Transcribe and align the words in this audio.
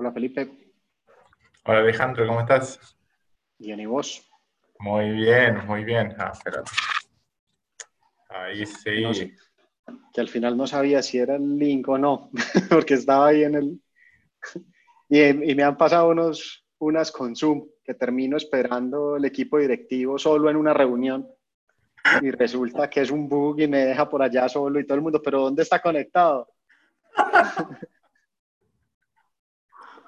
Hola 0.00 0.12
Felipe. 0.12 0.48
Hola 1.64 1.80
Alejandro, 1.80 2.24
¿cómo 2.28 2.40
estás? 2.40 2.78
Bien, 3.58 3.80
¿y 3.80 3.86
vos? 3.86 4.30
Muy 4.78 5.10
bien, 5.10 5.66
muy 5.66 5.82
bien. 5.82 6.14
Ah, 6.16 6.30
espérate. 6.32 6.70
Ahí 8.28 8.64
sí. 8.64 9.34
que 10.12 10.20
al 10.20 10.28
final 10.28 10.56
no 10.56 10.68
sabía 10.68 11.02
si 11.02 11.18
era 11.18 11.34
el 11.34 11.58
link 11.58 11.88
o 11.88 11.98
no, 11.98 12.30
porque 12.70 12.94
estaba 12.94 13.26
ahí 13.26 13.42
en 13.42 13.56
el... 13.56 13.82
y, 15.08 15.54
me 15.56 15.64
han 15.64 15.76
pasado 15.76 16.10
unos, 16.10 16.64
unas 16.78 17.10
con 17.10 17.34
Zoom, 17.34 17.66
que 17.82 17.94
termino 17.94 18.36
esperando 18.36 19.16
el 19.16 19.24
equipo 19.24 19.58
directivo 19.58 20.16
solo 20.16 20.48
en 20.48 20.54
una 20.54 20.74
reunión 20.74 21.28
y 22.22 22.30
resulta 22.30 22.88
que 22.88 23.00
es 23.00 23.10
un 23.10 23.28
bug 23.28 23.58
y 23.58 23.66
me 23.66 23.84
deja 23.84 24.08
por 24.08 24.22
allá 24.22 24.48
solo 24.48 24.78
y 24.78 24.86
todo 24.86 24.94
el 24.94 25.02
mundo, 25.02 25.20
pero 25.20 25.40
¿dónde 25.40 25.64
está 25.64 25.82
conectado? 25.82 26.52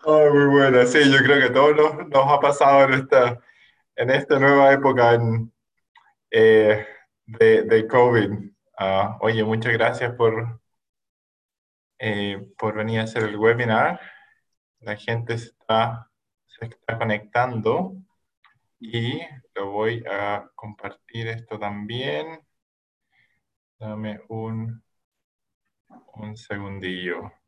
muy 0.04 0.46
bueno, 0.46 0.86
sí, 0.86 0.98
yo 1.10 1.18
creo 1.18 1.40
que 1.40 1.52
todos 1.52 1.76
nos, 1.76 2.08
nos 2.08 2.32
ha 2.32 2.40
pasado 2.40 2.84
en 2.84 2.94
esta, 2.94 3.40
en 3.96 4.10
esta 4.10 4.38
nueva 4.38 4.72
época 4.72 5.18
eh, 6.30 6.86
de, 7.26 7.62
de, 7.64 7.86
COVID. 7.86 8.30
Ah, 8.78 9.18
oye, 9.20 9.44
muchas 9.44 9.72
gracias 9.72 10.14
por, 10.14 10.60
eh, 11.98 12.46
por 12.58 12.74
venir 12.76 13.00
a 13.00 13.04
hacer 13.04 13.24
el 13.24 13.36
webinar. 13.36 14.00
La 14.80 14.96
gente 14.96 15.34
está, 15.34 16.10
se 16.46 16.66
está 16.66 16.98
conectando 16.98 17.94
y 18.78 19.20
lo 19.54 19.70
voy 19.72 20.04
a 20.10 20.50
compartir 20.54 21.28
esto 21.28 21.58
también. 21.58 22.40
Dame 23.78 24.20
un, 24.28 24.82
un 26.14 26.36
segundillo. 26.36 27.39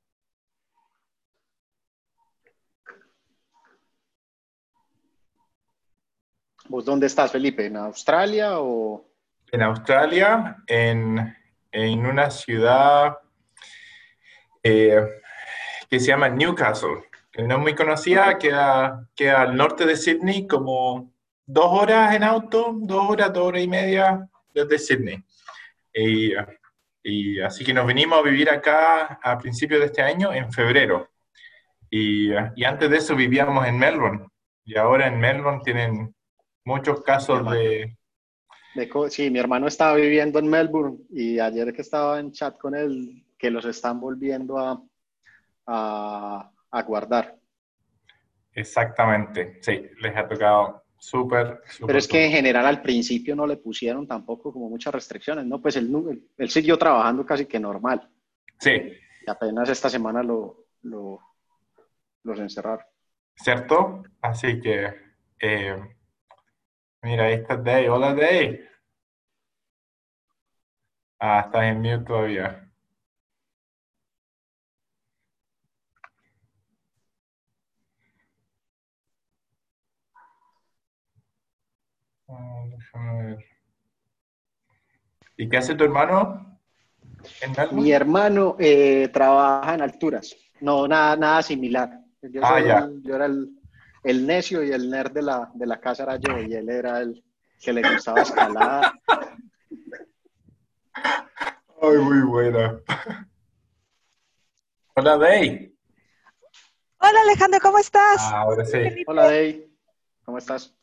¿Vos 6.68 6.84
dónde 6.84 7.06
estás, 7.06 7.32
Felipe? 7.32 7.66
¿En 7.66 7.76
Australia 7.76 8.60
o...? 8.60 9.04
En 9.50 9.62
Australia, 9.62 10.56
en, 10.66 11.36
en 11.70 12.06
una 12.06 12.30
ciudad 12.30 13.18
eh, 14.62 15.02
que 15.90 16.00
se 16.00 16.06
llama 16.06 16.30
Newcastle, 16.30 17.04
que 17.30 17.42
no 17.42 17.56
es 17.56 17.60
muy 17.60 17.74
conocida, 17.74 18.38
queda, 18.38 19.06
queda 19.14 19.42
al 19.42 19.56
norte 19.56 19.84
de 19.84 19.96
Sydney, 19.96 20.46
como 20.46 21.12
dos 21.44 21.66
horas 21.68 22.14
en 22.14 22.22
auto, 22.24 22.74
dos 22.78 23.10
horas, 23.10 23.32
dos 23.32 23.48
horas 23.48 23.62
y 23.62 23.68
media 23.68 24.26
desde 24.54 24.78
Sydney. 24.78 25.22
Y, 25.92 26.32
y 27.02 27.40
así 27.40 27.64
que 27.64 27.74
nos 27.74 27.86
venimos 27.86 28.18
a 28.18 28.22
vivir 28.22 28.48
acá 28.48 29.18
a 29.22 29.36
principios 29.38 29.80
de 29.80 29.86
este 29.86 30.00
año, 30.00 30.32
en 30.32 30.50
febrero. 30.50 31.10
Y, 31.90 32.30
y 32.56 32.64
antes 32.64 32.88
de 32.88 32.96
eso 32.96 33.14
vivíamos 33.14 33.66
en 33.66 33.78
Melbourne. 33.78 34.28
Y 34.64 34.78
ahora 34.78 35.08
en 35.08 35.18
Melbourne 35.18 35.60
tienen 35.62 36.14
muchos 36.64 37.02
casos 37.02 37.50
de... 37.50 37.96
Sí, 39.10 39.30
mi 39.30 39.38
hermano 39.38 39.66
estaba 39.66 39.96
viviendo 39.96 40.38
en 40.38 40.48
Melbourne 40.48 40.98
y 41.10 41.38
ayer 41.38 41.72
que 41.72 41.82
estaba 41.82 42.18
en 42.18 42.32
chat 42.32 42.56
con 42.56 42.74
él, 42.74 43.22
que 43.38 43.50
los 43.50 43.66
están 43.66 44.00
volviendo 44.00 44.58
a, 44.58 44.82
a, 45.66 46.82
guardar. 46.82 47.36
Exactamente, 48.54 49.58
sí, 49.60 49.90
les 50.00 50.16
ha 50.16 50.26
tocado 50.26 50.84
súper, 50.96 51.60
Pero 51.86 51.98
es 51.98 52.08
que 52.08 52.24
en 52.24 52.32
general 52.32 52.64
al 52.64 52.80
principio 52.80 53.36
no 53.36 53.46
le 53.46 53.58
pusieron 53.58 54.06
tampoco 54.06 54.52
como 54.52 54.70
muchas 54.70 54.94
restricciones, 54.94 55.44
¿no? 55.44 55.60
Pues 55.60 55.76
él, 55.76 55.90
él 56.38 56.50
siguió 56.50 56.78
trabajando 56.78 57.26
casi 57.26 57.44
que 57.44 57.60
normal. 57.60 58.08
Sí. 58.58 58.70
Y 58.70 59.30
apenas 59.30 59.68
esta 59.68 59.90
semana 59.90 60.22
lo, 60.22 60.66
lo 60.82 61.20
los 62.24 62.38
encerraron. 62.38 62.84
¿Cierto? 63.34 64.02
Así 64.20 64.60
que... 64.60 64.94
Eh, 65.40 65.76
Mira, 67.02 67.24
ahí 67.24 67.34
está 67.34 67.56
Day. 67.56 67.88
Hola, 67.88 68.14
Day. 68.14 68.60
Ah, 71.18 71.42
estás 71.46 71.64
en 71.64 71.78
mute 71.82 72.04
todavía. 72.04 72.70
Ah, 82.28 82.64
déjame 82.70 83.22
ver. 83.24 83.44
¿Y 85.36 85.48
qué 85.48 85.56
hace 85.56 85.74
tu 85.74 85.82
hermano? 85.84 86.60
Mi 87.72 87.90
hermano 87.90 88.56
eh, 88.60 89.08
trabaja 89.12 89.74
en 89.74 89.82
alturas. 89.82 90.36
No, 90.60 90.86
nada, 90.86 91.16
nada 91.16 91.42
similar. 91.42 92.00
Yo, 92.22 92.42
ah, 92.44 92.60
ya. 92.60 92.88
yo 93.02 93.16
era 93.16 93.26
el, 93.26 93.48
el 94.02 94.26
necio 94.26 94.62
y 94.62 94.72
el 94.72 94.90
nerd 94.90 95.12
de 95.12 95.22
la, 95.22 95.50
de 95.54 95.66
la 95.66 95.80
casa 95.80 96.02
era 96.04 96.16
yo 96.16 96.38
y 96.38 96.54
él 96.54 96.68
era 96.68 97.00
el 97.00 97.24
que 97.60 97.72
le 97.72 97.82
gustaba 97.92 98.22
escalar. 98.22 98.92
Ay, 101.80 101.98
muy 101.98 102.20
buena. 102.22 102.80
Hola, 104.94 105.16
Day. 105.16 105.74
Hola, 106.98 107.20
Alejandro, 107.22 107.60
¿cómo 107.60 107.78
estás? 107.78 108.20
Ah, 108.20 108.40
ahora 108.40 108.64
sí. 108.64 108.78
Hola, 109.06 109.24
Day. 109.24 109.72
¿Cómo 110.24 110.38
estás? 110.38 110.74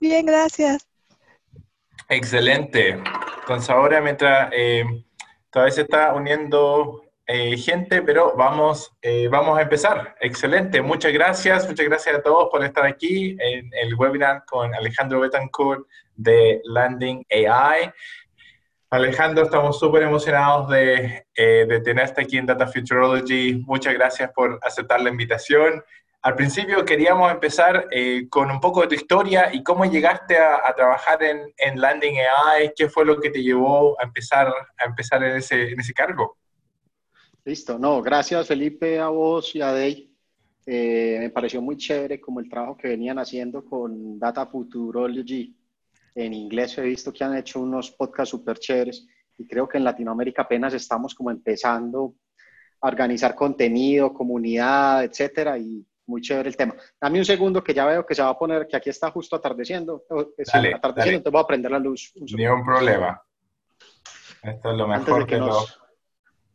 Bien, 0.00 0.26
gracias. 0.26 0.86
Excelente. 2.08 3.00
Entonces 3.40 3.70
ahora 3.70 4.00
mientras 4.00 4.50
eh, 4.52 4.84
todavía 5.50 5.74
se 5.74 5.82
está 5.82 6.12
uniendo 6.12 7.01
eh, 7.26 7.56
gente, 7.56 8.02
pero 8.02 8.34
vamos, 8.36 8.92
eh, 9.00 9.28
vamos 9.28 9.56
a 9.56 9.62
empezar. 9.62 10.16
Excelente, 10.20 10.82
muchas 10.82 11.12
gracias, 11.12 11.68
muchas 11.68 11.86
gracias 11.86 12.16
a 12.16 12.22
todos 12.22 12.48
por 12.50 12.64
estar 12.64 12.84
aquí 12.84 13.36
en 13.38 13.70
el 13.80 13.94
webinar 13.94 14.44
con 14.44 14.74
Alejandro 14.74 15.20
Betancourt 15.20 15.86
de 16.16 16.60
Landing 16.64 17.24
AI. 17.30 17.92
Alejandro, 18.90 19.44
estamos 19.44 19.78
súper 19.78 20.02
emocionados 20.02 20.68
de, 20.68 21.26
eh, 21.34 21.64
de 21.68 21.80
tenerte 21.80 22.22
aquí 22.22 22.38
en 22.38 22.46
Data 22.46 22.66
Futurology. 22.66 23.62
Muchas 23.66 23.94
gracias 23.94 24.30
por 24.32 24.58
aceptar 24.60 25.00
la 25.00 25.10
invitación. 25.10 25.82
Al 26.22 26.34
principio 26.34 26.84
queríamos 26.84 27.30
empezar 27.32 27.88
con 28.30 28.50
un 28.50 28.60
poco 28.60 28.82
de 28.82 28.88
tu 28.88 28.94
historia 28.94 29.52
y 29.52 29.62
cómo 29.64 29.84
llegaste 29.84 30.38
a, 30.38 30.72
trabajar 30.76 31.20
en, 31.22 31.52
en, 31.56 31.80
Landing 31.80 32.16
AI, 32.18 32.72
qué 32.76 32.88
fue 32.88 33.04
lo 33.04 33.18
que 33.18 33.30
te 33.30 33.42
llevó 33.42 33.98
a 34.00 34.04
empezar, 34.04 34.46
a 34.46 34.84
empezar 34.84 35.24
en, 35.24 35.36
ese, 35.36 35.70
en 35.72 35.80
ese 35.80 35.92
cargo. 35.92 36.36
Listo, 37.44 37.78
no, 37.78 38.00
gracias 38.02 38.46
Felipe, 38.46 39.00
a 39.00 39.08
vos 39.08 39.54
y 39.56 39.62
a 39.62 39.72
Dey. 39.72 40.08
Eh, 40.64 41.16
me 41.18 41.30
pareció 41.30 41.60
muy 41.60 41.76
chévere 41.76 42.20
como 42.20 42.38
el 42.38 42.48
trabajo 42.48 42.76
que 42.76 42.88
venían 42.88 43.18
haciendo 43.18 43.64
con 43.64 44.18
Data 44.18 44.46
Futurology. 44.46 45.56
En 46.14 46.34
inglés 46.34 46.78
he 46.78 46.82
visto 46.82 47.12
que 47.12 47.24
han 47.24 47.36
hecho 47.36 47.60
unos 47.60 47.90
podcasts 47.90 48.30
súper 48.30 48.58
chéveres 48.58 49.06
y 49.38 49.46
creo 49.46 49.68
que 49.68 49.78
en 49.78 49.84
Latinoamérica 49.84 50.42
apenas 50.42 50.74
estamos 50.74 51.14
como 51.14 51.30
empezando 51.30 52.14
a 52.80 52.88
organizar 52.88 53.34
contenido, 53.34 54.12
comunidad, 54.12 55.02
etcétera, 55.04 55.58
y 55.58 55.84
muy 56.06 56.20
chévere 56.20 56.48
el 56.48 56.56
tema. 56.56 56.74
Dame 57.00 57.18
un 57.18 57.24
segundo 57.24 57.62
que 57.62 57.74
ya 57.74 57.86
veo 57.86 58.04
que 58.06 58.14
se 58.14 58.22
va 58.22 58.28
a 58.28 58.38
poner, 58.38 58.68
que 58.68 58.76
aquí 58.76 58.90
está 58.90 59.10
justo 59.10 59.34
atardeciendo. 59.34 60.04
Eh, 60.10 60.44
dale, 60.52 60.74
atardeciendo, 60.74 61.18
entonces 61.18 61.32
voy 61.32 61.42
a 61.42 61.46
prender 61.46 61.70
la 61.72 61.78
luz. 61.78 62.12
Ni 62.14 62.46
un 62.46 62.64
problema. 62.64 63.20
Esto 64.42 64.70
es 64.72 64.76
lo 64.76 64.88
mejor 64.88 65.26
que, 65.26 65.40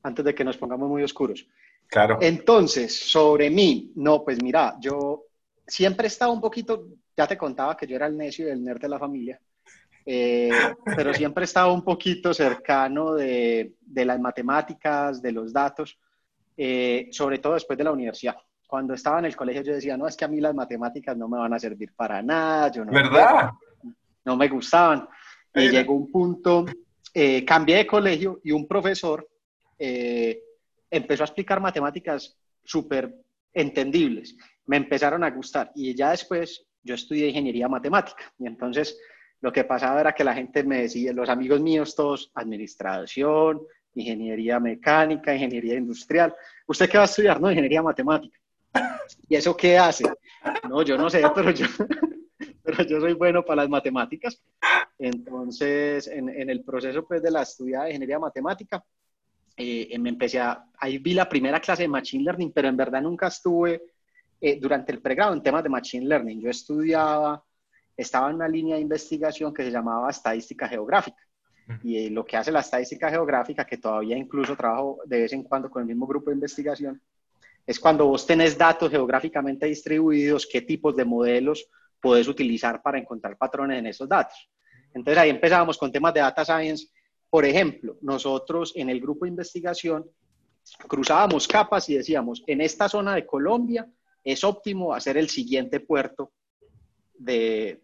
antes 0.07 0.25
de 0.25 0.33
que 0.33 0.43
nos 0.43 0.57
pongamos 0.57 0.89
muy 0.89 1.03
oscuros. 1.03 1.45
Claro. 1.87 2.17
Entonces, 2.21 2.97
sobre 2.97 3.49
mí, 3.49 3.91
no, 3.95 4.23
pues 4.23 4.41
mira, 4.41 4.75
yo 4.79 5.25
siempre 5.65 6.05
he 6.05 6.07
estado 6.07 6.31
un 6.31 6.41
poquito, 6.41 6.87
ya 7.15 7.27
te 7.27 7.37
contaba 7.37 7.77
que 7.77 7.87
yo 7.87 7.95
era 7.95 8.07
el 8.07 8.17
necio 8.17 8.47
y 8.47 8.51
el 8.51 8.63
nerd 8.63 8.81
de 8.81 8.89
la 8.89 8.99
familia, 8.99 9.39
eh, 10.05 10.49
pero 10.95 11.13
siempre 11.13 11.43
he 11.43 11.45
estado 11.45 11.73
un 11.73 11.83
poquito 11.83 12.33
cercano 12.33 13.13
de, 13.13 13.73
de 13.81 14.05
las 14.05 14.19
matemáticas, 14.19 15.21
de 15.21 15.31
los 15.31 15.51
datos, 15.51 15.97
eh, 16.55 17.09
sobre 17.11 17.39
todo 17.39 17.53
después 17.53 17.77
de 17.77 17.83
la 17.83 17.91
universidad. 17.91 18.35
Cuando 18.65 18.93
estaba 18.93 19.19
en 19.19 19.25
el 19.25 19.35
colegio 19.35 19.61
yo 19.61 19.73
decía, 19.73 19.95
no, 19.95 20.07
es 20.07 20.17
que 20.17 20.25
a 20.25 20.27
mí 20.27 20.41
las 20.41 20.55
matemáticas 20.55 21.15
no 21.15 21.27
me 21.29 21.37
van 21.37 21.53
a 21.53 21.59
servir 21.59 21.93
para 21.95 22.21
nada. 22.21 22.69
Yo 22.71 22.83
no 22.83 22.91
¿Verdad? 22.91 23.51
no 24.25 24.35
me 24.35 24.49
gustaban. 24.49 25.07
Y 25.53 25.69
llegó 25.69 25.93
un 25.93 26.11
punto, 26.11 26.65
eh, 27.13 27.45
cambié 27.45 27.77
de 27.77 27.87
colegio 27.87 28.41
y 28.43 28.51
un 28.51 28.67
profesor 28.67 29.27
eh, 29.77 30.41
empezó 30.89 31.23
a 31.23 31.25
explicar 31.25 31.59
matemáticas 31.59 32.37
súper 32.63 33.13
entendibles. 33.53 34.35
Me 34.65 34.77
empezaron 34.77 35.23
a 35.23 35.31
gustar 35.31 35.71
y 35.75 35.95
ya 35.95 36.11
después 36.11 36.65
yo 36.83 36.95
estudié 36.95 37.27
ingeniería 37.27 37.67
matemática 37.67 38.33
y 38.37 38.47
entonces 38.47 38.97
lo 39.41 39.51
que 39.51 39.63
pasaba 39.63 40.01
era 40.01 40.13
que 40.13 40.23
la 40.23 40.33
gente 40.33 40.63
me 40.63 40.83
decía, 40.83 41.13
los 41.13 41.29
amigos 41.29 41.61
míos 41.61 41.95
todos, 41.95 42.31
administración, 42.33 43.61
ingeniería 43.93 44.59
mecánica, 44.59 45.33
ingeniería 45.33 45.75
industrial. 45.75 46.35
¿Usted 46.65 46.89
qué 46.89 46.97
va 46.97 47.03
a 47.03 47.05
estudiar? 47.05 47.39
No, 47.39 47.49
ingeniería 47.49 47.81
matemática. 47.81 48.39
¿Y 49.27 49.35
eso 49.35 49.55
qué 49.55 49.77
hace? 49.77 50.05
No, 50.67 50.81
yo 50.81 50.97
no 50.97 51.09
sé, 51.09 51.21
pero 51.33 51.51
yo, 51.51 51.65
pero 52.63 52.83
yo 52.83 52.99
soy 52.99 53.13
bueno 53.13 53.43
para 53.43 53.63
las 53.63 53.69
matemáticas. 53.69 54.41
Entonces, 54.97 56.07
en, 56.07 56.29
en 56.29 56.49
el 56.49 56.63
proceso 56.63 57.05
pues, 57.05 57.21
de 57.21 57.31
la 57.31 57.43
estudiada 57.43 57.85
de 57.85 57.91
ingeniería 57.91 58.19
matemática, 58.19 58.83
eh, 59.57 59.97
me 59.97 60.09
empecé 60.09 60.39
a, 60.39 60.63
ahí 60.77 60.99
vi 60.99 61.13
la 61.13 61.27
primera 61.27 61.59
clase 61.59 61.81
de 61.83 61.87
Machine 61.87 62.23
Learning, 62.23 62.51
pero 62.51 62.67
en 62.67 62.77
verdad 62.77 63.01
nunca 63.01 63.27
estuve 63.27 63.81
eh, 64.39 64.59
durante 64.59 64.91
el 64.91 65.01
pregrado 65.01 65.33
en 65.33 65.41
temas 65.41 65.63
de 65.63 65.69
Machine 65.69 66.05
Learning. 66.05 66.39
Yo 66.39 66.49
estudiaba, 66.51 67.43
estaba 67.95 68.29
en 68.29 68.35
una 68.35 68.47
línea 68.47 68.75
de 68.75 68.81
investigación 68.81 69.51
que 69.51 69.63
se 69.63 69.71
llamaba 69.71 70.11
estadística 70.11 70.67
geográfica. 70.67 71.17
Y 71.83 71.97
eh, 71.97 72.09
lo 72.09 72.23
que 72.23 72.37
hace 72.37 72.51
la 72.51 72.61
estadística 72.61 73.09
geográfica, 73.09 73.65
que 73.65 73.77
todavía 73.77 74.15
incluso 74.15 74.55
trabajo 74.55 74.99
de 75.05 75.21
vez 75.21 75.33
en 75.33 75.43
cuando 75.43 75.69
con 75.69 75.81
el 75.81 75.87
mismo 75.87 76.07
grupo 76.07 76.29
de 76.29 76.35
investigación, 76.35 77.01
es 77.65 77.79
cuando 77.79 78.05
vos 78.05 78.25
tenés 78.25 78.57
datos 78.57 78.89
geográficamente 78.89 79.65
distribuidos, 79.65 80.47
qué 80.49 80.61
tipos 80.61 80.95
de 80.95 81.03
modelos 81.03 81.67
puedes 81.99 82.27
utilizar 82.27 82.81
para 82.81 82.99
encontrar 82.99 83.37
patrones 83.37 83.79
en 83.79 83.87
esos 83.87 84.07
datos. 84.07 84.49
Entonces 84.93 85.17
ahí 85.17 85.29
empezábamos 85.29 85.77
con 85.77 85.91
temas 85.91 86.13
de 86.13 86.21
data 86.21 86.45
science. 86.45 86.87
Por 87.29 87.45
ejemplo, 87.45 87.97
nosotros 88.01 88.73
en 88.75 88.89
el 88.89 89.01
grupo 89.01 89.25
de 89.25 89.29
investigación 89.29 90.09
cruzábamos 90.87 91.47
capas 91.47 91.89
y 91.89 91.95
decíamos, 91.95 92.43
en 92.47 92.61
esta 92.61 92.89
zona 92.89 93.15
de 93.15 93.25
Colombia 93.25 93.87
es 94.23 94.43
óptimo 94.43 94.93
hacer 94.93 95.17
el 95.17 95.29
siguiente 95.29 95.79
puerto 95.79 96.31
de, 97.17 97.79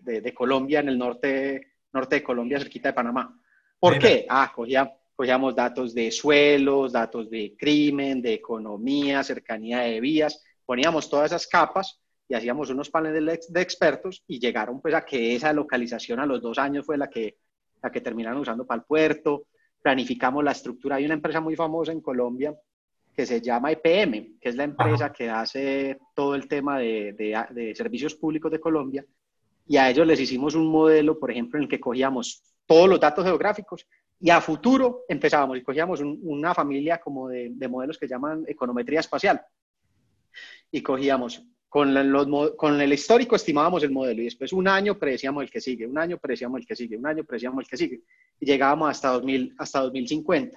de, 0.00 0.34
Colombia, 0.34 0.80
en 0.80 0.88
el 0.88 0.98
norte, 0.98 1.74
norte 1.92 2.16
de 2.16 2.22
Colombia, 2.22 2.58
cerquita 2.58 2.88
de 2.88 2.94
Panamá. 2.94 3.38
¿Por 3.78 3.98
qué? 3.98 4.26
Ah, 4.28 4.52
cogíamos 4.54 5.54
datos 5.54 5.94
de 5.94 6.10
suelos, 6.10 6.92
datos 6.92 7.30
de 7.30 7.54
crimen, 7.58 8.22
de 8.22 8.34
economía, 8.34 9.22
cercanía 9.22 9.80
de 9.80 10.00
vías, 10.00 10.42
poníamos 10.64 11.10
todas 11.10 11.26
esas 11.26 11.46
capas 11.46 12.00
y 12.28 12.34
hacíamos 12.34 12.70
unos 12.70 12.88
paneles 12.90 13.52
de 13.52 13.60
expertos 13.60 14.24
y 14.26 14.40
llegaron 14.40 14.80
pues 14.80 14.94
a 14.94 15.04
que 15.04 15.34
esa 15.34 15.52
localización 15.52 16.20
a 16.20 16.26
los 16.26 16.40
dos 16.40 16.58
años 16.58 16.86
fue 16.86 16.96
la 16.96 17.10
que, 17.10 17.36
la 17.84 17.92
que 17.92 18.00
terminaron 18.00 18.40
usando 18.40 18.66
para 18.66 18.80
el 18.80 18.86
puerto, 18.86 19.44
planificamos 19.82 20.42
la 20.42 20.52
estructura. 20.52 20.96
Hay 20.96 21.04
una 21.04 21.14
empresa 21.14 21.40
muy 21.40 21.54
famosa 21.54 21.92
en 21.92 22.00
Colombia 22.00 22.54
que 23.14 23.26
se 23.26 23.42
llama 23.42 23.70
IPM, 23.70 24.38
que 24.40 24.48
es 24.48 24.56
la 24.56 24.64
empresa 24.64 25.12
que 25.12 25.28
hace 25.28 25.98
todo 26.14 26.34
el 26.34 26.48
tema 26.48 26.78
de, 26.78 27.12
de, 27.12 27.74
servicios 27.76 28.14
públicos 28.14 28.50
de 28.50 28.58
Colombia, 28.58 29.04
y 29.66 29.76
a 29.76 29.88
ellos 29.88 30.06
les 30.06 30.18
hicimos 30.18 30.54
un 30.54 30.66
modelo, 30.66 31.18
por 31.18 31.30
ejemplo, 31.30 31.58
en 31.58 31.64
el 31.64 31.68
que 31.68 31.78
cogíamos 31.78 32.42
todos 32.66 32.88
los 32.88 32.98
datos 32.98 33.24
geográficos 33.24 33.86
y 34.18 34.30
a 34.30 34.40
futuro 34.40 35.04
empezábamos 35.08 35.58
y 35.58 35.62
cogíamos 35.62 36.00
una 36.00 36.54
familia 36.54 36.98
como 36.98 37.28
de, 37.28 37.50
de, 37.52 37.68
modelos 37.68 37.98
que 37.98 38.08
llaman 38.08 38.44
econometría 38.48 39.00
espacial. 39.00 39.42
Y 40.70 40.82
cogíamos 40.82 41.44
con, 41.74 41.92
con, 42.54 42.80
el 42.80 42.92
histórico 42.92 43.34
estimábamos 43.34 43.82
el 43.82 43.90
modelo 43.90 44.22
y 44.22 44.26
después 44.26 44.52
un 44.52 44.68
año 44.68 44.96
predecíamos 44.96 45.42
el 45.42 45.50
que 45.50 45.60
sigue, 45.60 45.88
un 45.88 45.98
año 45.98 46.18
predecíamos 46.18 46.60
el 46.60 46.66
que 46.68 46.76
sigue, 46.76 46.96
un 46.96 47.04
año 47.04 47.24
predecíamos 47.24 47.64
el 47.64 47.68
que 47.68 47.76
sigue 47.76 48.00
y 48.38 48.46
llegábamos 48.46 48.90
hasta, 48.90 49.08
2000, 49.08 49.56
hasta 49.58 49.80
2050. 49.80 50.56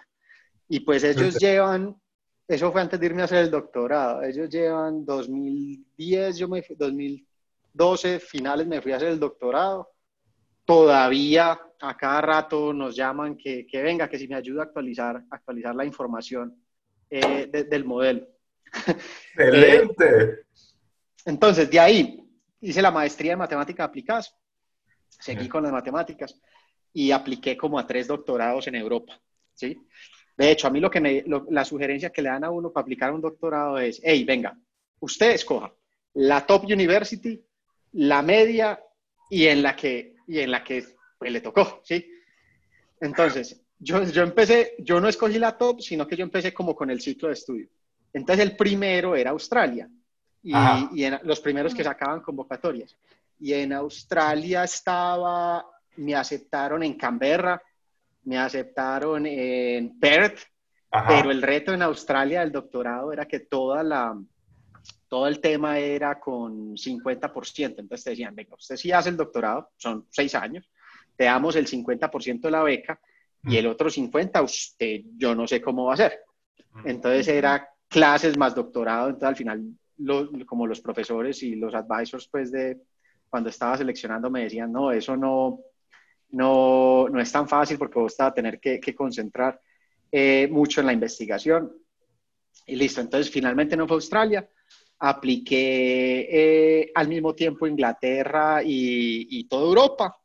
Y 0.70 0.82
pues 0.82 1.04
ellos 1.04 1.40
llevan, 1.40 2.00
eso 2.48 2.72
fue 2.72 2.82
antes 2.82 3.00
de 3.00 3.06
irme 3.08 3.24
a 3.24 3.26
hacer 3.26 3.40
el 3.46 3.50
doctorado, 3.50 4.22
ellos 4.22 4.48
llevan 4.48 5.04
2010, 5.06 6.38
yo 6.38 6.48
me 6.48 6.64
2012 6.70 8.20
finales 8.20 8.68
me 8.68 8.80
fui 8.80 8.92
a 8.92 8.98
hacer 8.98 9.08
el 9.08 9.20
doctorado, 9.20 9.90
todavía 10.66 11.60
a 11.82 11.98
cada 11.98 12.22
rato 12.22 12.72
nos 12.74 12.96
llaman 12.96 13.36
que, 13.38 13.66
que 13.66 13.82
venga, 13.82 14.08
que 14.08 14.20
si 14.20 14.28
me 14.28 14.36
ayuda 14.36 14.62
a 14.62 14.66
actualizar, 14.66 15.24
actualizar 15.32 15.74
la 15.74 15.84
información 15.84 16.62
eh, 17.10 17.48
del 17.48 17.86
modelo. 17.86 18.28
Excelente. 19.36 20.47
Entonces, 21.28 21.70
de 21.70 21.78
ahí 21.78 22.24
hice 22.62 22.82
la 22.82 22.90
maestría 22.90 23.34
en 23.34 23.40
matemáticas 23.40 23.86
aplicadas, 23.86 24.34
seguí 25.10 25.50
con 25.50 25.62
las 25.62 25.74
matemáticas 25.74 26.40
y 26.94 27.12
apliqué 27.12 27.58
como 27.58 27.78
a 27.78 27.86
tres 27.86 28.08
doctorados 28.08 28.66
en 28.68 28.76
Europa, 28.76 29.20
¿sí? 29.54 29.78
De 30.38 30.52
hecho, 30.52 30.68
a 30.68 30.70
mí 30.70 30.80
lo 30.80 30.90
que 30.90 31.02
me, 31.02 31.26
la 31.50 31.66
sugerencia 31.66 32.12
que 32.12 32.22
le 32.22 32.30
dan 32.30 32.46
a 32.46 32.50
uno 32.50 32.72
para 32.72 32.84
aplicar 32.84 33.12
un 33.12 33.20
doctorado 33.20 33.78
es, 33.78 34.00
hey, 34.02 34.24
venga, 34.24 34.58
usted 35.02 35.32
escoja 35.32 35.74
la 36.14 36.46
top 36.46 36.64
university, 36.64 37.44
la 37.92 38.22
media 38.22 38.80
y 39.30 39.48
en 39.48 39.62
la 39.62 39.76
que, 39.76 40.16
y 40.28 40.40
en 40.40 40.50
la 40.50 40.64
que 40.64 40.86
pues, 41.20 41.30
le 41.30 41.42
tocó, 41.42 41.82
¿sí? 41.84 42.10
Entonces, 43.02 43.62
yo, 43.78 44.02
yo 44.04 44.24
empecé, 44.24 44.76
yo 44.80 45.02
no 45.02 45.10
escogí 45.10 45.40
la 45.40 45.58
top, 45.58 45.82
sino 45.82 46.08
que 46.08 46.16
yo 46.16 46.24
empecé 46.24 46.54
como 46.54 46.74
con 46.74 46.90
el 46.90 47.02
ciclo 47.02 47.28
de 47.28 47.34
estudio. 47.34 47.68
Entonces, 48.14 48.46
el 48.46 48.56
primero 48.56 49.14
era 49.14 49.32
Australia 49.32 49.90
y, 50.48 51.04
en, 51.04 51.20
los 51.24 51.40
primeros 51.42 51.76
que 51.76 51.84
sacaban 51.84 52.22
convocatorias. 52.22 52.96
Y 53.40 53.54
en 53.54 53.74
Australia 53.74 54.64
estaba, 54.64 55.66
me 55.98 56.16
aceptaron 56.16 56.84
en 56.84 56.94
Canberra, 56.94 57.62
me 58.24 58.38
aceptaron 58.38 59.26
en 59.26 60.00
Perth, 60.00 60.40
pero 61.08 61.32
el 61.32 61.42
reto 61.42 61.74
en 61.74 61.82
Australia 61.82 62.40
del 62.40 62.52
doctorado 62.52 63.12
era 63.12 63.26
que 63.26 63.42
toda 63.42 63.84
la, 63.84 64.18
todo 65.08 65.28
el 65.28 65.40
tema 65.40 65.78
era 65.80 66.20
con 66.20 66.76
50%. 66.76 67.80
Entonces 67.80 68.04
te 68.04 68.10
decían, 68.12 68.36
venga, 68.36 68.56
usted 68.56 68.78
sí 68.78 68.92
hace 68.92 69.10
el 69.10 69.18
doctorado, 69.18 69.72
son 69.76 70.08
seis 70.10 70.34
años, 70.34 70.70
te 71.16 71.26
damos 71.26 71.56
el 71.58 71.68
50% 71.68 72.42
de 72.42 72.52
la 72.52 72.64
beca 72.64 73.00
y 73.44 73.58
el 73.58 73.68
otro 73.68 73.90
50% 73.90 74.44
usted, 74.44 75.02
yo 75.18 75.36
no 75.36 75.46
sé 75.46 75.62
cómo 75.62 75.86
va 75.86 75.94
a 75.94 75.98
ser. 75.98 76.20
Entonces 76.86 77.28
era 77.28 77.70
clases 77.90 78.38
más 78.38 78.56
doctorado, 78.56 79.08
entonces 79.08 79.30
al 79.30 79.36
final 79.36 79.64
como 80.46 80.68
los 80.68 80.82
profesores 80.82 81.42
y 81.44 81.56
los 81.56 81.74
advisors, 81.74 82.28
pues, 82.28 82.52
de 82.52 82.78
cuando 83.30 83.50
estaba 83.50 83.78
seleccionando 83.78 84.30
me 84.30 84.44
decían, 84.44 84.72
no, 84.72 84.92
eso 84.92 85.18
no, 85.18 85.60
no, 86.30 87.10
no 87.10 87.20
es 87.20 87.32
tan 87.32 87.48
fácil 87.48 87.78
porque 87.78 88.00
vos 88.00 88.16
vas 88.18 88.30
a 88.30 88.34
tener 88.34 88.60
que, 88.60 88.80
que 88.80 88.96
concentrar 88.96 89.60
eh, 90.12 90.48
mucho 90.50 90.80
en 90.82 90.88
la 90.88 90.94
investigación. 90.94 91.72
Y 92.66 92.76
listo, 92.76 93.02
entonces 93.02 93.32
finalmente 93.32 93.76
no 93.76 93.88
fue 93.88 93.96
Australia, 93.96 94.50
apliqué 95.00 96.28
eh, 96.30 96.92
al 96.96 97.08
mismo 97.08 97.34
tiempo 97.36 97.68
Inglaterra 97.68 98.62
y, 98.64 99.28
y 99.30 99.44
toda 99.48 99.68
Europa. 99.68 100.18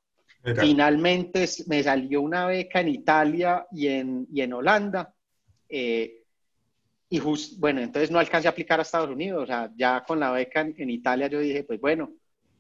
Finalmente 0.57 1.49
me 1.69 1.85
salió 1.85 2.21
una 2.21 2.47
beca 2.47 2.81
en 2.81 2.89
Italia 2.89 3.65
y 3.71 3.87
en, 3.87 4.27
y 4.33 4.41
en 4.41 4.53
Holanda. 4.53 5.15
Eh, 5.69 6.22
y 7.13 7.21
bueno, 7.59 7.83
entonces 7.83 8.11
no 8.11 8.19
alcancé 8.19 8.49
a 8.49 8.53
aplicar 8.53 8.79
a 8.79 8.85
Estados 8.85 9.11
Unidos, 9.11 9.43
o 9.43 9.47
sea, 9.47 9.71
ya 9.77 10.03
con 10.03 10.19
la 10.19 10.31
beca 10.31 10.63
en, 10.63 10.89
Italia 10.89 11.27
yo 11.27 11.41
dije, 11.41 11.63
pues 11.63 11.79
bueno, 11.79 12.11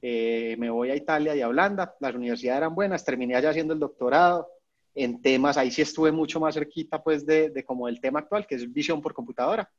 eh, 0.03 0.57
me 0.59 0.69
voy 0.69 0.91
a 0.91 0.95
Italia 0.95 1.35
y 1.35 1.41
a 1.41 1.49
Holanda, 1.49 1.95
las 2.01 2.15
universidades 2.15 2.59
eran 2.59 2.75
buenas, 2.75 3.03
terminé 3.03 3.35
allá 3.35 3.49
haciendo 3.49 3.73
el 3.73 3.81
doctorado 3.81 4.47
en 4.95 5.23
temas, 5.23 5.57
ahí 5.57 5.71
sí 5.71 5.81
estuve 5.81 6.13
mucho 6.13 6.39
más 6.39 6.53
cerquita 6.53 7.03
pues 7.03 7.25
de, 7.25 7.49
de 7.49 7.65
como 7.65 7.89
el 7.89 7.99
tema 7.99 8.19
actual, 8.19 8.47
que 8.47 8.57
es 8.57 8.71
visión 8.71 9.01
por 9.01 9.15
computadora. 9.15 9.71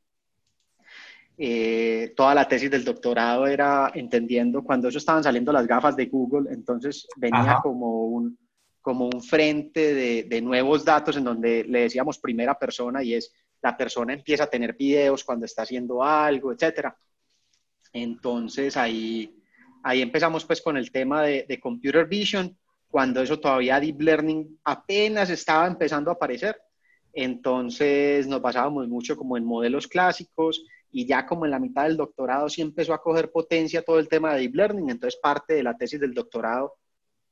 Eh, 1.38 2.12
toda 2.16 2.34
la 2.34 2.48
tesis 2.48 2.68
del 2.68 2.84
doctorado 2.84 3.46
era 3.46 3.92
entendiendo, 3.94 4.64
cuando 4.64 4.88
ellos 4.88 5.02
estaban 5.02 5.22
saliendo 5.22 5.52
las 5.52 5.68
gafas 5.68 5.94
de 5.94 6.06
Google, 6.06 6.52
entonces 6.52 7.06
venía 7.16 7.60
como 7.62 8.06
un, 8.06 8.36
como 8.82 9.04
un 9.04 9.22
frente 9.22 9.94
de, 9.94 10.24
de 10.24 10.42
nuevos 10.42 10.84
datos 10.84 11.16
en 11.16 11.22
donde 11.22 11.62
le 11.62 11.82
decíamos 11.82 12.18
primera 12.18 12.58
persona 12.58 13.04
y 13.04 13.14
es 13.14 13.32
la 13.64 13.74
persona 13.78 14.12
empieza 14.12 14.44
a 14.44 14.50
tener 14.50 14.76
videos 14.76 15.24
cuando 15.24 15.46
está 15.46 15.62
haciendo 15.62 16.04
algo, 16.04 16.52
etcétera. 16.52 16.94
Entonces 17.94 18.76
ahí, 18.76 19.42
ahí 19.82 20.02
empezamos 20.02 20.44
pues 20.44 20.60
con 20.60 20.76
el 20.76 20.90
tema 20.90 21.22
de, 21.22 21.46
de 21.48 21.58
computer 21.58 22.06
vision, 22.06 22.54
cuando 22.88 23.22
eso 23.22 23.40
todavía 23.40 23.80
deep 23.80 24.02
learning 24.02 24.60
apenas 24.64 25.30
estaba 25.30 25.66
empezando 25.66 26.10
a 26.10 26.14
aparecer. 26.14 26.60
Entonces 27.14 28.26
nos 28.26 28.42
basábamos 28.42 28.86
mucho 28.86 29.16
como 29.16 29.38
en 29.38 29.46
modelos 29.46 29.88
clásicos 29.88 30.62
y 30.90 31.06
ya 31.06 31.24
como 31.24 31.46
en 31.46 31.52
la 31.52 31.58
mitad 31.58 31.84
del 31.84 31.96
doctorado 31.96 32.50
sí 32.50 32.60
empezó 32.60 32.92
a 32.92 33.00
coger 33.00 33.32
potencia 33.32 33.80
todo 33.82 33.98
el 33.98 34.08
tema 34.10 34.34
de 34.34 34.40
deep 34.40 34.56
learning. 34.56 34.90
Entonces 34.90 35.18
parte 35.22 35.54
de 35.54 35.62
la 35.62 35.74
tesis 35.74 35.98
del 35.98 36.12
doctorado 36.12 36.74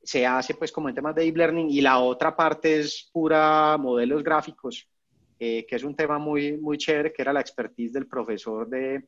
se 0.01 0.25
hace 0.25 0.55
pues 0.55 0.71
como 0.71 0.89
en 0.89 0.95
temas 0.95 1.13
de 1.13 1.21
deep 1.21 1.37
learning 1.37 1.69
y 1.69 1.81
la 1.81 1.99
otra 1.99 2.35
parte 2.35 2.79
es 2.79 3.07
pura 3.13 3.77
modelos 3.77 4.23
gráficos 4.23 4.89
eh, 5.45 5.65
que 5.65 5.75
es 5.75 5.83
un 5.83 5.93
tema 5.93 6.17
muy, 6.19 6.57
muy 6.57 6.77
chévere, 6.77 7.11
que 7.11 7.21
era 7.21 7.33
la 7.33 7.41
expertise 7.41 7.91
del 7.91 8.07
profesor 8.07 8.65
de, 8.69 9.03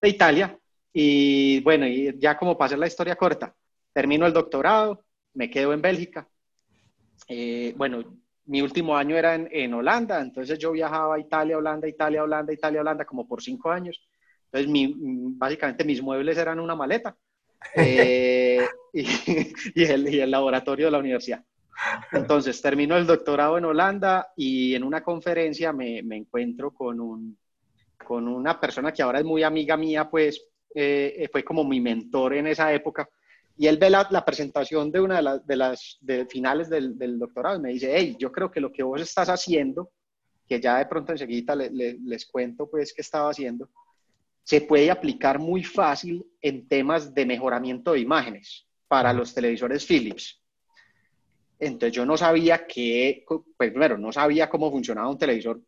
de 0.00 0.08
Italia. 0.08 0.58
Y 0.92 1.60
bueno, 1.60 1.86
y 1.86 2.18
ya 2.18 2.36
como 2.36 2.58
para 2.58 2.66
hacer 2.66 2.80
la 2.80 2.88
historia 2.88 3.14
corta, 3.14 3.54
termino 3.92 4.26
el 4.26 4.32
doctorado, 4.32 5.04
me 5.34 5.48
quedo 5.48 5.72
en 5.72 5.80
Bélgica. 5.80 6.28
Eh, 7.28 7.74
bueno, 7.76 8.18
mi 8.46 8.60
último 8.60 8.96
año 8.96 9.16
era 9.16 9.36
en, 9.36 9.48
en, 9.52 9.72
Holanda, 9.72 10.20
entonces 10.20 10.58
yo 10.58 10.72
viajaba 10.72 11.14
a 11.14 11.20
Italia, 11.20 11.58
Holanda, 11.58 11.86
Italia, 11.86 12.24
Holanda, 12.24 12.52
Italia, 12.52 12.80
Holanda, 12.80 13.04
como 13.04 13.28
por 13.28 13.40
cinco 13.40 13.70
años. 13.70 14.04
Entonces, 14.46 14.68
mi, 14.68 14.96
básicamente 15.36 15.84
mis 15.84 16.02
muebles 16.02 16.38
eran 16.38 16.58
una 16.58 16.74
maleta 16.74 17.16
eh, 17.76 18.66
y, 18.92 19.06
y, 19.76 19.84
el, 19.84 20.12
y 20.12 20.20
el 20.20 20.30
laboratorio 20.32 20.86
de 20.86 20.90
la 20.90 20.98
universidad. 20.98 21.44
Entonces, 22.12 22.60
termino 22.60 22.96
el 22.96 23.06
doctorado 23.06 23.58
en 23.58 23.64
Holanda 23.64 24.28
y 24.36 24.74
en 24.74 24.84
una 24.84 25.02
conferencia 25.02 25.72
me, 25.72 26.02
me 26.02 26.16
encuentro 26.16 26.72
con, 26.72 27.00
un, 27.00 27.38
con 28.04 28.28
una 28.28 28.58
persona 28.58 28.92
que 28.92 29.02
ahora 29.02 29.18
es 29.18 29.24
muy 29.24 29.42
amiga 29.42 29.76
mía, 29.76 30.08
pues 30.08 30.42
eh, 30.74 31.28
fue 31.32 31.44
como 31.44 31.64
mi 31.64 31.80
mentor 31.80 32.34
en 32.34 32.46
esa 32.48 32.72
época. 32.72 33.08
Y 33.58 33.66
él 33.66 33.78
ve 33.78 33.88
la, 33.88 34.06
la 34.10 34.24
presentación 34.24 34.92
de 34.92 35.00
una 35.00 35.16
de, 35.16 35.22
las 35.22 35.46
de 35.46 35.56
las 35.56 35.98
de 36.00 36.26
finales 36.26 36.68
del, 36.68 36.98
del, 36.98 37.18
doctorado 37.18 37.56
y 37.56 37.62
me 37.62 37.70
dice, 37.70 37.90
hey, 37.94 38.16
yo 38.18 38.30
creo 38.30 38.50
que 38.50 38.60
lo 38.60 38.70
que 38.70 38.82
vos 38.82 39.00
estás 39.00 39.30
haciendo, 39.30 39.90
que 40.46 40.60
ya 40.60 40.78
de 40.78 40.86
pronto 40.86 41.12
enseguida 41.12 41.56
le, 41.56 41.70
les 41.70 42.26
cuento 42.26 42.68
pues 42.68 42.92
qué 42.92 43.00
estaba 43.00 43.30
haciendo, 43.30 43.70
se 44.42 44.60
puede 44.60 44.90
aplicar 44.90 45.38
muy 45.38 45.64
fácil 45.64 46.24
en 46.40 46.68
temas 46.68 47.14
de 47.14 47.24
mejoramiento 47.24 47.92
de 47.92 48.00
imágenes 48.00 48.66
para 48.86 49.12
los 49.12 49.34
televisores 49.34 49.84
Philips. 49.84 50.40
Entonces 51.58 51.92
yo 51.92 52.04
no 52.04 52.16
sabía 52.16 52.66
que, 52.66 53.24
pues 53.26 53.70
primero, 53.70 53.96
no 53.96 54.12
sabía 54.12 54.48
cómo 54.48 54.70
funcionaba 54.70 55.08
un 55.08 55.18
televisor 55.18 55.60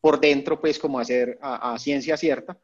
por 0.00 0.18
dentro, 0.18 0.60
pues 0.60 0.78
como 0.78 0.98
hacer 0.98 1.38
a, 1.42 1.78
ciencia 1.78 2.16
cierta, 2.16 2.58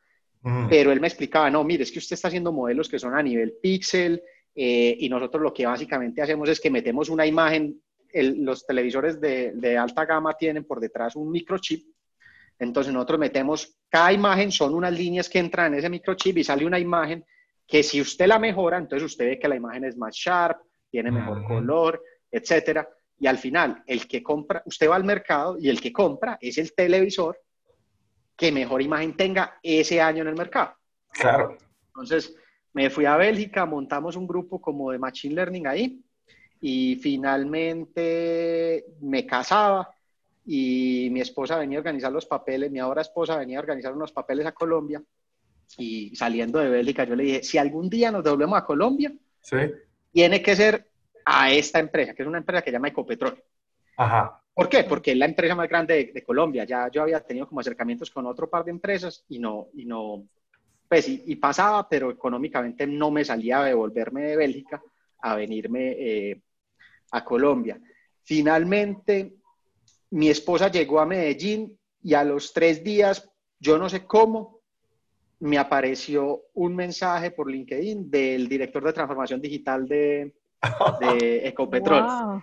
pero 0.70 0.92
él 0.92 1.00
me 1.00 1.08
explicaba, 1.08 1.50
no, 1.50 1.64
mire, 1.64 1.82
es 1.82 1.90
que 1.90 1.98
usted 1.98 2.14
está 2.14 2.28
haciendo 2.28 2.52
modelos 2.52 2.88
que 2.88 3.00
son 3.00 3.14
a 3.14 3.22
nivel 3.22 3.56
píxel 3.60 4.22
eh, 4.54 4.96
y 4.98 5.08
nosotros 5.08 5.42
lo 5.42 5.52
que 5.52 5.66
básicamente 5.66 6.22
hacemos 6.22 6.48
es 6.48 6.60
que 6.60 6.70
metemos 6.70 7.08
una 7.08 7.26
imagen, 7.26 7.80
los 8.14 8.64
televisores 8.64 9.20
de, 9.20 9.52
de 9.54 9.76
alta 9.76 10.06
gama 10.06 10.34
tienen 10.34 10.64
por 10.64 10.80
detrás 10.80 11.16
un 11.16 11.30
microchip, 11.30 11.88
entonces 12.58 12.92
nosotros 12.92 13.18
metemos, 13.18 13.76
cada 13.88 14.12
imagen 14.12 14.50
son 14.50 14.74
unas 14.74 14.92
líneas 14.92 15.28
que 15.28 15.40
entran 15.40 15.72
en 15.72 15.80
ese 15.80 15.90
microchip 15.90 16.38
y 16.38 16.44
sale 16.44 16.64
una 16.64 16.78
imagen 16.78 17.24
que 17.66 17.82
si 17.82 18.00
usted 18.00 18.26
la 18.26 18.38
mejora, 18.38 18.78
entonces 18.78 19.04
usted 19.04 19.26
ve 19.26 19.38
que 19.38 19.48
la 19.48 19.56
imagen 19.56 19.84
es 19.84 19.96
más 19.96 20.14
sharp, 20.14 20.58
tiene 20.90 21.10
mejor 21.10 21.44
color, 21.44 22.02
etcétera. 22.36 22.88
Y 23.18 23.26
al 23.26 23.38
final, 23.38 23.82
el 23.86 24.06
que 24.06 24.22
compra, 24.22 24.62
usted 24.66 24.90
va 24.90 24.96
al 24.96 25.04
mercado 25.04 25.56
y 25.58 25.68
el 25.68 25.80
que 25.80 25.92
compra 25.92 26.38
es 26.40 26.58
el 26.58 26.74
televisor 26.74 27.40
que 28.36 28.52
mejor 28.52 28.82
imagen 28.82 29.16
tenga 29.16 29.58
ese 29.62 30.00
año 30.00 30.22
en 30.22 30.28
el 30.28 30.36
mercado. 30.36 30.74
Claro. 31.10 31.56
Entonces, 31.86 32.36
me 32.74 32.90
fui 32.90 33.06
a 33.06 33.16
Bélgica, 33.16 33.64
montamos 33.64 34.16
un 34.16 34.26
grupo 34.26 34.60
como 34.60 34.92
de 34.92 34.98
Machine 34.98 35.34
Learning 35.34 35.66
ahí 35.66 35.98
y 36.60 36.96
finalmente 36.96 38.84
me 39.00 39.24
casaba 39.24 39.94
y 40.44 41.08
mi 41.10 41.20
esposa 41.20 41.56
venía 41.56 41.78
a 41.78 41.80
organizar 41.80 42.12
los 42.12 42.26
papeles, 42.26 42.70
mi 42.70 42.78
ahora 42.78 43.00
esposa 43.00 43.36
venía 43.38 43.58
a 43.58 43.62
organizar 43.62 43.94
unos 43.94 44.12
papeles 44.12 44.44
a 44.44 44.52
Colombia 44.52 45.02
y 45.78 46.14
saliendo 46.14 46.58
de 46.58 46.68
Bélgica 46.68 47.04
yo 47.04 47.16
le 47.16 47.24
dije, 47.24 47.42
si 47.42 47.56
algún 47.56 47.88
día 47.88 48.10
nos 48.10 48.22
devolvemos 48.22 48.58
a 48.58 48.64
Colombia, 48.64 49.10
tiene 50.12 50.42
que 50.42 50.54
ser 50.54 50.86
a 51.26 51.50
esta 51.50 51.80
empresa, 51.80 52.14
que 52.14 52.22
es 52.22 52.28
una 52.28 52.38
empresa 52.38 52.62
que 52.62 52.70
se 52.70 52.74
llama 52.74 52.88
Ecopetrol. 52.88 53.42
Ajá. 53.96 54.40
¿Por 54.54 54.68
qué? 54.68 54.84
Porque 54.84 55.10
es 55.10 55.18
la 55.18 55.26
empresa 55.26 55.54
más 55.54 55.68
grande 55.68 56.12
de, 56.14 56.24
Colombia. 56.24 56.64
Ya 56.64 56.88
yo 56.88 57.02
había 57.02 57.20
tenido 57.20 57.48
como 57.48 57.60
acercamientos 57.60 58.10
con 58.10 58.26
otro 58.26 58.48
par 58.48 58.64
de 58.64 58.70
empresas 58.70 59.24
y 59.28 59.38
no, 59.38 59.68
y 59.74 59.84
no, 59.84 60.26
pues 60.88 61.08
y, 61.08 61.36
pasaba, 61.36 61.88
pero 61.88 62.10
económicamente 62.10 62.86
no 62.86 63.10
me 63.10 63.24
salía 63.24 63.60
de 63.62 63.74
volverme 63.74 64.22
de 64.22 64.36
Bélgica 64.36 64.80
a 65.20 65.34
venirme 65.34 65.96
eh, 65.98 66.40
a 67.10 67.24
Colombia. 67.24 67.78
Finalmente, 68.22 69.34
mi 70.10 70.30
esposa 70.30 70.70
llegó 70.70 71.00
a 71.00 71.06
Medellín 71.06 71.76
y 72.02 72.14
a 72.14 72.22
los 72.22 72.52
tres 72.52 72.84
días, 72.84 73.28
yo 73.58 73.78
no 73.78 73.88
sé 73.88 74.06
cómo, 74.06 74.60
me 75.40 75.58
apareció 75.58 76.44
un 76.54 76.76
mensaje 76.76 77.30
por 77.32 77.50
LinkedIn 77.50 78.10
del 78.10 78.48
director 78.48 78.82
de 78.84 78.92
transformación 78.92 79.40
digital 79.40 79.86
de, 79.86 80.32
de 81.00 81.48
Ecopetrol. 81.48 82.42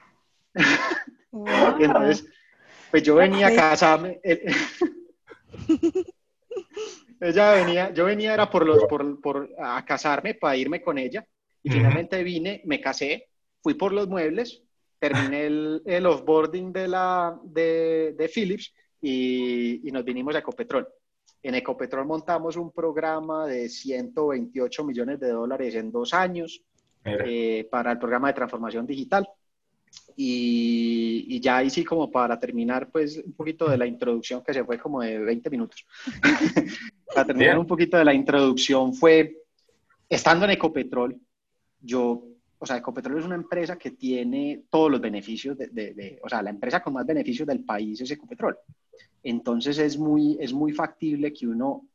Entonces, 1.79 2.25
pues 2.91 3.03
yo 3.03 3.15
venía 3.15 3.47
a 3.47 3.55
casarme. 3.55 4.19
ella 7.19 7.53
venía, 7.53 7.93
yo 7.93 8.05
venía 8.05 8.33
era 8.33 8.49
por 8.49 8.65
los, 8.65 8.85
por, 8.85 9.19
por, 9.21 9.49
a 9.57 9.83
casarme 9.85 10.35
para 10.35 10.55
irme 10.57 10.81
con 10.81 10.97
ella. 10.97 11.25
Y 11.63 11.69
finalmente 11.69 12.23
vine, 12.23 12.61
me 12.65 12.81
casé, 12.81 13.29
fui 13.61 13.75
por 13.75 13.93
los 13.93 14.09
muebles, 14.09 14.61
terminé 14.99 15.45
el, 15.45 15.81
el 15.85 16.05
offboarding 16.05 16.73
de, 16.73 16.87
la, 16.89 17.39
de, 17.43 18.13
de 18.17 18.27
Philips 18.27 18.73
y, 19.01 19.87
y, 19.87 19.91
nos 19.91 20.03
vinimos 20.03 20.35
a 20.35 20.39
Ecopetrol. 20.39 20.87
En 21.41 21.55
Ecopetrol 21.55 22.05
montamos 22.05 22.57
un 22.57 22.71
programa 22.71 23.47
de 23.47 23.69
128 23.69 24.83
millones 24.83 25.21
de 25.21 25.29
dólares 25.29 25.75
en 25.75 25.89
dos 25.89 26.13
años 26.13 26.61
eh, 27.05 27.67
para 27.69 27.91
el 27.91 27.99
programa 27.99 28.27
de 28.27 28.33
transformación 28.33 28.85
digital. 28.85 29.27
Y, 30.15 31.25
y, 31.27 31.39
ya 31.39 31.57
ahí 31.57 31.69
sí 31.69 31.83
como 31.83 32.09
para 32.09 32.39
terminar 32.39 32.89
pues 32.91 33.21
un 33.23 33.33
poquito 33.33 33.69
de 33.69 33.77
la 33.77 33.85
introducción 33.85 34.43
que 34.43 34.53
se 34.53 34.63
fue 34.63 34.79
como 34.79 35.01
de 35.01 35.19
20 35.19 35.49
minutos. 35.49 35.85
para 37.13 37.25
terminar 37.25 37.59
un 37.59 37.67
poquito 37.67 37.97
de 37.97 38.05
la 38.05 38.13
introducción 38.13 38.93
fue, 38.93 39.43
estando 40.09 40.45
en 40.45 40.51
Ecopetrol, 40.51 41.19
yo, 41.79 42.23
o 42.57 42.65
sea, 42.65 42.77
Ecopetrol 42.77 43.19
es 43.19 43.25
una 43.25 43.35
empresa 43.35 43.77
que 43.77 43.91
tiene 43.91 44.63
todos 44.69 44.89
los 44.89 45.01
beneficios 45.01 45.57
de, 45.57 45.67
de, 45.67 46.19
o 46.23 46.29
sea, 46.29 46.41
la 46.41 46.49
empresa 46.49 46.81
con 46.81 46.93
más 46.93 47.05
beneficios 47.05 47.47
del 47.47 47.63
país 47.63 48.01
es 48.01 48.11
Ecopetrol. 48.11 48.57
Entonces 49.21 49.77
es 49.77 49.97
muy, 49.97 50.37
es 50.39 50.53
muy 50.53 50.73
factible 50.73 51.31
que 51.33 51.47
uno 51.47 51.87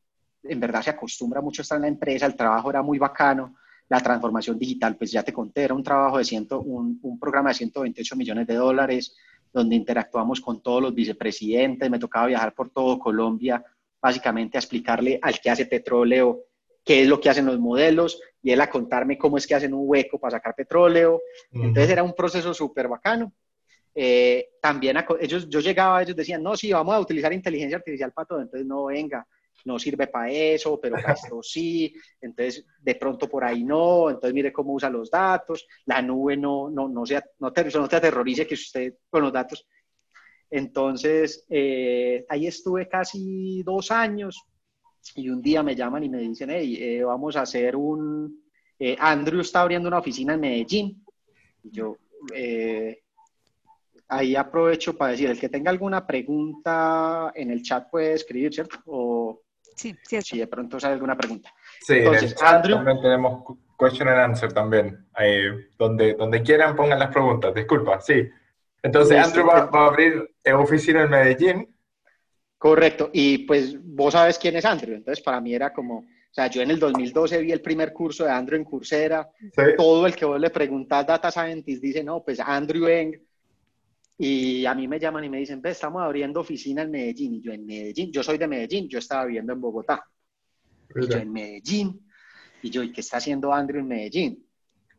en 0.43 0.61
verdad 0.61 0.83
se 0.83 0.91
acostumbra 0.91 1.41
mucho 1.41 1.63
a 1.63 1.65
estar 1.65 1.77
en 1.77 1.83
la 1.83 1.89
empresa, 1.89 2.27
el 2.27 2.37
trabajo 2.37 2.71
era 2.71 2.83
muy 2.83 2.99
bacano, 2.99 3.57
la 3.89 4.01
transformación 4.01 4.59
digital, 4.59 4.97
pues 4.97 5.11
ya 5.11 5.23
te 5.23 5.33
conté, 5.33 5.63
era 5.63 5.75
un 5.75 5.83
trabajo 5.83 6.19
de 6.19 6.25
ciento, 6.25 6.61
un, 6.61 6.99
un 7.03 7.19
programa 7.19 7.51
de 7.51 7.55
128 7.55 8.17
millones 8.17 8.47
de 8.47 8.55
dólares, 8.55 9.17
donde 9.53 9.77
interactuamos 9.77 10.41
con 10.41 10.63
todos 10.63 10.83
los 10.83 10.95
vicepresidentes, 10.95 11.91
me 11.91 11.99
tocaba 11.99 12.27
viajar 12.27 12.55
por 12.55 12.71
todo 12.71 12.99
Colombia, 12.99 13.65
básicamente 14.01 14.59
a 14.59 14.61
explicarle 14.61 15.19
al 15.23 15.41
que 15.41 15.51
hace 15.51 15.67
petróleo 15.67 16.45
qué 16.85 17.03
es 17.03 17.09
lo 17.09 17.21
que 17.21 17.29
hacen 17.29 17.47
los 17.47 17.59
modelos 17.59 18.21
y 18.43 18.51
él 18.51 18.61
a 18.61 18.71
contarme 18.71 19.19
cómo 19.19 19.37
es 19.37 19.47
que 19.47 19.55
hacen 19.55 19.75
un 19.75 19.83
hueco 19.85 20.19
para 20.19 20.39
sacar 20.39 20.55
petróleo. 20.55 21.21
Entonces 21.53 21.91
era 21.91 22.03
un 22.03 22.15
proceso 22.15 22.55
súper 22.55 22.89
bacano. 22.89 23.33
Eh, 23.95 24.51
también 24.63 24.97
ellos, 25.21 25.49
yo 25.49 25.61
llegaba, 25.61 26.03
ellos 26.03 26.17
decían, 26.17 26.43
no, 26.43 26.57
sí, 26.57 26.73
vamos 26.73 26.95
a 26.95 27.01
utilizar 27.01 27.33
inteligencia 27.33 27.77
artificial 27.77 28.13
para 28.13 28.27
todo. 28.27 28.41
Entonces, 28.41 28.67
no, 28.67 28.87
venga, 28.87 29.27
no 29.69 29.79
sirve 29.79 30.09
para 30.09 30.31
eso, 30.31 30.81
pero 30.81 30.97
para 30.97 31.13
esto 31.13 31.41
sí, 31.43 31.95
entonces 32.21 32.65
de 32.81 32.95
pronto 32.97 33.29
por 33.29 33.45
ahí 33.45 33.63
no, 33.63 34.11
entonces 34.11 34.35
mire 34.35 34.53
cómo 34.53 34.73
usa 34.73 34.91
los 34.91 35.11
datos, 35.11 35.67
la 35.85 36.03
nube 36.03 36.37
no, 36.37 36.71
no, 36.71 36.89
no, 36.89 37.07
sea, 37.07 37.23
no, 37.39 37.53
te, 37.53 37.65
no 37.65 37.89
te 37.89 37.97
aterrorice 37.97 38.47
que 38.47 38.55
usted 38.55 38.95
con 39.09 39.23
los 39.23 39.33
datos. 39.33 39.67
Entonces, 40.51 41.45
eh, 41.51 42.25
ahí 42.29 42.47
estuve 42.47 42.89
casi 42.89 43.63
dos 43.63 43.91
años 43.91 44.43
y 45.15 45.29
un 45.29 45.43
día 45.43 45.63
me 45.63 45.77
llaman 45.77 46.05
y 46.05 46.09
me 46.09 46.19
dicen, 46.19 46.51
hey, 46.51 46.79
eh, 46.81 47.05
vamos 47.05 47.37
a 47.37 47.43
hacer 47.43 47.77
un... 47.77 48.43
Eh, 48.79 48.97
Andrew 48.99 49.41
está 49.41 49.61
abriendo 49.61 49.89
una 49.89 49.99
oficina 49.99 50.35
en 50.35 50.41
Medellín. 50.41 51.05
Y 51.63 51.71
yo, 51.71 51.99
ahí 54.09 54.35
aprovecho 54.37 54.97
para 54.97 55.13
decir, 55.13 55.29
el 55.29 55.39
que 55.39 55.49
tenga 55.49 55.71
alguna 55.71 56.07
pregunta 56.07 57.31
en 57.35 57.51
el 57.51 57.63
chat 57.63 57.91
puede 57.91 58.15
escribir, 58.15 58.55
¿cierto? 58.55 58.79
O, 58.87 59.43
Sí, 59.79 59.97
cierto. 60.03 60.27
Si 60.27 60.39
de 60.39 60.47
pronto 60.49 60.81
sale 60.81 60.95
alguna 60.95 61.17
pregunta. 61.17 61.55
Sí, 61.81 61.99
Entonces, 61.99 62.35
Andrew, 62.43 62.77
también 62.77 63.01
tenemos 63.01 63.57
question 63.79 64.09
and 64.09 64.19
answer 64.19 64.53
también. 64.53 65.07
donde, 65.79 66.15
donde 66.15 66.43
quieran 66.43 66.75
pongan 66.75 66.99
las 66.99 67.11
preguntas. 67.11 67.55
Disculpa, 67.55 68.01
sí. 68.01 68.29
Entonces, 68.83 69.25
Andrew 69.25 69.47
va, 69.47 69.71
a 69.73 69.87
abrir 69.87 70.35
oficina 70.55 71.05
en 71.05 71.11
Medellín. 71.11 71.75
Correcto. 72.59 73.11
Y 73.13 73.39
pues 73.39 73.77
vos 73.81 74.15
sabes 74.15 74.37
quién 74.37 74.57
es 74.57 74.65
Andrew. 74.65 74.97
Entonces, 74.97 75.23
para 75.23 75.41
mí 75.41 75.55
era 75.55 75.73
como, 75.73 75.99
o 75.99 76.05
sea, 76.33 76.49
yo 76.49 76.61
en 76.61 76.73
el 76.73 76.81
2012 76.81 77.41
vi 77.41 77.53
el 77.53 77.61
primer 77.61 77.93
curso 77.93 78.25
de 78.25 78.33
Andrew 78.33 78.59
en 78.59 78.65
Coursera. 78.65 79.31
Todo 79.77 80.07
el 80.07 80.17
que 80.17 80.25
vos 80.25 80.41
le 80.41 80.51
preguntas 80.51 81.07
Data 81.07 81.31
Scientist 81.31 81.81
dice, 81.81 82.03
no, 82.03 82.25
pues 82.25 82.41
Andrew 82.41 82.89
Eng 82.89 83.28
y 84.21 84.67
a 84.67 84.75
mí 84.75 84.89
me 84.89 84.99
llaman 84.99 85.23
y 85.23 85.29
me 85.29 85.39
dicen, 85.39 85.63
ve, 85.63 85.71
estamos 85.71 86.03
abriendo 86.03 86.41
oficina 86.41 86.83
en 86.83 86.91
Medellín. 86.91 87.35
Y 87.35 87.41
yo 87.41 87.53
en 87.53 87.65
Medellín, 87.65 88.11
yo 88.11 88.25
soy 88.25 88.37
de 88.37 88.49
Medellín, 88.49 88.89
yo 88.89 88.99
estaba 88.99 89.25
viviendo 89.25 89.53
en 89.53 89.61
Bogotá. 89.61 90.05
Y 91.01 91.07
yo 91.09 91.19
en 91.19 91.33
Medellín. 91.33 92.05
Y 92.61 92.71
yo, 92.71 92.83
¿y 92.83 92.91
qué 92.91 93.01
está 93.01 93.19
haciendo 93.19 93.53
Andrew 93.53 93.81
en 93.81 93.87
Medellín? 93.87 94.45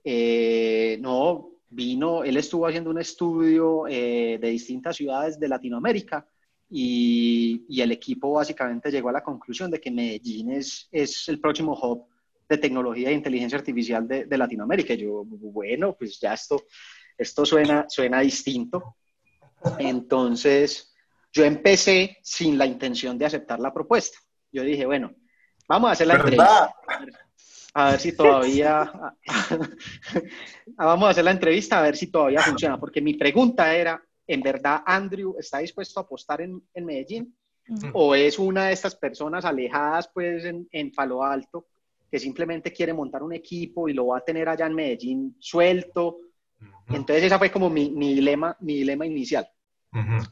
Eh, 0.06 0.98
no, 1.02 1.52
vino, 1.70 2.24
él 2.24 2.38
estuvo 2.38 2.66
haciendo 2.66 2.90
un 2.90 3.00
estudio 3.00 3.86
eh, 3.88 4.38
de 4.40 4.50
distintas 4.50 4.96
ciudades 4.96 5.38
de 5.38 5.50
Latinoamérica 5.50 6.26
y, 6.70 7.66
y, 7.68 7.82
el 7.82 7.92
equipo 7.92 8.32
básicamente 8.32 8.90
llegó 8.90 9.10
a 9.10 9.14
la 9.14 9.24
conclusión 9.24 9.70
de 9.70 9.82
que 9.82 9.92
Medellín 9.92 10.52
es, 10.52 10.88
es 10.92 11.28
el 11.28 11.42
próximo 11.42 11.74
hub 11.74 12.06
de 12.48 12.58
tecnología 12.58 13.10
e 13.10 13.14
inteligencia 13.14 13.58
artificial 13.58 14.08
de, 14.08 14.26
de 14.26 14.38
Latinoamérica. 14.38 14.94
Y 14.94 15.00
yo, 15.00 15.26
bueno, 15.26 15.94
pues 15.98 16.20
ya 16.22 16.34
esto, 16.34 16.64
esto 17.18 17.46
suena, 17.46 17.86
suena 17.90 18.22
distinto. 18.22 18.96
Entonces, 19.78 20.94
yo 21.32 21.44
empecé 21.44 22.18
sin 22.24 22.58
la 22.58 22.66
intención 22.66 23.18
de 23.18 23.26
aceptar 23.26 23.60
la 23.60 23.74
propuesta. 23.74 24.18
Yo 24.52 24.64
dije, 24.64 24.86
bueno, 24.86 25.14
vamos 25.68 25.90
a 25.90 25.94
hacer 25.94 26.08
la 26.08 26.16
entrevista. 26.16 26.76
A 27.74 27.92
ver 27.92 28.00
si 28.00 28.14
todavía, 28.14 28.92
vamos 30.76 31.08
a 31.08 31.10
hacer 31.12 31.24
la 31.24 31.32
entrevista 31.32 31.80
a 31.80 31.84
ver 31.84 31.96
si 31.96 32.08
todavía 32.08 32.42
funciona, 32.42 32.80
porque 32.80 33.00
mi 33.00 33.14
pregunta 33.14 33.76
era, 33.76 34.02
¿en 34.26 34.42
verdad 34.42 34.82
Andrew 34.86 35.36
está 35.38 35.60
dispuesto 35.60 36.00
a 36.00 36.04
apostar 36.04 36.42
en, 36.42 36.64
Medellín? 36.76 37.36
¿O 37.94 38.16
es 38.16 38.40
una 38.40 38.68
de 38.68 38.74
estas 38.74 38.96
personas 38.96 39.46
alejadas 39.46 40.10
pues 40.12 40.44
en, 40.46 40.68
en, 40.72 40.92
Palo 40.92 41.24
Alto 41.24 41.68
que 42.10 42.18
simplemente 42.18 42.74
quiere 42.74 42.92
montar 42.92 43.22
un 43.22 43.34
equipo 43.34 43.88
y 43.88 43.94
lo 43.94 44.08
va 44.08 44.18
a 44.18 44.26
tener 44.26 44.50
allá 44.50 44.66
en 44.66 44.74
Medellín 44.74 45.36
suelto 45.40 46.18
entonces 46.88 47.26
esa 47.26 47.38
fue 47.38 47.52
como 47.52 47.70
mi, 47.70 47.92
mi 47.92 48.14
dilema, 48.14 48.56
mi 48.62 48.76
dilema 48.76 49.06
inicial. 49.06 49.48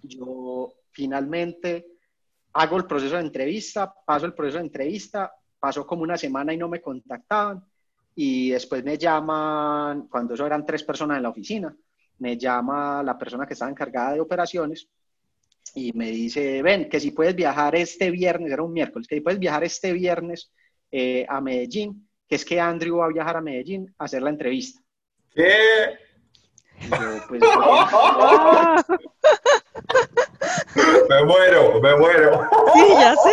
Yo 0.03 0.74
finalmente 0.91 1.86
hago 2.53 2.77
el 2.77 2.86
proceso 2.86 3.15
de 3.15 3.22
entrevista, 3.22 3.93
paso 4.05 4.25
el 4.25 4.34
proceso 4.34 4.57
de 4.57 4.65
entrevista 4.65 5.31
pasó 5.60 5.86
como 5.86 6.03
una 6.03 6.17
semana 6.17 6.53
y 6.53 6.57
no 6.57 6.67
me 6.67 6.81
contactaban 6.81 7.63
y 8.15 8.50
después 8.50 8.84
me 8.84 8.98
llaman, 8.98 10.07
cuando 10.07 10.34
eso 10.34 10.46
eran 10.46 10.65
tres 10.65 10.84
personas 10.84 11.17
en 11.17 11.24
la 11.24 11.29
oficina, 11.29 11.75
me 12.19 12.38
llama 12.38 13.03
la 13.03 13.17
persona 13.17 13.46
que 13.46 13.53
estaba 13.53 13.69
encargada 13.72 14.13
de 14.13 14.22
operaciones 14.22 14.88
y 15.75 15.93
me 15.93 16.10
dice, 16.10 16.62
ven, 16.62 16.89
que 16.89 17.00
si 17.00 17.12
puedes 17.12 17.36
viajar 17.36 17.75
este 17.75 18.10
viernes, 18.10 18.51
era 18.51 18.63
un 18.63 18.74
miércoles, 18.74 19.07
que 19.07 19.15
si 19.15 19.22
puedes 19.22 19.39
viajar 19.39 19.63
este 19.63 19.93
viernes 19.93 20.51
eh, 20.91 21.25
a 21.29 21.41
Medellín, 21.41 22.10
que 22.27 22.36
es 22.36 22.46
que 22.46 22.60
Andrew 22.60 22.98
va 22.98 23.05
a 23.05 23.13
viajar 23.13 23.38
a 23.38 23.41
Medellín 23.41 23.93
a 23.98 24.05
hacer 24.05 24.22
la 24.22 24.29
entrevista. 24.29 24.81
¿Qué? 25.29 26.07
Pues, 27.27 27.41
me 31.10 31.25
muero, 31.25 31.81
me 31.81 31.96
muero. 31.96 32.48
Sí, 32.74 32.84
ya 32.89 33.15
sé. 33.15 33.31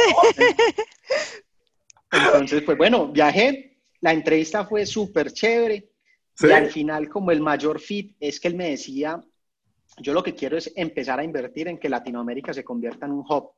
Entonces, 2.12 2.62
pues 2.62 2.78
bueno, 2.78 3.08
viajé, 3.08 3.78
la 4.00 4.12
entrevista 4.12 4.64
fue 4.64 4.86
súper 4.86 5.32
chévere. 5.32 5.90
Y 6.40 6.50
al 6.50 6.70
final 6.70 7.08
como 7.08 7.30
el 7.30 7.40
mayor 7.40 7.78
fit 7.78 8.16
es 8.18 8.40
que 8.40 8.48
él 8.48 8.56
me 8.56 8.70
decía, 8.70 9.22
yo 9.98 10.12
lo 10.12 10.22
que 10.22 10.34
quiero 10.34 10.56
es 10.56 10.72
empezar 10.74 11.20
a 11.20 11.24
invertir 11.24 11.68
en 11.68 11.78
que 11.78 11.88
Latinoamérica 11.88 12.52
se 12.52 12.64
convierta 12.64 13.06
en 13.06 13.12
un 13.12 13.24
hub 13.28 13.52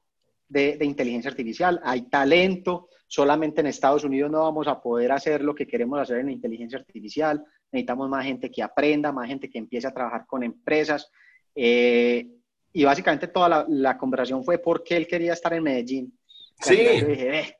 de, 0.49 0.77
de, 0.77 0.85
inteligencia 0.85 1.31
artificial. 1.31 1.81
Hay 1.85 2.03
talento, 2.03 2.89
solamente 3.07 3.61
en 3.61 3.67
Estados 3.67 4.05
Unidos 4.05 4.31
no 4.31 4.43
vamos 4.43 4.67
a 4.69 4.81
poder 4.81 5.13
hacer 5.13 5.43
lo 5.43 5.55
que 5.55 5.67
queremos 5.67 5.99
hacer 6.01 6.19
en 6.19 6.31
inteligencia 6.31 6.79
artificial. 6.79 7.45
Necesitamos 7.73 8.09
más 8.09 8.25
gente 8.25 8.51
que 8.51 8.63
aprenda, 8.63 9.13
más 9.13 9.29
gente 9.29 9.49
que 9.49 9.59
empiece 9.59 9.87
a 9.87 9.95
trabajar 9.95 10.27
con 10.27 10.43
empresas. 10.43 11.11
Eh, 11.55 12.29
y 12.73 12.85
básicamente 12.85 13.29
toda 13.29 13.49
la, 13.49 13.67
la, 13.69 13.97
conversación 13.97 14.45
fue 14.45 14.59
por 14.59 14.85
qué 14.85 14.97
él 14.97 15.07
quería 15.07 15.33
estar 15.33 15.55
en 15.55 15.63
Medellín. 15.63 16.19
Sí. 16.61 16.75
Entonces, 16.79 17.09
dije, 17.09 17.39
eh. 17.41 17.57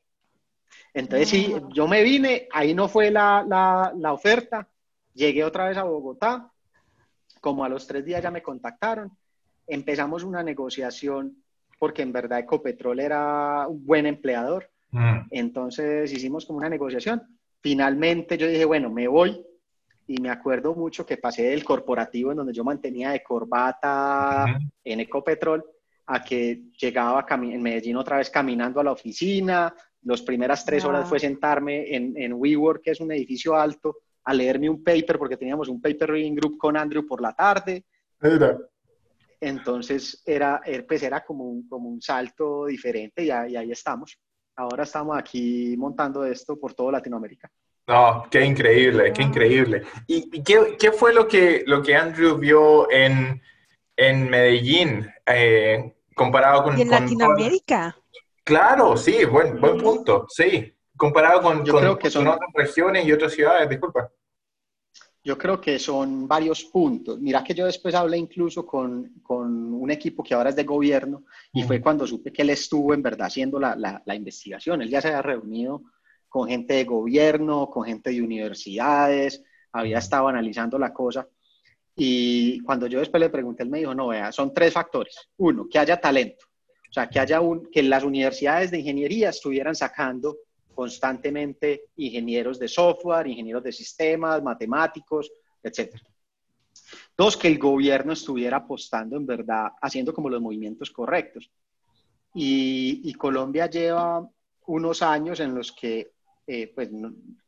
Entonces 0.93 1.29
sí, 1.29 1.55
yo 1.73 1.87
me 1.87 2.01
vine, 2.03 2.47
ahí 2.51 2.73
no 2.73 2.87
fue 2.87 3.11
la, 3.11 3.45
la, 3.47 3.93
la 3.95 4.13
oferta, 4.13 4.67
llegué 5.13 5.43
otra 5.43 5.67
vez 5.67 5.77
a 5.77 5.83
Bogotá, 5.83 6.51
como 7.39 7.63
a 7.63 7.69
los 7.69 7.85
tres 7.85 8.03
días 8.03 8.23
ya 8.23 8.31
me 8.31 8.41
contactaron, 8.41 9.15
empezamos 9.67 10.23
una 10.23 10.41
negociación 10.41 11.43
porque 11.77 12.01
en 12.01 12.11
verdad 12.11 12.39
Ecopetrol 12.39 12.99
era 12.99 13.67
un 13.67 13.85
buen 13.85 14.05
empleador. 14.05 14.69
Mm. 14.91 15.19
Entonces 15.31 16.11
hicimos 16.11 16.45
como 16.45 16.59
una 16.59 16.69
negociación. 16.69 17.21
Finalmente 17.61 18.37
yo 18.37 18.47
dije, 18.47 18.65
bueno, 18.65 18.89
me 18.89 19.07
voy. 19.07 19.43
Y 20.09 20.21
me 20.21 20.29
acuerdo 20.29 20.73
mucho 20.73 21.05
que 21.05 21.17
pasé 21.17 21.49
del 21.49 21.65
corporativo 21.65 22.31
en 22.31 22.37
donde 22.37 22.53
yo 22.53 22.63
mantenía 22.63 23.11
de 23.11 23.21
corbata 23.21 24.45
uh 24.45 24.49
-huh. 24.51 24.71
en 24.85 24.99
Ecopetrol 25.01 25.65
a 26.05 26.23
que 26.23 26.63
llegaba 26.79 27.25
en 27.29 27.61
Medellín 27.61 27.97
otra 27.97 28.17
vez 28.17 28.29
caminando 28.29 28.79
a 28.79 28.83
la 28.85 28.93
oficina. 28.93 29.73
Las 30.03 30.21
primeras 30.21 30.63
tres 30.63 30.85
horas 30.85 31.09
fue 31.09 31.19
sentarme 31.19 31.93
en, 31.93 32.13
en 32.15 32.33
WeWork, 32.33 32.81
que 32.81 32.91
es 32.91 33.01
un 33.01 33.11
edificio 33.11 33.55
alto, 33.55 33.97
a 34.23 34.33
leerme 34.33 34.69
un 34.69 34.81
paper, 34.81 35.17
porque 35.17 35.35
teníamos 35.35 35.67
un 35.67 35.81
paper 35.81 36.11
reading 36.11 36.35
group 36.35 36.57
con 36.57 36.77
Andrew 36.77 37.05
por 37.05 37.21
la 37.21 37.33
tarde. 37.33 37.83
Mira. 38.21 38.57
Entonces 39.39 40.21
era, 40.25 40.61
pues 40.87 41.03
era 41.03 41.23
como, 41.23 41.45
un, 41.45 41.67
como 41.67 41.89
un 41.89 42.01
salto 42.01 42.65
diferente 42.65 43.23
y, 43.23 43.27
y 43.27 43.55
ahí 43.55 43.71
estamos. 43.71 44.17
Ahora 44.55 44.83
estamos 44.83 45.17
aquí 45.17 45.75
montando 45.77 46.25
esto 46.25 46.59
por 46.59 46.73
toda 46.73 46.93
Latinoamérica. 46.93 47.49
No, 47.87 48.27
qué 48.29 48.43
increíble, 48.43 49.13
qué 49.13 49.21
increíble. 49.21 49.83
¿Y 50.07 50.43
qué, 50.43 50.75
qué 50.77 50.91
fue 50.91 51.13
lo 51.13 51.27
que, 51.27 51.63
lo 51.65 51.81
que 51.81 51.95
Andrew 51.95 52.37
vio 52.37 52.91
en, 52.91 53.41
en 53.95 54.29
Medellín 54.29 55.09
eh, 55.25 55.95
comparado 56.13 56.63
con... 56.63 56.77
¿Y 56.77 56.81
en 56.81 56.89
con, 56.89 56.99
Latinoamérica? 57.01 57.93
Con... 57.93 58.03
Claro, 58.43 58.97
sí, 58.97 59.23
buen, 59.25 59.61
buen 59.61 59.77
punto, 59.77 60.25
sí. 60.27 60.73
Comparado 60.97 61.41
con, 61.41 61.63
Yo 61.63 61.73
con, 61.73 61.81
creo 61.81 61.97
que 61.97 62.09
son... 62.09 62.25
con 62.25 62.33
otras 62.33 62.49
regiones 62.53 63.05
y 63.05 63.13
otras 63.13 63.31
ciudades, 63.31 63.69
disculpa. 63.69 64.11
Yo 65.27 65.37
creo 65.37 65.59
que 65.59 65.77
son 65.77 66.25
varios 66.25 66.63
puntos. 66.63 67.19
Mira 67.19 67.43
que 67.43 67.53
yo 67.53 67.65
después 67.65 67.93
hablé 67.93 68.17
incluso 68.17 68.65
con, 68.65 69.15
con 69.21 69.73
un 69.73 69.91
equipo 69.91 70.23
que 70.23 70.33
ahora 70.33 70.51
es 70.51 70.55
de 70.55 70.63
gobierno 70.63 71.25
y 71.51 71.63
fue 71.63 71.81
cuando 71.81 72.07
supe 72.07 72.31
que 72.31 72.43
él 72.43 72.51
estuvo 72.51 72.93
en 72.93 73.01
verdad 73.01 73.27
haciendo 73.27 73.59
la, 73.59 73.75
la, 73.75 74.01
la, 74.05 74.15
investigación. 74.15 74.81
Él 74.81 74.89
ya 74.89 75.01
se 75.01 75.09
había 75.09 75.21
reunido 75.21 75.83
con 76.29 76.47
gente 76.47 76.75
de 76.75 76.85
gobierno, 76.85 77.69
con 77.69 77.83
gente 77.83 78.11
de 78.11 78.21
universidades, 78.21 79.43
había 79.73 79.97
estado 79.97 80.29
analizando 80.29 80.79
la 80.79 80.93
cosa. 80.93 81.27
Y 81.93 82.61
cuando 82.61 82.87
yo 82.87 82.99
después 82.99 83.19
le 83.19 83.29
pregunté, 83.29 83.63
él 83.63 83.69
me 83.69 83.79
dijo, 83.79 83.93
no, 83.93 84.07
vea, 84.07 84.31
son 84.31 84.53
tres 84.53 84.71
factores. 84.71 85.27
Uno, 85.35 85.67
que 85.69 85.77
haya 85.77 85.99
talento. 85.99 86.45
O 86.89 86.93
sea, 86.93 87.09
que, 87.09 87.19
haya 87.19 87.41
un, 87.41 87.69
que 87.69 87.83
las 87.83 88.05
universidades 88.05 88.71
de 88.71 88.79
ingeniería 88.79 89.31
estuvieran 89.31 89.75
sacando 89.75 90.37
constantemente 90.77 91.85
ingenieros 91.95 92.59
de 92.59 92.67
software, 92.67 93.25
ingenieros 93.25 93.63
de 93.63 93.71
sistemas, 93.71 94.43
matemáticos, 94.43 95.31
etc. 95.63 95.95
Dos, 97.17 97.35
que 97.35 97.47
el 97.47 97.57
gobierno 97.57 98.13
estuviera 98.13 98.57
apostando 98.57 99.17
en 99.17 99.25
verdad, 99.25 99.69
haciendo 99.81 100.13
como 100.13 100.29
los 100.29 100.39
movimientos 100.39 100.91
correctos. 100.91 101.49
Y, 102.35 103.01
y 103.09 103.13
Colombia 103.15 103.65
lleva 103.67 104.23
unos 104.67 105.01
años 105.01 105.39
en 105.39 105.55
los 105.55 105.71
que, 105.71 106.11
eh, 106.45 106.71
pues, 106.75 106.91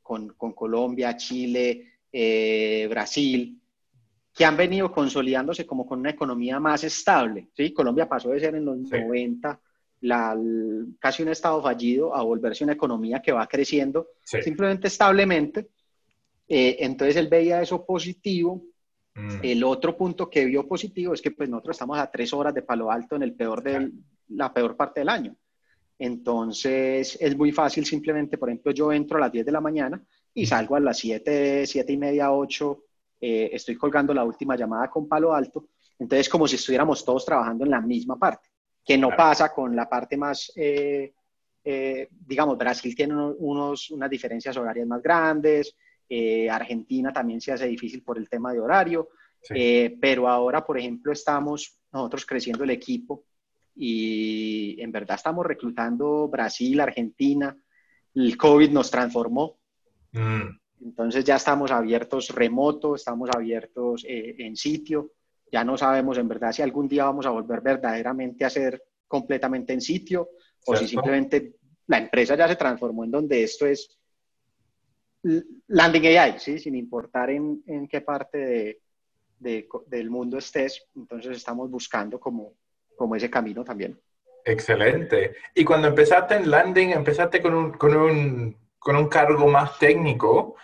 con, 0.01 0.29
con, 0.29 0.53
Colombia, 0.53 1.15
Chile, 1.15 1.99
eh, 2.11 2.87
Brasil, 2.89 3.61
que 4.33 4.43
han 4.43 4.57
venido 4.57 4.91
consolidándose 4.91 5.67
como 5.67 5.85
con 5.85 5.99
una 5.99 6.09
economía 6.09 6.59
más 6.59 6.83
estable. 6.83 7.49
¿sí? 7.55 7.73
Colombia 7.73 8.09
pasó 8.09 8.29
de 8.29 8.39
ser 8.39 8.55
en 8.55 8.65
los 8.65 8.79
sí. 8.89 8.99
90 8.99 9.61
la, 10.01 10.37
casi 10.99 11.23
un 11.23 11.29
estado 11.29 11.61
fallido 11.61 12.15
a 12.15 12.23
volverse 12.23 12.63
una 12.63 12.73
economía 12.73 13.21
que 13.21 13.31
va 13.31 13.47
creciendo 13.47 14.09
sí. 14.23 14.41
simplemente 14.41 14.87
establemente. 14.87 15.69
Eh, 16.47 16.77
entonces 16.79 17.15
él 17.17 17.27
veía 17.27 17.61
eso 17.61 17.85
positivo. 17.85 18.63
Mm. 19.15 19.39
El 19.43 19.63
otro 19.63 19.97
punto 19.97 20.29
que 20.29 20.45
vio 20.45 20.67
positivo 20.67 21.13
es 21.13 21.21
que 21.21 21.31
pues 21.31 21.49
nosotros 21.49 21.75
estamos 21.75 21.99
a 21.99 22.09
tres 22.09 22.33
horas 22.33 22.53
de 22.53 22.61
Palo 22.61 22.91
Alto 22.91 23.15
en 23.15 23.23
el 23.23 23.33
peor 23.33 23.61
de 23.61 23.91
la 24.29 24.53
peor 24.53 24.75
parte 24.75 25.01
del 25.01 25.09
año. 25.09 25.35
Entonces 25.97 27.17
es 27.19 27.35
muy 27.35 27.51
fácil 27.51 27.85
simplemente, 27.85 28.37
por 28.37 28.49
ejemplo, 28.49 28.71
yo 28.71 28.93
entro 28.93 29.17
a 29.17 29.21
las 29.21 29.31
10 29.33 29.45
de 29.45 29.51
la 29.51 29.59
mañana 29.59 30.01
y 30.33 30.45
salgo 30.45 30.77
a 30.77 30.79
las 30.79 30.97
7, 30.97 31.67
7 31.67 31.91
y 31.91 31.97
media, 31.97 32.31
8, 32.31 32.83
eh, 33.19 33.49
estoy 33.51 33.75
colgando 33.75 34.13
la 34.13 34.23
última 34.23 34.55
llamada 34.55 34.89
con 34.89 35.09
Palo 35.09 35.33
Alto. 35.33 35.67
Entonces 35.97 36.29
como 36.29 36.47
si 36.47 36.55
estuviéramos 36.55 37.03
todos 37.03 37.25
trabajando 37.25 37.65
en 37.65 37.71
la 37.71 37.81
misma 37.81 38.17
parte 38.17 38.48
que 38.89 38.97
no 38.97 39.09
claro. 39.09 39.17
pasa 39.17 39.53
con 39.53 39.75
la 39.75 39.87
parte 39.87 40.17
más, 40.17 40.51
eh, 40.55 41.13
eh, 41.63 42.07
digamos, 42.09 42.57
Brasil 42.57 42.95
tiene 42.95 43.13
unos, 43.13 43.91
unas 43.91 44.09
diferencias 44.09 44.57
horarias 44.57 44.87
más 44.87 44.99
grandes, 44.99 45.75
eh, 46.09 46.49
Argentina 46.49 47.13
también 47.13 47.39
se 47.39 47.51
hace 47.51 47.67
difícil 47.67 48.01
por 48.01 48.17
el 48.17 48.27
tema 48.27 48.51
de 48.51 48.59
horario, 48.59 49.09
sí. 49.43 49.95
pero 50.01 50.27
ahora, 50.27 50.65
por 50.65 50.79
ejemplo, 50.79 51.11
estamos 51.11 51.77
nosotros 51.93 52.25
creciendo 52.25 52.63
el 52.63 52.71
equipo 52.71 53.25
y 53.75 54.81
en 54.81 54.91
verdad 54.91 55.17
estamos 55.17 55.45
reclutando 55.45 56.27
Brasil, 56.27 56.79
Argentina, 56.81 57.55
el 58.15 58.35
COVID 58.37 58.71
nos 58.71 58.89
transformó. 58.89 59.59
Mm. 60.13 60.49
Entonces 60.81 61.23
ya 61.23 61.35
estamos 61.35 61.69
abiertos 61.69 62.29
remoto, 62.29 62.95
estamos 62.95 63.29
abiertos 63.29 64.03
en 64.07 64.55
sitio 64.55 65.11
ya 65.51 65.63
no 65.63 65.77
sabemos 65.77 66.17
en 66.17 66.27
verdad 66.27 66.51
si 66.51 66.61
algún 66.61 66.87
día 66.87 67.05
vamos 67.05 67.25
a 67.25 67.31
volver 67.31 67.61
verdaderamente 67.61 68.45
a 68.45 68.49
ser 68.49 68.83
completamente 69.07 69.73
en 69.73 69.81
sitio 69.81 70.29
¿Cierto? 70.59 70.71
o 70.71 70.75
si 70.75 70.87
simplemente 70.87 71.55
la 71.87 71.97
empresa 71.97 72.35
ya 72.35 72.47
se 72.47 72.55
transformó 72.55 73.03
en 73.03 73.11
donde 73.11 73.43
esto 73.43 73.65
es 73.65 73.99
landing 75.67 76.17
AI, 76.17 76.39
¿sí? 76.39 76.59
sin 76.59 76.75
importar 76.75 77.29
en, 77.29 77.63
en 77.67 77.87
qué 77.87 78.01
parte 78.01 78.37
de, 78.37 78.81
de, 79.39 79.67
del 79.87 80.09
mundo 80.09 80.37
estés. 80.37 80.87
Entonces 80.95 81.37
estamos 81.37 81.69
buscando 81.69 82.19
como, 82.19 82.53
como 82.95 83.15
ese 83.15 83.29
camino 83.29 83.63
también. 83.63 83.99
Excelente. 84.45 85.35
Y 85.53 85.65
cuando 85.65 85.87
empezaste 85.87 86.35
en 86.35 86.49
landing, 86.49 86.89
empezaste 86.89 87.41
con 87.41 87.53
un, 87.53 87.71
con 87.73 87.95
un, 87.95 88.57
con 88.77 88.95
un 88.95 89.07
cargo 89.07 89.47
más 89.47 89.77
técnico, 89.77 90.55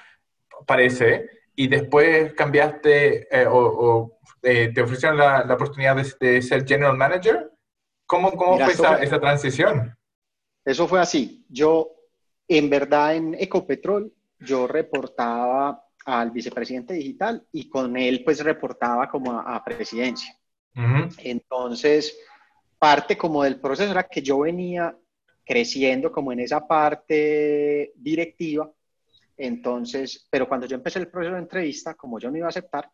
parece, 0.65 1.29
y 1.55 1.67
después 1.67 2.33
cambiaste 2.33 3.27
eh, 3.29 3.45
o, 3.45 3.57
o 3.57 4.14
eh, 4.45 4.71
te 4.73 4.81
ofrecieron 4.81 5.17
la, 5.17 5.43
la 5.43 5.53
oportunidad 5.55 5.95
de, 5.95 6.13
de, 6.19 6.41
ser 6.41 6.65
general 6.65 6.95
manager. 6.95 7.51
¿Cómo, 8.05 8.31
cómo 8.34 8.53
Mira, 8.53 8.65
fue 8.65 8.73
esa, 8.73 8.97
esa, 9.03 9.19
transición? 9.19 9.97
Eso 10.63 10.88
fue 10.88 10.99
así. 10.99 11.43
Yo, 11.49 11.89
en 12.47 12.69
verdad, 12.69 13.15
en 13.15 13.34
Ecopetrol, 13.34 14.13
yo 14.39 14.67
reportaba 14.67 15.84
al 16.05 16.29
vicepresidente 16.29 16.93
digital 16.93 17.45
y 17.51 17.67
con 17.67 17.97
él, 17.97 18.23
pues, 18.23 18.43
reportaba 18.43 19.10
como 19.10 19.31
a, 19.31 19.55
a 19.55 19.63
presidencia. 19.63 20.38
Uh 20.75 20.81
-huh. 20.81 21.15
Entonces, 21.23 22.15
parte 22.77 23.17
como 23.17 23.43
del 23.43 23.60
proceso 23.60 23.89
era 23.91 24.03
que 24.03 24.21
yo 24.21 24.39
venía 24.39 24.95
creciendo 25.43 26.12
como 26.12 26.31
en 26.31 26.41
esa 26.41 26.67
parte 26.67 27.91
directiva. 27.95 28.71
Entonces, 29.38 30.27
pero 30.29 30.47
cuando 30.47 30.65
yo 30.67 30.75
empecé 30.75 30.99
el 30.99 31.08
proceso 31.08 31.34
de 31.34 31.41
entrevista, 31.41 31.93
como 31.95 32.19
yo 32.19 32.29
no 32.31 32.38
iba 32.38 32.47
a 32.47 32.49
aceptar, 32.49 32.89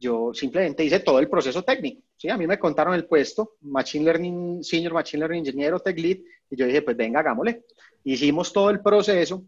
yo 0.00 0.32
simplemente 0.32 0.82
hice 0.82 1.00
todo 1.00 1.18
el 1.18 1.28
proceso 1.28 1.62
técnico. 1.62 2.02
¿sí? 2.16 2.30
A 2.30 2.36
mí 2.38 2.46
me 2.46 2.58
contaron 2.58 2.94
el 2.94 3.06
puesto, 3.06 3.56
Machine 3.60 4.06
Learning, 4.06 4.64
Senior 4.64 4.94
Machine 4.94 5.20
Learning 5.20 5.40
Ingeniero, 5.40 5.78
Tech 5.78 5.98
Lead, 5.98 6.18
y 6.50 6.56
yo 6.56 6.66
dije, 6.66 6.82
pues 6.82 6.96
venga, 6.96 7.20
hagámosle. 7.20 7.64
Hicimos 8.04 8.52
todo 8.52 8.70
el 8.70 8.80
proceso 8.80 9.44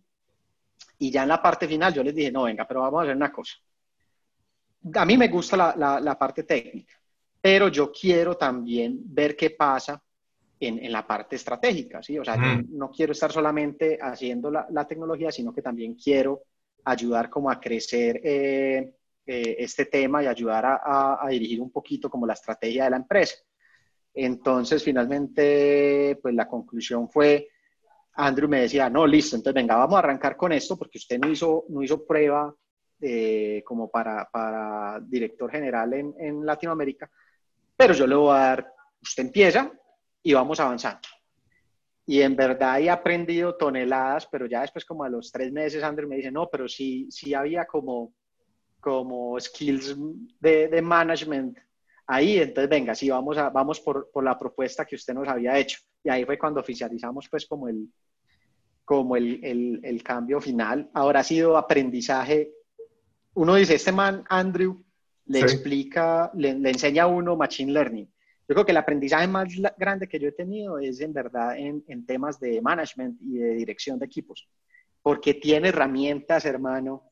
y 0.99 1.11
ya 1.11 1.23
en 1.23 1.31
la 1.31 1.43
parte 1.43 1.67
final 1.67 1.95
yo 1.95 2.03
les 2.03 2.15
dije, 2.15 2.31
no, 2.31 2.45
venga, 2.45 2.69
pero 2.69 2.81
vamos 2.83 3.01
a 3.01 3.03
hacer 3.05 3.17
una 3.17 3.33
cosa. 3.33 3.55
A 4.95 5.05
mí 5.07 5.17
me 5.17 5.29
gusta 5.29 5.57
la, 5.57 6.01
la, 6.01 6.19
parte 6.19 6.43
técnica, 6.43 6.95
pero 7.41 7.69
yo 7.69 7.91
quiero 7.91 8.37
también 8.37 9.01
ver 9.05 9.37
qué 9.37 9.51
pasa 9.51 10.03
en, 10.61 10.85
en, 10.85 10.93
la 10.93 11.07
parte 11.07 11.37
estratégica, 11.37 12.03
¿sí? 12.03 12.19
O 12.19 12.25
sea, 12.25 12.37
no 12.37 12.91
quiero 12.91 13.12
estar 13.12 13.33
solamente 13.33 13.99
haciendo 14.01 14.51
la, 14.51 14.67
la, 14.71 14.87
tecnología, 14.87 15.31
sino 15.31 15.53
que 15.53 15.62
también 15.62 15.95
quiero 15.95 16.43
ayudar 16.85 17.31
como 17.31 17.49
a 17.49 17.61
crecer 17.61 18.21
eh, 18.25 18.93
eh, 19.25 19.55
este 19.61 19.87
tema 19.87 20.21
y 20.21 20.27
ayudar 20.27 20.81
a, 20.85 21.25
dirigir 21.31 21.61
un 21.61 21.71
poquito 21.71 22.11
como 22.11 22.27
la 22.27 22.33
estrategia 22.33 22.85
de 22.85 22.91
la 22.91 22.97
empresa. 22.97 23.37
Entonces, 24.13 24.83
finalmente, 24.83 26.19
pues 26.21 26.35
la 26.35 26.49
conclusión 26.49 27.09
fue, 27.09 27.49
Andrew 28.15 28.49
me 28.49 28.63
decía, 28.63 28.91
no, 28.91 29.07
listo, 29.07 29.37
entonces 29.37 29.55
venga, 29.55 29.77
vamos 29.77 29.95
a 29.95 30.01
arrancar 30.01 30.37
con 30.37 30.53
esto 30.53 30.77
porque 30.77 30.99
usted 30.99 31.21
no 31.21 31.31
hizo, 31.31 31.67
no 31.69 31.83
hizo 31.85 32.05
prueba 32.05 32.53
eh, 33.01 33.63
como 33.65 33.89
para, 33.89 35.01
director 35.07 35.51
general 35.53 35.93
en, 35.95 36.15
en, 36.19 36.45
Latinoamérica, 36.45 37.09
pero 37.77 37.95
yo 37.95 38.09
le 38.09 38.17
voy 38.17 38.35
a 38.35 38.39
dar, 38.39 38.73
usted 39.01 39.23
empieza 39.23 39.73
y 40.21 40.33
vamos 40.33 40.59
avanzando. 40.59 41.09
Y 42.07 42.23
en 42.23 42.35
verdad 42.35 42.81
he 42.81 42.91
aprendido 42.91 43.57
toneladas, 43.57 44.27
pero 44.27 44.47
ya 44.47 44.63
después 44.63 44.85
como 44.85 45.05
a 45.05 45.09
los 45.09 45.31
tres 45.31 45.53
meses 45.53 45.85
Andrew 45.85 46.09
me 46.09 46.17
dice, 46.17 46.33
no, 46.33 46.49
pero 46.51 46.69
sí, 46.69 47.07
sí 47.09 47.33
había 47.35 47.65
como 47.67 48.13
como 48.83 49.38
skills 49.38 49.97
de, 50.40 50.66
de 50.66 50.83
management 50.83 51.57
ahí, 52.05 52.38
entonces 52.38 52.68
venga, 52.68 52.95
sí, 52.97 53.09
vamos, 53.09 53.38
a, 53.38 53.49
vamos 53.49 53.81
por, 53.81 54.11
por, 54.11 54.25
la 54.25 54.37
propuesta 54.37 54.85
que 54.85 54.97
usted 54.97 55.14
nos 55.14 55.29
había 55.29 55.57
hecho. 55.57 55.79
Y 56.03 56.11
ahí 56.11 56.25
fue 56.25 56.37
cuando 56.37 56.61
oficializamos 56.61 57.29
pues 57.31 57.47
como 57.47 57.68
el, 57.68 57.88
como 58.85 59.16
el, 59.16 59.38
el, 59.45 59.81
el 59.85 60.03
cambio 60.03 60.40
final. 60.40 60.90
Ahora 60.95 61.21
ha 61.21 61.25
sido 61.25 61.57
aprendizaje. 61.57 62.53
Uno 63.35 63.55
dice, 63.55 63.77
este 63.77 63.92
man, 63.92 64.25
Andrew, 64.29 64.85
le 65.27 65.38
explica, 65.38 66.33
le, 66.35 66.59
le, 66.59 66.71
enseña 66.71 67.05
a 67.05 67.07
uno 67.07 67.37
Machine 67.37 67.73
Learning. 67.73 68.07
Yo 68.49 68.55
creo 68.55 68.66
que 68.66 68.73
el 68.73 68.79
aprendizaje 68.79 69.29
más 69.29 69.49
grande 69.79 70.09
que 70.09 70.18
yo 70.18 70.29
he 70.29 70.33
tenido 70.33 70.81
es 70.81 71.01
en 71.01 71.12
verdad 71.12 71.57
en, 71.57 71.85
en 71.87 72.05
temas 72.05 72.40
de 72.40 72.61
management 72.61 73.16
y 73.23 73.38
de 73.38 73.55
dirección 73.55 74.01
de 74.01 74.07
equipos, 74.07 74.49
porque 75.01 75.35
tiene 75.35 75.68
herramientas, 75.68 76.45
hermano, 76.45 77.12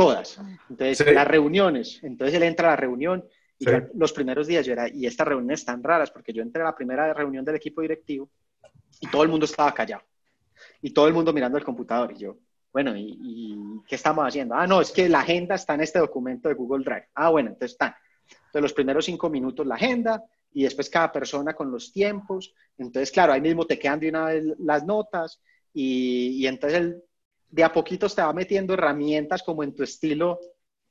todas. 0.00 0.40
Entonces, 0.70 1.12
las 1.12 1.28
reuniones, 1.28 2.00
entonces 2.02 2.34
él 2.34 2.42
entra 2.44 2.68
a 2.68 2.70
la 2.70 2.76
reunión 2.76 3.22
y 3.58 3.66
los 3.94 4.12
primeros 4.12 4.46
días 4.46 4.64
yo 4.64 4.72
era, 4.72 4.88
y 4.88 5.04
estas 5.04 5.28
reuniones 5.28 5.62
tan 5.64 5.82
raras, 5.82 6.10
porque 6.10 6.32
yo 6.32 6.42
entré 6.42 6.62
a 6.62 6.66
la 6.66 6.74
primera 6.74 7.12
reunión 7.12 7.44
del 7.44 7.56
equipo 7.56 7.82
directivo 7.82 8.30
y 8.98 9.06
todo 9.08 9.22
el 9.22 9.28
mundo 9.28 9.44
estaba 9.44 9.74
callado 9.74 10.02
y 10.80 10.90
todo 10.90 11.06
el 11.06 11.12
mundo 11.12 11.34
mirando 11.34 11.58
el 11.58 11.64
computador 11.64 12.12
y 12.12 12.20
yo, 12.20 12.38
bueno, 12.72 12.94
¿y, 12.96 13.58
qué 13.86 13.96
estamos 13.96 14.26
haciendo? 14.26 14.54
Ah, 14.54 14.66
no, 14.66 14.80
es 14.80 14.90
que 14.90 15.08
la 15.08 15.20
agenda 15.20 15.56
está 15.56 15.74
en 15.74 15.82
este 15.82 15.98
documento 15.98 16.48
de 16.48 16.54
Google 16.54 16.84
Drive. 16.84 17.08
Ah, 17.14 17.28
bueno, 17.28 17.50
entonces 17.50 17.72
están. 17.72 17.94
Entonces 18.30 18.62
los 18.62 18.72
primeros 18.72 19.04
cinco 19.04 19.28
minutos 19.28 19.66
la 19.66 19.74
agenda 19.74 20.22
y 20.52 20.62
después 20.62 20.88
cada 20.88 21.10
persona 21.10 21.52
con 21.52 21.70
los 21.70 21.92
tiempos. 21.92 22.54
Entonces, 22.78 23.10
claro, 23.10 23.32
ahí 23.32 23.40
mismo 23.40 23.66
te 23.66 23.78
quedan 23.78 23.98
de 23.98 24.08
una 24.08 24.26
vez 24.26 24.44
las 24.60 24.84
notas 24.86 25.42
y, 25.74 26.42
y 26.42 26.46
entonces 26.46 26.78
el, 26.78 27.02
de 27.50 27.64
a 27.64 27.72
poquito 27.72 28.08
te 28.08 28.22
va 28.22 28.32
metiendo 28.32 28.74
herramientas 28.74 29.42
como 29.42 29.62
en 29.62 29.74
tu 29.74 29.82
estilo, 29.82 30.38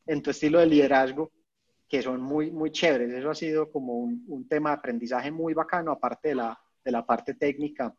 en 0.06 0.22
tu 0.22 0.32
estilo 0.32 0.60
de 0.60 0.65
liderazgo, 0.65 1.32
que 1.88 2.02
son 2.02 2.22
muy, 2.22 2.52
muy 2.52 2.72
chéveres. 2.72 3.13
Eso 3.13 3.30
ha 3.30 3.36
sido 3.36 3.72
como 3.72 3.93
un, 3.93 4.48
tema 4.48 4.72
de 4.72 4.76
aprendizaje 4.76 5.32
muy 5.32 5.54
bacano, 5.54 5.91
aparte 5.91 6.30
de 6.30 6.36
la, 6.36 6.60
de 6.84 6.91
la 6.91 7.06
parte 7.06 7.34
técnica 7.34 7.93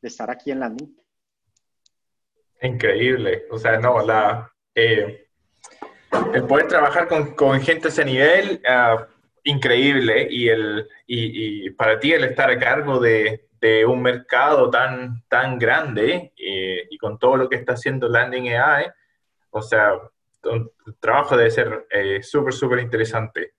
de 0.00 0.08
estar 0.08 0.30
aquí 0.30 0.50
en 0.50 0.60
la 0.60 0.68
NIT. 0.68 0.98
Increíble. 2.62 3.44
O 3.50 3.58
sea, 3.58 3.78
no, 3.78 4.04
la, 4.04 4.50
eh, 4.74 5.28
el 6.34 6.44
poder 6.44 6.66
trabajar 6.66 7.06
con, 7.08 7.34
con 7.34 7.60
gente 7.60 7.88
a 7.88 7.90
ese 7.90 8.04
nivel, 8.04 8.60
uh, 8.64 9.04
increíble. 9.44 10.26
Y, 10.30 10.48
el, 10.48 10.88
y, 11.06 11.66
y, 11.66 11.70
para 11.70 12.00
ti 12.00 12.12
el 12.12 12.24
estar 12.24 12.50
a 12.50 12.58
cargo 12.58 12.98
de, 12.98 13.47
de 13.60 13.84
un 13.84 14.02
mercado 14.02 14.70
tan, 14.70 15.24
tan 15.28 15.58
grande 15.58 16.32
eh, 16.36 16.86
y 16.90 16.98
con 16.98 17.18
todo 17.18 17.36
lo 17.36 17.48
que 17.48 17.56
está 17.56 17.72
haciendo 17.72 18.08
Landing 18.08 18.50
AI, 18.50 18.86
o 19.50 19.62
sea, 19.62 19.94
un 20.44 20.70
trabajo 21.00 21.36
debe 21.36 21.50
ser 21.50 21.86
eh, 21.90 22.22
súper, 22.22 22.52
súper 22.52 22.78
interesante. 22.80 23.54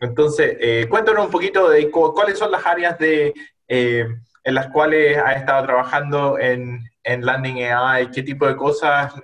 Entonces, 0.00 0.56
eh, 0.58 0.86
cuéntanos 0.88 1.26
un 1.26 1.30
poquito 1.30 1.68
de 1.68 1.90
cuáles 1.90 2.38
son 2.38 2.50
las 2.50 2.64
áreas 2.66 2.98
de, 2.98 3.34
en 3.68 4.54
las 4.54 4.68
cuales 4.68 5.16
has 5.18 5.36
estado 5.36 5.66
trabajando 5.66 6.38
en, 6.38 6.80
en 7.04 7.24
Landing 7.24 7.64
AI, 7.64 8.10
qué 8.10 8.22
tipo 8.22 8.46
de 8.46 8.56
cosas 8.56 9.14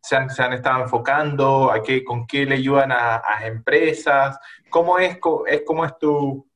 se 0.00 0.16
han, 0.16 0.30
se, 0.30 0.42
han, 0.42 0.52
estado 0.52 0.84
enfocando, 0.84 1.72
a 1.72 1.82
qué, 1.82 2.04
con 2.04 2.26
qué 2.26 2.46
le 2.46 2.54
ayudan 2.54 2.92
a, 2.92 3.16
a 3.16 3.46
empresas, 3.46 4.38
cómo 4.70 4.98
es, 5.00 5.18
es, 5.48 5.62
cómo 5.66 5.84
es 5.84 5.98
tu, 5.98 6.48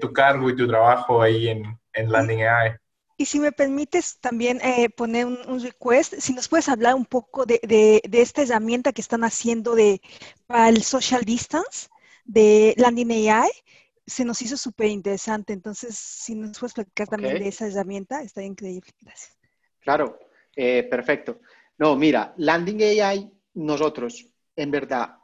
tu 0.00 0.12
cargo 0.12 0.50
y 0.50 0.56
tu 0.56 0.66
trabajo 0.66 1.22
ahí 1.22 1.48
en, 1.48 1.78
en 1.96 2.12
Landing 2.12 2.42
AI. 2.42 2.76
Y 3.18 3.24
si 3.24 3.40
me 3.40 3.50
permites 3.50 4.18
también 4.20 4.60
eh, 4.62 4.90
poner 4.90 5.24
un, 5.24 5.60
request, 5.60 6.14
si 6.18 6.34
nos 6.34 6.48
puedes 6.48 6.68
hablar 6.68 6.94
un 6.94 7.06
poco 7.06 7.46
de, 7.46 7.58
de, 7.62 8.20
esta 8.20 8.42
herramienta 8.42 8.92
que 8.92 9.00
están 9.00 9.24
haciendo 9.24 9.74
de, 9.74 10.02
para 10.46 10.68
el 10.68 10.82
social 10.82 11.22
distance 11.22 11.88
de 12.26 12.74
Landing 12.76 13.30
AI, 13.30 13.48
se 14.06 14.24
nos 14.24 14.42
hizo 14.42 14.58
súper 14.58 14.88
interesante. 14.88 15.54
Entonces, 15.54 15.96
si 15.96 16.34
nos 16.34 16.58
puedes 16.58 16.74
platicar 16.74 17.08
también 17.08 17.38
de 17.38 17.48
esa 17.48 17.66
herramienta, 17.66 18.22
estaría 18.22 18.50
increíble. 18.50 18.90
Gracias. 19.00 19.36
Claro, 19.80 20.18
eh, 20.54 20.82
perfecto. 20.82 21.40
No, 21.78 21.96
mira, 21.96 22.34
Landing 22.36 22.82
AI, 22.82 23.32
nosotros, 23.54 24.28
en 24.54 24.70
verdad, 24.70 25.16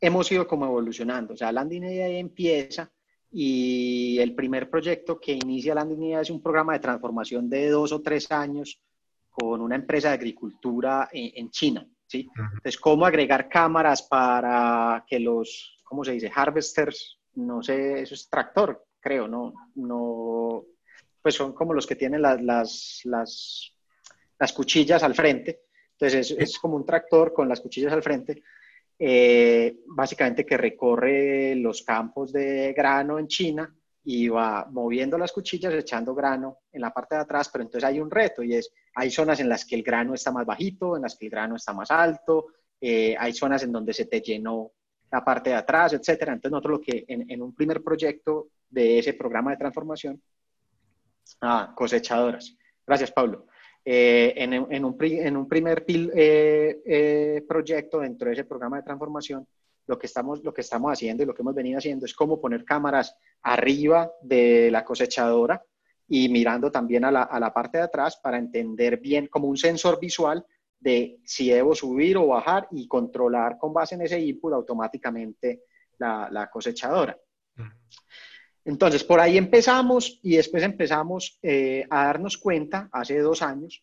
hemos 0.00 0.30
ido 0.32 0.48
como 0.48 0.66
evolucionando. 0.66 1.34
O 1.34 1.36
sea, 1.36 1.52
Landing 1.52 1.84
AI 1.84 2.16
empieza 2.16 2.90
y 3.30 4.18
el 4.18 4.34
primer 4.34 4.70
proyecto 4.70 5.18
que 5.18 5.32
inicia 5.32 5.74
la 5.74 5.82
Andinidad 5.82 6.22
es 6.22 6.30
un 6.30 6.42
programa 6.42 6.74
de 6.74 6.80
transformación 6.80 7.48
de 7.48 7.68
dos 7.70 7.92
o 7.92 8.00
tres 8.00 8.30
años 8.30 8.80
con 9.30 9.60
una 9.60 9.76
empresa 9.76 10.08
de 10.08 10.14
agricultura 10.14 11.08
en, 11.12 11.50
China. 11.50 11.86
¿sí? 12.06 12.28
Entonces, 12.36 12.78
cómo 12.78 13.04
agregar 13.04 13.48
cámaras 13.48 14.02
para 14.02 15.04
que 15.06 15.20
los, 15.20 15.78
¿cómo 15.84 16.04
se 16.04 16.12
dice? 16.12 16.32
Harvesters, 16.34 17.18
no 17.34 17.62
sé, 17.62 18.00
eso 18.00 18.14
es 18.14 18.30
tractor, 18.30 18.86
creo, 18.98 19.28
no, 19.28 19.52
no, 19.74 20.64
pues 21.20 21.34
son 21.34 21.52
como 21.52 21.74
los 21.74 21.86
que 21.86 21.96
tienen 21.96 22.22
las, 22.22 22.40
las, 22.40 23.00
las, 23.04 23.74
las 24.38 24.52
cuchillas 24.52 25.02
al 25.02 25.14
frente. 25.14 25.64
Entonces, 25.92 26.30
es, 26.30 26.38
es 26.38 26.58
como 26.58 26.76
un 26.76 26.86
tractor 26.86 27.34
con 27.34 27.48
las 27.48 27.60
cuchillas 27.60 27.92
al 27.92 28.02
frente 28.02 28.42
eh, 28.98 29.80
básicamente 29.86 30.46
que 30.46 30.56
recorre 30.56 31.54
los 31.56 31.82
campos 31.82 32.32
de 32.32 32.72
grano 32.72 33.18
en 33.18 33.28
China 33.28 33.74
y 34.04 34.28
va 34.28 34.66
moviendo 34.70 35.18
las 35.18 35.32
cuchillas, 35.32 35.74
echando 35.74 36.14
grano 36.14 36.58
en 36.72 36.80
la 36.80 36.94
parte 36.94 37.16
de 37.16 37.22
atrás, 37.22 37.50
pero 37.52 37.64
entonces 37.64 37.88
hay 37.88 38.00
un 38.00 38.10
reto 38.10 38.42
y 38.42 38.54
es, 38.54 38.72
hay 38.94 39.10
zonas 39.10 39.40
en 39.40 39.48
las 39.48 39.64
que 39.64 39.74
el 39.74 39.82
grano 39.82 40.14
está 40.14 40.30
más 40.30 40.46
bajito, 40.46 40.96
en 40.96 41.02
las 41.02 41.16
que 41.16 41.26
el 41.26 41.30
grano 41.30 41.56
está 41.56 41.72
más 41.72 41.90
alto, 41.90 42.46
eh, 42.80 43.16
hay 43.18 43.32
zonas 43.32 43.62
en 43.64 43.72
donde 43.72 43.92
se 43.92 44.06
te 44.06 44.20
llenó 44.20 44.72
la 45.10 45.24
parte 45.24 45.50
de 45.50 45.56
atrás, 45.56 45.92
etcétera. 45.92 46.32
Entonces 46.32 46.52
nosotros 46.52 46.78
lo 46.78 46.80
que 46.80 47.04
en, 47.08 47.42
un 47.42 47.54
primer 47.54 47.82
proyecto 47.82 48.48
de 48.68 48.98
ese 48.98 49.14
programa 49.14 49.50
de 49.50 49.56
transformación, 49.56 50.22
ah, 51.40 51.72
cosechadoras. 51.76 52.56
Gracias, 52.86 53.10
Pablo. 53.10 53.46
Eh, 53.88 54.34
en, 54.42 54.52
en, 54.52 54.84
un, 54.84 54.96
en, 55.00 55.36
un, 55.36 55.48
primer 55.48 55.84
eh, 55.86 56.82
eh, 56.84 57.44
proyecto 57.46 58.00
dentro 58.00 58.26
de 58.26 58.32
ese 58.32 58.42
programa 58.44 58.78
de 58.78 58.82
transformación, 58.82 59.46
lo 59.86 59.96
que, 59.96 60.06
estamos, 60.06 60.42
lo 60.42 60.52
que 60.52 60.62
estamos 60.62 60.92
haciendo 60.92 61.22
y 61.22 61.26
lo 61.26 61.32
que 61.32 61.42
hemos 61.42 61.54
venido 61.54 61.78
haciendo 61.78 62.04
es 62.04 62.12
cómo 62.12 62.40
poner 62.40 62.64
cámaras 62.64 63.16
arriba 63.42 64.10
de 64.22 64.72
la 64.72 64.84
cosechadora 64.84 65.62
y 66.08 66.28
mirando 66.28 66.72
también 66.72 67.04
a 67.04 67.12
la, 67.12 67.22
a 67.22 67.38
la 67.38 67.54
parte 67.54 67.78
de 67.78 67.84
atrás 67.84 68.16
para 68.16 68.38
entender 68.38 68.98
bien 68.98 69.28
como 69.28 69.46
un 69.46 69.56
sensor 69.56 70.00
visual 70.00 70.44
de 70.80 71.20
si 71.24 71.50
debo 71.50 71.72
subir 71.72 72.16
o 72.16 72.26
bajar 72.26 72.66
y 72.72 72.88
controlar 72.88 73.56
con 73.56 73.72
base 73.72 73.94
en 73.94 74.02
ese 74.02 74.18
input 74.18 74.52
automáticamente 74.52 75.62
la, 75.98 76.28
la 76.28 76.50
cosechadora. 76.50 77.16
Entonces, 78.66 79.04
por 79.04 79.20
ahí 79.20 79.38
empezamos 79.38 80.18
y 80.24 80.36
después 80.36 80.64
empezamos 80.64 81.38
eh, 81.40 81.86
a 81.88 82.06
darnos 82.06 82.36
cuenta, 82.36 82.88
hace 82.90 83.20
dos 83.20 83.40
años, 83.40 83.80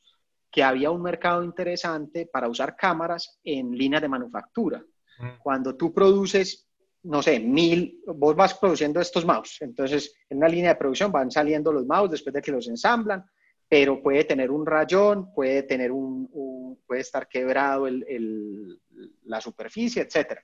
que 0.52 0.62
había 0.62 0.92
un 0.92 1.02
mercado 1.02 1.42
interesante 1.42 2.28
para 2.32 2.50
usar 2.50 2.76
cámaras 2.76 3.40
en 3.46 3.72
líneas 3.72 4.02
de 4.02 4.10
manufactura. 4.10 4.84
Mm. 5.20 5.40
Cuando 5.42 5.78
tú 5.78 5.94
produces, 5.94 6.68
no 7.04 7.24
sé, 7.24 7.40
mil, 7.40 8.02
vos 8.06 8.36
vas 8.36 8.56
produciendo 8.56 9.00
estos 9.00 9.26
mouse, 9.26 9.62
entonces 9.62 10.16
en 10.30 10.40
una 10.40 10.50
línea 10.50 10.72
de 10.72 10.80
producción 10.80 11.14
van 11.14 11.32
saliendo 11.32 11.72
los 11.72 11.86
mouse 11.86 12.12
después 12.12 12.34
de 12.34 12.42
que 12.42 12.52
los 12.52 12.68
ensamblan, 12.68 13.24
pero 13.70 14.04
puede 14.04 14.26
tener 14.26 14.52
un 14.52 14.66
rayón, 14.66 15.34
puede 15.34 15.64
tener 15.64 15.94
un, 15.94 16.78
puede 16.86 17.02
estar 17.02 17.30
quebrado 17.30 17.88
el, 17.88 18.82
la 19.24 19.40
superficie, 19.40 20.02
etcétera. 20.02 20.44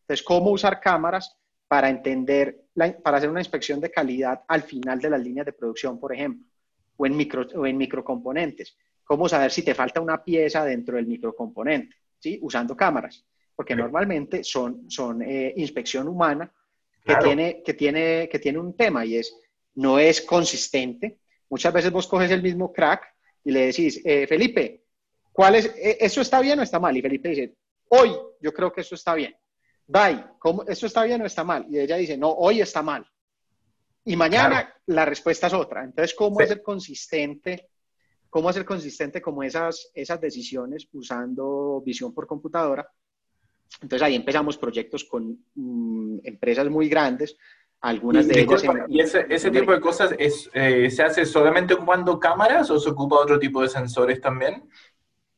Entonces, 0.00 0.24
¿cómo 0.26 0.50
usar 0.50 0.80
cámaras 0.80 1.38
para 1.68 1.90
entender, 1.90 2.64
para 3.02 3.18
hacer 3.18 3.28
una 3.28 3.40
inspección 3.40 3.78
de 3.78 3.90
calidad 3.90 4.42
al 4.48 4.62
final 4.62 4.98
de 4.98 5.10
las 5.10 5.20
líneas 5.20 5.46
de 5.46 5.52
producción, 5.52 6.00
por 6.00 6.14
ejemplo, 6.14 6.46
o 6.96 7.06
en, 7.06 7.16
micro, 7.16 7.46
o 7.54 7.66
en 7.66 7.76
microcomponentes? 7.76 8.76
¿Cómo 9.04 9.28
saber 9.28 9.50
si 9.50 9.62
te 9.62 9.74
falta 9.74 10.00
una 10.00 10.24
pieza 10.24 10.64
dentro 10.64 10.96
del 10.96 11.06
microcomponente? 11.06 11.96
¿Sí? 12.18 12.38
Usando 12.42 12.76
cámaras, 12.76 13.24
porque 13.54 13.76
normalmente 13.76 14.42
son, 14.42 14.90
son 14.90 15.22
eh, 15.22 15.52
inspección 15.56 16.08
humana 16.08 16.52
que, 17.04 17.16
tiene, 17.16 17.62
que, 17.62 17.74
tiene, 17.74 18.28
que 18.30 18.38
tiene 18.38 18.58
un 18.58 18.76
tema 18.76 19.04
y 19.04 19.16
es, 19.16 19.34
no 19.76 19.98
es 19.98 20.20
consistente. 20.22 21.20
Muchas 21.48 21.72
veces 21.72 21.92
vos 21.92 22.06
coges 22.06 22.30
el 22.30 22.42
mismo 22.42 22.72
crack 22.72 23.14
y 23.44 23.52
le 23.52 23.66
decís, 23.66 24.00
eh, 24.04 24.26
Felipe, 24.26 24.84
¿cuál 25.32 25.54
es, 25.54 25.66
eh, 25.76 25.98
¿eso 26.00 26.20
está 26.20 26.40
bien 26.40 26.58
o 26.58 26.62
está 26.62 26.80
mal? 26.80 26.96
Y 26.96 27.02
Felipe 27.02 27.28
dice, 27.28 27.54
hoy 27.88 28.10
yo 28.40 28.52
creo 28.52 28.72
que 28.72 28.80
eso 28.80 28.94
está 28.94 29.14
bien. 29.14 29.34
Bye, 29.88 30.22
¿cómo, 30.38 30.64
¿eso 30.64 30.86
está 30.86 31.02
bien 31.04 31.22
o 31.22 31.26
está 31.26 31.44
mal? 31.44 31.66
Y 31.70 31.78
ella 31.78 31.96
dice, 31.96 32.16
no, 32.16 32.30
hoy 32.30 32.60
está 32.60 32.82
mal. 32.82 33.06
Y 34.04 34.16
mañana 34.16 34.72
la 34.86 35.06
respuesta 35.06 35.46
es 35.46 35.54
otra. 35.54 35.82
Entonces, 35.82 36.14
¿cómo 36.14 36.40
hacer 36.40 36.62
consistente? 36.62 37.70
¿Cómo 38.28 38.50
hacer 38.50 38.66
consistente 38.66 39.22
como 39.22 39.42
esas, 39.42 39.90
esas 39.94 40.20
decisiones 40.20 40.86
usando 40.92 41.82
visión 41.84 42.14
por 42.14 42.26
computadora? 42.26 42.86
Entonces 43.80 44.06
ahí 44.06 44.14
empezamos 44.14 44.58
proyectos 44.58 45.04
con 45.04 45.38
mm, 45.54 46.18
empresas 46.22 46.68
muy 46.68 46.88
grandes, 46.88 47.36
algunas 47.80 48.28
de 48.28 48.40
ellas... 48.40 48.62
¿Y 48.88 49.00
ese, 49.00 49.26
ese 49.30 49.50
tipo 49.50 49.72
de 49.72 49.80
cosas 49.80 50.14
es, 50.18 50.50
eh, 50.52 50.90
se 50.90 51.02
hace 51.02 51.24
solamente 51.24 51.74
ocupando 51.74 52.18
cámaras 52.18 52.70
o 52.70 52.78
se 52.78 52.90
ocupa 52.90 53.16
otro 53.16 53.38
tipo 53.38 53.62
de 53.62 53.68
sensores 53.68 54.20
también? 54.20 54.68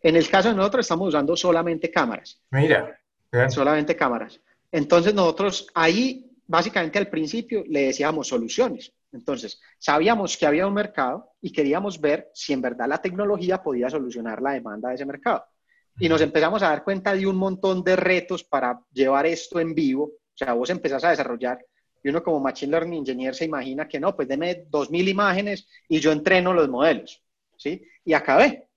En 0.00 0.16
el 0.16 0.28
caso 0.28 0.48
de 0.48 0.54
nosotros 0.56 0.84
estamos 0.84 1.08
usando 1.08 1.36
solamente 1.36 1.90
cámaras. 1.90 2.42
Mira. 2.50 2.99
Solamente 3.49 3.97
cámaras. 3.97 4.40
Entonces 4.73 5.14
nosotros 5.14 5.66
ahí, 5.75 6.31
básicamente 6.47 6.99
al 6.99 7.09
principio, 7.09 7.64
le 7.66 7.87
decíamos 7.87 8.29
soluciones. 8.29 8.93
Entonces, 9.12 9.61
sabíamos 9.79 10.37
que 10.37 10.47
había 10.47 10.66
un 10.66 10.75
mercado 10.75 11.33
y 11.40 11.53
queríamos 11.53 12.01
ver 12.01 12.31
si 12.33 12.53
en 12.53 12.62
verdad 12.62 12.88
la 12.88 13.03
tecnología 13.03 13.62
podía 13.62 13.90
solucionar 13.90 14.40
la 14.40 14.53
demanda 14.53 14.88
de 14.88 14.95
ese 14.95 15.07
mercado. 15.07 15.45
Y 15.99 16.09
nos 16.09 16.21
empezamos 16.21 16.62
a 16.62 16.69
dar 16.69 16.85
cuenta 16.85 17.14
de 17.14 17.27
un 17.27 17.37
montón 17.37 17.83
de 17.83 17.97
retos 17.97 18.45
para 18.45 18.81
llevar 18.93 19.27
esto 19.27 19.59
en 19.59 19.75
vivo. 19.75 20.05
O 20.05 20.37
sea, 20.37 20.53
vos 20.53 20.71
empezás 20.71 21.05
a 21.05 21.11
desarrollar 21.11 21.59
y 22.03 22.09
uno 22.09 22.23
como 22.23 22.40
Machine 22.40 22.71
Learning 22.71 23.01
Engineer 23.01 23.35
se 23.35 23.45
imagina 23.45 23.87
que 23.87 24.01
no, 24.01 24.16
pues 24.16 24.27
deme 24.27 24.64
2.000 24.71 25.09
imágenes 25.09 25.69
y 25.88 26.01
yo 26.01 26.12
entreno 26.12 26.53
los 26.53 26.69
modelos. 26.69 27.23
¿Sí? 27.57 27.87
Y 28.05 28.14
acabé. 28.14 28.69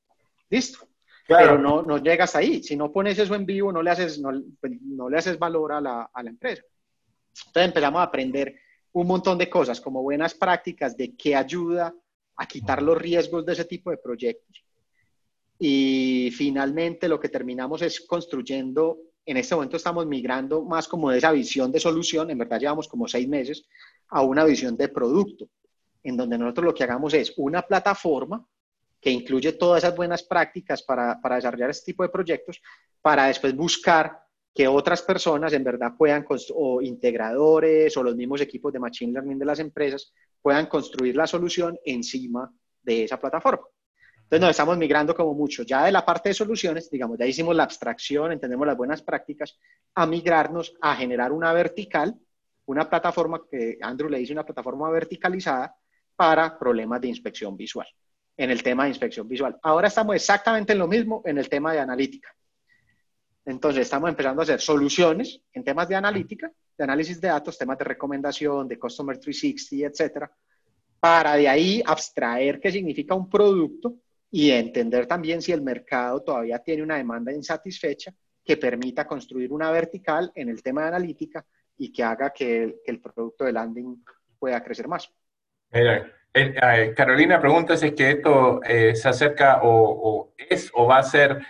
Listo. 0.49 0.85
Pero 1.27 1.57
no, 1.57 1.81
no 1.83 1.97
llegas 1.97 2.35
ahí. 2.35 2.61
Si 2.61 2.75
no 2.75 2.91
pones 2.91 3.17
eso 3.17 3.35
en 3.35 3.45
vivo, 3.45 3.71
no 3.71 3.81
le 3.81 3.91
haces, 3.91 4.19
no, 4.19 4.31
pues, 4.59 4.73
no 4.81 5.09
le 5.09 5.17
haces 5.17 5.39
valor 5.39 5.71
a 5.71 5.81
la, 5.81 6.09
a 6.13 6.23
la 6.23 6.29
empresa. 6.29 6.63
Entonces 7.47 7.67
empezamos 7.69 7.99
a 7.99 8.03
aprender 8.03 8.55
un 8.91 9.07
montón 9.07 9.37
de 9.37 9.49
cosas, 9.49 9.81
como 9.81 10.03
buenas 10.03 10.35
prácticas 10.35 10.95
de 10.95 11.15
qué 11.15 11.35
ayuda 11.35 11.93
a 12.35 12.45
quitar 12.45 12.81
los 12.81 12.97
riesgos 12.97 13.45
de 13.45 13.53
ese 13.53 13.65
tipo 13.65 13.89
de 13.89 13.97
proyectos. 13.97 14.63
Y 15.59 16.31
finalmente 16.35 17.07
lo 17.07 17.19
que 17.19 17.29
terminamos 17.29 17.81
es 17.81 18.01
construyendo, 18.01 18.97
en 19.25 19.37
este 19.37 19.55
momento 19.55 19.77
estamos 19.77 20.05
migrando 20.05 20.63
más 20.63 20.87
como 20.87 21.09
de 21.09 21.17
esa 21.17 21.31
visión 21.31 21.71
de 21.71 21.79
solución, 21.79 22.29
en 22.29 22.37
verdad 22.37 22.59
llevamos 22.59 22.87
como 22.87 23.07
seis 23.07 23.27
meses, 23.27 23.65
a 24.09 24.21
una 24.21 24.43
visión 24.43 24.75
de 24.77 24.89
producto, 24.89 25.47
en 26.03 26.17
donde 26.17 26.37
nosotros 26.37 26.65
lo 26.65 26.73
que 26.73 26.83
hagamos 26.83 27.13
es 27.13 27.33
una 27.37 27.61
plataforma 27.61 28.45
que 29.03 29.11
incluye 29.11 29.51
todas 29.51 29.83
esas 29.83 29.95
buenas 29.95 30.23
prácticas 30.23 30.81
para, 30.81 31.19
para 31.19 31.35
desarrollar 31.35 31.69
este 31.69 31.91
tipo 31.91 32.03
de 32.03 32.09
proyectos, 32.09 32.61
para 33.01 33.25
después 33.25 33.53
buscar 33.53 34.17
que 34.55 34.65
otras 34.65 35.01
personas 35.01 35.51
en 35.51 35.63
verdad 35.63 35.91
puedan, 35.97 36.25
o 36.55 36.81
integradores 36.81 37.97
o 37.97 38.03
los 38.03 38.15
mismos 38.15 38.39
equipos 38.39 38.71
de 38.71 38.79
Machine 38.79 39.11
Learning 39.11 39.37
de 39.37 39.45
las 39.45 39.59
empresas, 39.59 40.13
puedan 40.41 40.67
construir 40.67 41.17
la 41.17 41.27
solución 41.27 41.77
encima 41.83 42.49
de 42.81 43.03
esa 43.03 43.19
plataforma. 43.19 43.65
Entonces 44.23 44.39
nos 44.39 44.51
estamos 44.51 44.77
migrando 44.77 45.13
como 45.13 45.33
mucho, 45.33 45.63
ya 45.63 45.83
de 45.83 45.91
la 45.91 46.05
parte 46.05 46.29
de 46.29 46.35
soluciones, 46.35 46.89
digamos, 46.89 47.17
ya 47.19 47.25
hicimos 47.25 47.53
la 47.57 47.63
abstracción, 47.63 48.31
entendemos 48.31 48.65
las 48.65 48.77
buenas 48.77 49.01
prácticas, 49.01 49.59
a 49.95 50.05
migrarnos 50.05 50.75
a 50.79 50.95
generar 50.95 51.33
una 51.33 51.51
vertical, 51.51 52.15
una 52.67 52.89
plataforma 52.89 53.41
que 53.51 53.77
Andrew 53.81 54.09
le 54.09 54.19
dice 54.19 54.31
una 54.31 54.45
plataforma 54.45 54.89
verticalizada 54.89 55.75
para 56.15 56.57
problemas 56.57 57.01
de 57.01 57.09
inspección 57.09 57.57
visual 57.57 57.87
en 58.35 58.51
el 58.51 58.63
tema 58.63 58.83
de 58.83 58.89
inspección 58.89 59.27
visual. 59.27 59.57
Ahora 59.61 59.87
estamos 59.87 60.15
exactamente 60.15 60.73
en 60.73 60.79
lo 60.79 60.87
mismo 60.87 61.21
en 61.25 61.37
el 61.37 61.49
tema 61.49 61.73
de 61.73 61.79
analítica. 61.79 62.33
Entonces, 63.45 63.81
estamos 63.81 64.09
empezando 64.09 64.41
a 64.41 64.43
hacer 64.43 64.61
soluciones 64.61 65.41
en 65.51 65.63
temas 65.63 65.87
de 65.89 65.95
analítica, 65.95 66.51
de 66.77 66.83
análisis 66.83 67.19
de 67.19 67.27
datos, 67.27 67.57
temas 67.57 67.77
de 67.77 67.83
recomendación, 67.83 68.67
de 68.67 68.79
Customer 68.79 69.17
360, 69.17 69.87
etcétera, 69.87 70.31
para 70.99 71.35
de 71.35 71.49
ahí 71.49 71.83
abstraer 71.85 72.59
qué 72.59 72.71
significa 72.71 73.13
un 73.13 73.29
producto 73.29 73.95
y 74.31 74.49
entender 74.51 75.05
también 75.05 75.41
si 75.41 75.51
el 75.51 75.61
mercado 75.61 76.23
todavía 76.23 76.59
tiene 76.59 76.83
una 76.83 76.95
demanda 76.95 77.33
insatisfecha 77.33 78.13
que 78.43 78.57
permita 78.57 79.05
construir 79.05 79.51
una 79.51 79.69
vertical 79.71 80.31
en 80.35 80.49
el 80.49 80.63
tema 80.63 80.83
de 80.83 80.87
analítica 80.87 81.45
y 81.77 81.91
que 81.91 82.03
haga 82.03 82.31
que 82.31 82.63
el, 82.63 82.75
que 82.83 82.91
el 82.91 83.01
producto 83.01 83.43
de 83.43 83.51
landing 83.51 84.03
pueda 84.39 84.63
crecer 84.63 84.87
más. 84.87 85.11
Mira, 85.71 86.11
eh, 86.33 86.55
eh, 86.61 86.93
Carolina 86.95 87.39
pregunta 87.39 87.77
si 87.77 87.87
es 87.87 87.93
que 87.93 88.11
esto 88.11 88.61
eh, 88.63 88.95
se 88.95 89.07
acerca 89.07 89.59
o, 89.63 90.33
es 90.37 90.71
o 90.73 90.87
va 90.87 90.97
a 90.97 91.03
ser 91.03 91.45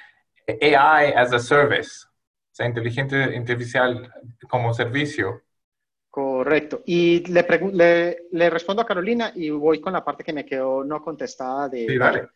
AI 0.48 1.14
as 1.16 1.32
a 1.32 1.40
service, 1.40 2.06
o 2.06 2.56
sea, 2.56 2.68
inteligencia 2.68 3.24
artificial 3.24 4.12
como 4.50 4.74
servicio. 4.74 5.44
Correcto. 6.10 6.84
Y 6.86 7.26
le, 7.32 7.46
le, 7.72 8.18
le, 8.32 8.50
respondo 8.50 8.82
a 8.82 8.86
Carolina 8.86 9.32
y 9.34 9.50
voy 9.50 9.80
con 9.80 9.94
la 9.94 10.04
parte 10.04 10.24
que 10.24 10.34
me 10.34 10.46
quedó 10.46 10.84
no 10.84 11.02
contestada 11.02 11.70
de... 11.70 11.88
Sí, 11.88 11.98
dale. 11.98 12.28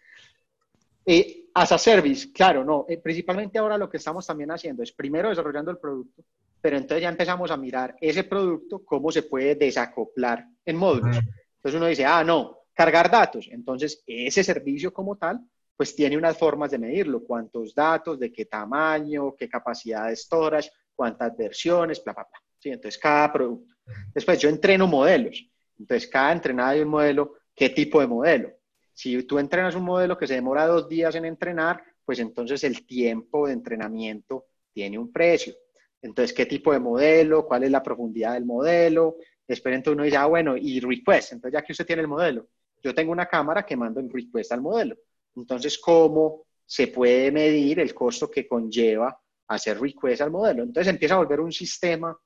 as 1.53 1.71
a 1.71 1.77
service, 1.77 2.31
claro, 2.31 2.63
no. 2.63 2.87
principalmente 3.03 3.59
ahora 3.59 3.77
lo 3.77 3.89
que 3.89 3.97
estamos 3.97 4.25
también 4.25 4.51
haciendo 4.51 4.81
es 4.81 4.91
primero 4.93 5.29
desarrollando 5.29 5.69
el 5.69 5.77
producto, 5.77 6.23
pero 6.61 6.77
entonces 6.77 7.03
ya 7.03 7.09
empezamos 7.09 7.51
a 7.51 7.57
mirar 7.57 7.95
ese 8.01 8.23
producto, 8.23 8.83
cómo 8.83 9.11
se 9.11 9.23
puede 9.23 9.55
desacoplar 9.55 10.45
en 10.65 10.75
módulos. 10.75 11.19
Entonces 11.67 11.81
uno 11.81 11.89
dice, 11.89 12.05
ah, 12.05 12.23
no, 12.23 12.61
cargar 12.73 13.11
datos. 13.11 13.49
Entonces 13.51 14.01
ese 14.07 14.41
servicio 14.41 14.93
como 14.93 15.17
tal, 15.17 15.41
pues 15.75 15.93
tiene 15.93 16.17
unas 16.17 16.37
formas 16.37 16.71
de 16.71 16.77
medirlo, 16.77 17.25
cuántos 17.25 17.75
datos, 17.75 18.17
de 18.17 18.31
qué 18.31 18.45
tamaño, 18.45 19.35
qué 19.35 19.49
capacidad 19.49 20.07
de 20.07 20.15
storage, 20.15 20.71
cuántas 20.95 21.35
versiones, 21.35 22.01
bla, 22.01 22.13
bla, 22.13 22.23
bla. 22.23 22.39
¿Sí? 22.57 22.69
Entonces 22.69 22.97
cada 22.97 23.33
producto. 23.33 23.75
Después 24.13 24.39
yo 24.39 24.47
entreno 24.47 24.87
modelos. 24.87 25.45
Entonces 25.77 26.09
cada 26.09 26.31
entrenada 26.31 26.71
de 26.71 26.83
un 26.83 26.89
modelo, 26.89 27.33
¿qué 27.53 27.69
tipo 27.69 27.99
de 27.99 28.07
modelo? 28.07 28.49
Si 28.93 29.21
tú 29.23 29.37
entrenas 29.37 29.75
un 29.75 29.83
modelo 29.83 30.17
que 30.17 30.25
se 30.25 30.35
demora 30.35 30.67
dos 30.67 30.87
días 30.87 31.15
en 31.15 31.25
entrenar, 31.25 31.83
pues 32.05 32.19
entonces 32.19 32.63
el 32.63 32.85
tiempo 32.85 33.47
de 33.47 33.53
entrenamiento 33.53 34.45
tiene 34.71 34.97
un 34.97 35.11
precio. 35.11 35.53
Entonces, 36.01 36.33
¿qué 36.33 36.45
tipo 36.45 36.71
de 36.71 36.79
modelo? 36.79 37.45
¿Cuál 37.45 37.65
es 37.65 37.71
la 37.71 37.83
profundidad 37.83 38.35
del 38.35 38.45
modelo? 38.45 39.17
Después 39.47 39.75
entonces 39.75 39.95
uno 39.95 40.03
dice, 40.03 40.17
ah, 40.17 40.25
bueno, 40.25 40.57
y 40.57 40.79
request. 40.79 41.33
Entonces, 41.33 41.59
ya 41.59 41.63
que 41.63 41.71
usted 41.71 41.85
tiene 41.85 42.01
el 42.01 42.07
modelo, 42.07 42.47
yo 42.83 42.93
tengo 42.93 43.11
una 43.11 43.25
cámara 43.25 43.65
que 43.65 43.77
mando 43.77 43.99
en 43.99 44.09
request 44.09 44.51
al 44.51 44.61
modelo. 44.61 44.95
Entonces, 45.35 45.77
¿cómo 45.77 46.43
se 46.65 46.87
puede 46.87 47.31
medir 47.31 47.79
el 47.79 47.93
costo 47.93 48.29
que 48.29 48.47
conlleva 48.47 49.17
hacer 49.47 49.79
request 49.79 50.21
al 50.21 50.31
modelo? 50.31 50.63
Entonces, 50.63 50.91
empieza 50.91 51.15
a 51.15 51.19
volver 51.19 51.39
un 51.39 51.51
sistema 51.51 52.17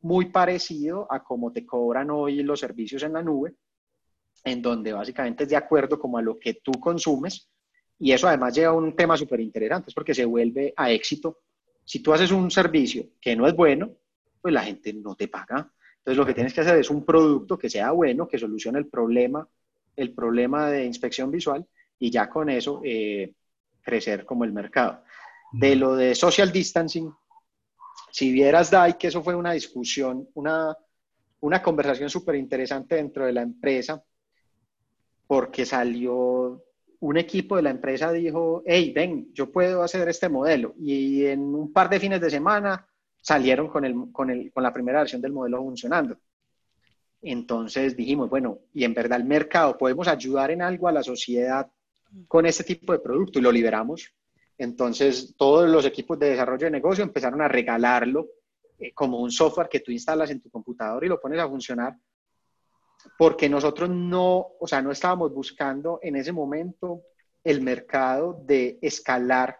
muy 0.00 0.26
parecido 0.26 1.06
a 1.10 1.22
cómo 1.22 1.52
te 1.52 1.64
cobran 1.64 2.10
hoy 2.10 2.42
los 2.42 2.60
servicios 2.60 3.02
en 3.04 3.14
la 3.14 3.22
nube, 3.22 3.54
en 4.44 4.60
donde 4.60 4.92
básicamente 4.92 5.44
es 5.44 5.50
de 5.50 5.56
acuerdo 5.56 5.98
como 5.98 6.18
a 6.18 6.22
lo 6.22 6.38
que 6.38 6.54
tú 6.54 6.72
consumes. 6.72 7.48
Y 7.98 8.12
eso 8.12 8.28
además 8.28 8.54
lleva 8.54 8.72
a 8.72 8.76
un 8.76 8.94
tema 8.94 9.16
súper 9.16 9.40
interesante, 9.40 9.88
es 9.88 9.94
porque 9.94 10.14
se 10.14 10.24
vuelve 10.24 10.74
a 10.76 10.90
éxito. 10.90 11.38
Si 11.84 12.00
tú 12.00 12.12
haces 12.12 12.32
un 12.32 12.50
servicio 12.50 13.10
que 13.20 13.34
no 13.34 13.46
es 13.46 13.54
bueno, 13.54 13.92
pues 14.42 14.52
la 14.52 14.62
gente 14.62 14.92
no 14.92 15.14
te 15.14 15.28
paga. 15.28 15.72
Entonces, 16.04 16.18
lo 16.18 16.26
que 16.26 16.34
tienes 16.34 16.52
que 16.52 16.60
hacer 16.60 16.78
es 16.78 16.90
un 16.90 17.02
producto 17.02 17.58
que 17.58 17.70
sea 17.70 17.90
bueno, 17.92 18.28
que 18.28 18.38
solucione 18.38 18.78
el 18.78 18.88
problema, 18.88 19.48
el 19.96 20.12
problema 20.12 20.70
de 20.70 20.84
inspección 20.84 21.30
visual 21.30 21.66
y 21.98 22.10
ya 22.10 22.28
con 22.28 22.50
eso 22.50 22.82
eh, 22.84 23.32
crecer 23.80 24.26
como 24.26 24.44
el 24.44 24.52
mercado. 24.52 25.02
De 25.50 25.74
lo 25.76 25.96
de 25.96 26.14
social 26.14 26.52
distancing, 26.52 27.10
si 28.12 28.30
vieras, 28.30 28.70
Dai, 28.70 28.98
que 28.98 29.06
eso 29.06 29.22
fue 29.22 29.34
una 29.34 29.52
discusión, 29.52 30.28
una, 30.34 30.76
una 31.40 31.62
conversación 31.62 32.10
súper 32.10 32.34
interesante 32.34 32.96
dentro 32.96 33.24
de 33.24 33.32
la 33.32 33.40
empresa, 33.40 34.04
porque 35.26 35.64
salió 35.64 36.62
un 37.00 37.16
equipo 37.16 37.56
de 37.56 37.62
la 37.62 37.70
empresa, 37.70 38.12
dijo, 38.12 38.62
hey, 38.66 38.92
ven, 38.94 39.32
yo 39.32 39.50
puedo 39.50 39.82
hacer 39.82 40.06
este 40.10 40.28
modelo. 40.28 40.74
Y 40.78 41.24
en 41.24 41.40
un 41.40 41.72
par 41.72 41.88
de 41.88 41.98
fines 41.98 42.20
de 42.20 42.28
semana 42.28 42.86
salieron 43.24 43.68
con, 43.68 43.86
el, 43.86 44.12
con, 44.12 44.28
el, 44.28 44.52
con 44.52 44.62
la 44.62 44.72
primera 44.72 44.98
versión 44.98 45.22
del 45.22 45.32
modelo 45.32 45.62
funcionando. 45.62 46.18
Entonces 47.22 47.96
dijimos, 47.96 48.28
bueno, 48.28 48.58
y 48.74 48.84
en 48.84 48.92
verdad 48.92 49.18
el 49.18 49.24
mercado, 49.24 49.78
podemos 49.78 50.08
ayudar 50.08 50.50
en 50.50 50.60
algo 50.60 50.88
a 50.88 50.92
la 50.92 51.02
sociedad 51.02 51.70
con 52.28 52.44
este 52.44 52.64
tipo 52.64 52.92
de 52.92 52.98
producto 52.98 53.38
y 53.38 53.42
lo 53.42 53.50
liberamos. 53.50 54.12
Entonces 54.58 55.34
todos 55.38 55.70
los 55.70 55.86
equipos 55.86 56.18
de 56.18 56.30
desarrollo 56.30 56.66
de 56.66 56.72
negocio 56.72 57.02
empezaron 57.02 57.40
a 57.40 57.48
regalarlo 57.48 58.28
eh, 58.78 58.92
como 58.92 59.18
un 59.20 59.30
software 59.30 59.70
que 59.70 59.80
tú 59.80 59.90
instalas 59.90 60.30
en 60.30 60.42
tu 60.42 60.50
computador 60.50 61.02
y 61.02 61.08
lo 61.08 61.18
pones 61.18 61.40
a 61.40 61.48
funcionar, 61.48 61.96
porque 63.16 63.48
nosotros 63.48 63.88
no, 63.88 64.48
o 64.60 64.66
sea, 64.66 64.82
no 64.82 64.90
estábamos 64.90 65.32
buscando 65.32 65.98
en 66.02 66.16
ese 66.16 66.30
momento 66.30 67.04
el 67.42 67.62
mercado 67.62 68.38
de 68.44 68.78
escalar 68.82 69.58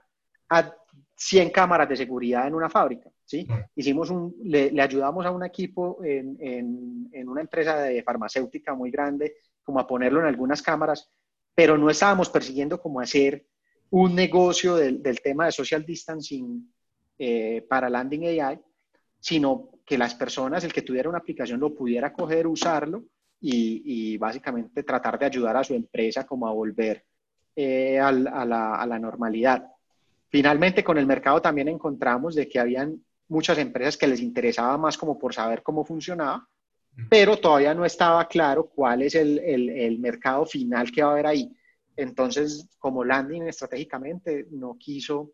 a 0.50 0.70
100 1.16 1.48
cámaras 1.48 1.88
de 1.88 1.96
seguridad 1.96 2.46
en 2.46 2.54
una 2.54 2.68
fábrica, 2.68 3.10
¿sí? 3.24 3.46
Hicimos 3.74 4.10
un, 4.10 4.34
le, 4.42 4.70
ayudamos 4.80 5.24
a 5.26 5.30
un 5.30 5.44
equipo 5.44 5.98
en, 6.04 6.36
en, 6.40 7.28
una 7.28 7.40
empresa 7.40 7.80
de 7.80 8.02
farmacéutica 8.02 8.74
muy 8.74 8.90
grande, 8.90 9.36
como 9.62 9.80
a 9.80 9.86
ponerlo 9.86 10.20
en 10.20 10.26
algunas 10.26 10.62
cámaras, 10.62 11.10
pero 11.54 11.78
no 11.78 11.90
estábamos 11.90 12.28
persiguiendo 12.30 12.80
como 12.80 13.00
hacer 13.00 13.46
un 13.90 14.14
negocio 14.14 14.76
del, 14.76 15.02
del 15.02 15.20
tema 15.20 15.46
de 15.46 15.52
social 15.52 15.84
distancing 15.84 16.72
eh, 17.18 17.64
para 17.68 17.88
Landing 17.88 18.40
AI, 18.40 18.60
sino 19.20 19.70
que 19.84 19.96
las 19.96 20.14
personas, 20.14 20.64
el 20.64 20.72
que 20.72 20.82
tuviera 20.82 21.08
una 21.08 21.18
aplicación 21.18 21.60
lo 21.60 21.74
pudiera 21.74 22.12
coger, 22.12 22.46
usarlo 22.46 23.04
y, 23.40 24.16
básicamente 24.16 24.82
tratar 24.82 25.18
de 25.18 25.26
ayudar 25.26 25.56
a 25.56 25.64
su 25.64 25.74
empresa 25.74 26.26
como 26.26 26.48
a 26.48 26.52
volver 26.52 27.04
eh, 27.54 27.98
a, 27.98 28.10
la, 28.10 28.76
a, 28.76 28.86
la, 28.86 28.98
normalidad. 28.98 29.70
Finalmente, 30.28 30.82
con 30.82 30.98
el 30.98 31.06
mercado 31.06 31.40
también 31.40 31.68
encontramos 31.68 32.34
de 32.34 32.48
que 32.48 32.58
habían 32.58 33.04
muchas 33.34 33.58
empresas 33.58 33.96
que 33.96 34.06
les 34.06 34.20
interesaba 34.20 34.78
más 34.78 34.96
como 34.96 35.18
por 35.18 35.34
saber 35.34 35.62
cómo 35.62 35.84
funcionaba, 35.84 36.48
pero 37.10 37.36
todavía 37.36 37.74
no 37.74 37.84
estaba 37.84 38.26
claro 38.28 38.68
cuál 38.68 39.02
es 39.02 39.16
el, 39.16 39.40
el, 39.40 39.68
el 39.68 39.98
mercado 39.98 40.46
final 40.46 40.92
que 40.92 41.02
va 41.02 41.08
a 41.08 41.12
haber 41.12 41.26
ahí. 41.26 41.52
Entonces, 41.96 42.68
como 42.78 43.04
landing 43.04 43.48
estratégicamente 43.48 44.46
no 44.50 44.76
quiso 44.78 45.32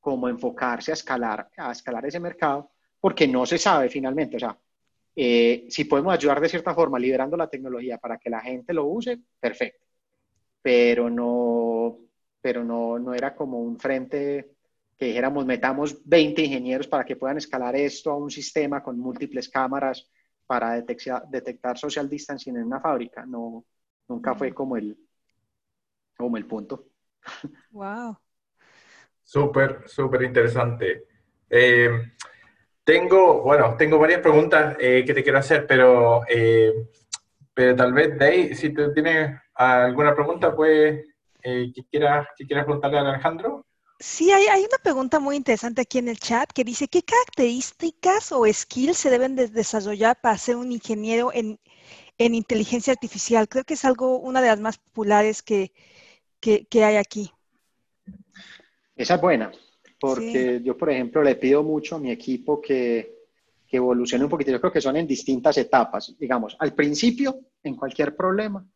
como 0.00 0.28
enfocarse 0.28 0.92
a 0.92 0.94
escalar, 0.94 1.50
a 1.56 1.72
escalar 1.72 2.06
ese 2.06 2.20
mercado, 2.20 2.70
porque 3.00 3.28
no 3.28 3.44
se 3.44 3.58
sabe 3.58 3.88
finalmente, 3.88 4.36
o 4.36 4.40
sea, 4.40 4.58
eh, 5.14 5.66
si 5.68 5.84
podemos 5.84 6.14
ayudar 6.14 6.40
de 6.40 6.48
cierta 6.48 6.74
forma 6.74 6.98
liberando 6.98 7.36
la 7.36 7.48
tecnología 7.48 7.98
para 7.98 8.16
que 8.18 8.30
la 8.30 8.40
gente 8.40 8.72
lo 8.72 8.86
use, 8.86 9.18
perfecto, 9.38 9.84
pero 10.62 11.10
no, 11.10 11.98
pero 12.40 12.64
no, 12.64 12.98
no 12.98 13.14
era 13.14 13.34
como 13.34 13.60
un 13.60 13.78
frente 13.78 14.55
que 14.96 15.06
dijéramos, 15.06 15.44
metamos 15.44 16.00
20 16.04 16.42
ingenieros 16.42 16.88
para 16.88 17.04
que 17.04 17.16
puedan 17.16 17.36
escalar 17.36 17.76
esto 17.76 18.10
a 18.10 18.16
un 18.16 18.30
sistema 18.30 18.82
con 18.82 18.98
múltiples 18.98 19.48
cámaras 19.48 20.08
para 20.46 20.72
detectar, 20.72 21.28
detectar 21.28 21.76
social 21.76 22.08
distancing 22.08 22.56
en 22.56 22.64
una 22.64 22.80
fábrica. 22.80 23.26
No, 23.26 23.64
nunca 24.08 24.34
fue 24.34 24.54
como 24.54 24.76
el, 24.76 24.96
como 26.16 26.36
el 26.36 26.46
punto. 26.46 26.86
Wow. 27.70 28.16
Súper, 29.22 29.82
súper 29.88 30.22
interesante. 30.22 31.04
Eh, 31.50 31.90
tengo, 32.84 33.42
bueno, 33.42 33.76
tengo 33.76 33.98
varias 33.98 34.20
preguntas 34.20 34.76
eh, 34.78 35.04
que 35.04 35.12
te 35.12 35.22
quiero 35.22 35.38
hacer, 35.38 35.66
pero, 35.66 36.22
eh, 36.28 36.72
pero 37.52 37.74
tal 37.74 37.92
vez, 37.92 38.16
Day, 38.16 38.54
si 38.54 38.70
tú 38.70 38.92
tienes 38.92 39.36
alguna 39.54 40.14
pregunta, 40.14 40.54
pues, 40.54 41.04
que, 41.42 41.84
quieras, 41.90 42.28
que 42.36 42.46
quieras 42.46 42.64
preguntarle 42.64 42.98
a 42.98 43.00
Alejandro. 43.00 43.65
Sí, 43.98 44.30
hay, 44.30 44.46
hay, 44.46 44.60
una 44.60 44.78
pregunta 44.82 45.20
muy 45.20 45.36
interesante 45.36 45.80
aquí 45.80 45.98
en 45.98 46.08
el 46.08 46.18
chat 46.18 46.50
que 46.52 46.64
dice, 46.64 46.86
¿qué 46.88 47.02
características 47.02 48.30
o 48.30 48.44
skills 48.52 48.98
se 48.98 49.10
deben 49.10 49.34
de 49.36 49.48
desarrollar 49.48 50.20
para 50.20 50.36
ser 50.36 50.56
un 50.56 50.70
ingeniero 50.70 51.32
en, 51.32 51.58
en, 52.18 52.34
inteligencia 52.34 52.92
artificial? 52.92 53.48
Creo 53.48 53.64
que 53.64 53.74
es 53.74 53.84
algo, 53.86 54.18
una 54.18 54.42
de 54.42 54.48
las 54.48 54.60
más 54.60 54.76
populares 54.76 55.42
que, 55.42 55.72
que, 56.40 56.66
que 56.66 56.84
hay 56.84 56.96
aquí. 56.96 57.30
Esa 58.94 59.14
es 59.14 59.20
buena, 59.20 59.50
porque 59.98 60.60
yo, 60.62 60.76
por 60.76 60.90
ejemplo, 60.90 61.22
le 61.22 61.36
pido 61.36 61.62
mucho 61.62 61.96
a 61.96 61.98
mi 61.98 62.10
equipo 62.10 62.60
que, 62.60 63.16
que 63.66 63.78
evolucione 63.78 64.24
un 64.24 64.30
poquito. 64.30 64.50
Yo 64.50 64.60
creo 64.60 64.72
que 64.72 64.80
son 64.80 64.96
en 64.96 65.06
distintas 65.06 65.56
etapas. 65.58 66.14
Digamos, 66.18 66.56
al 66.58 66.74
principio, 66.74 67.40
en 67.62 67.74
cualquier 67.74 68.14
problema, 68.14 68.66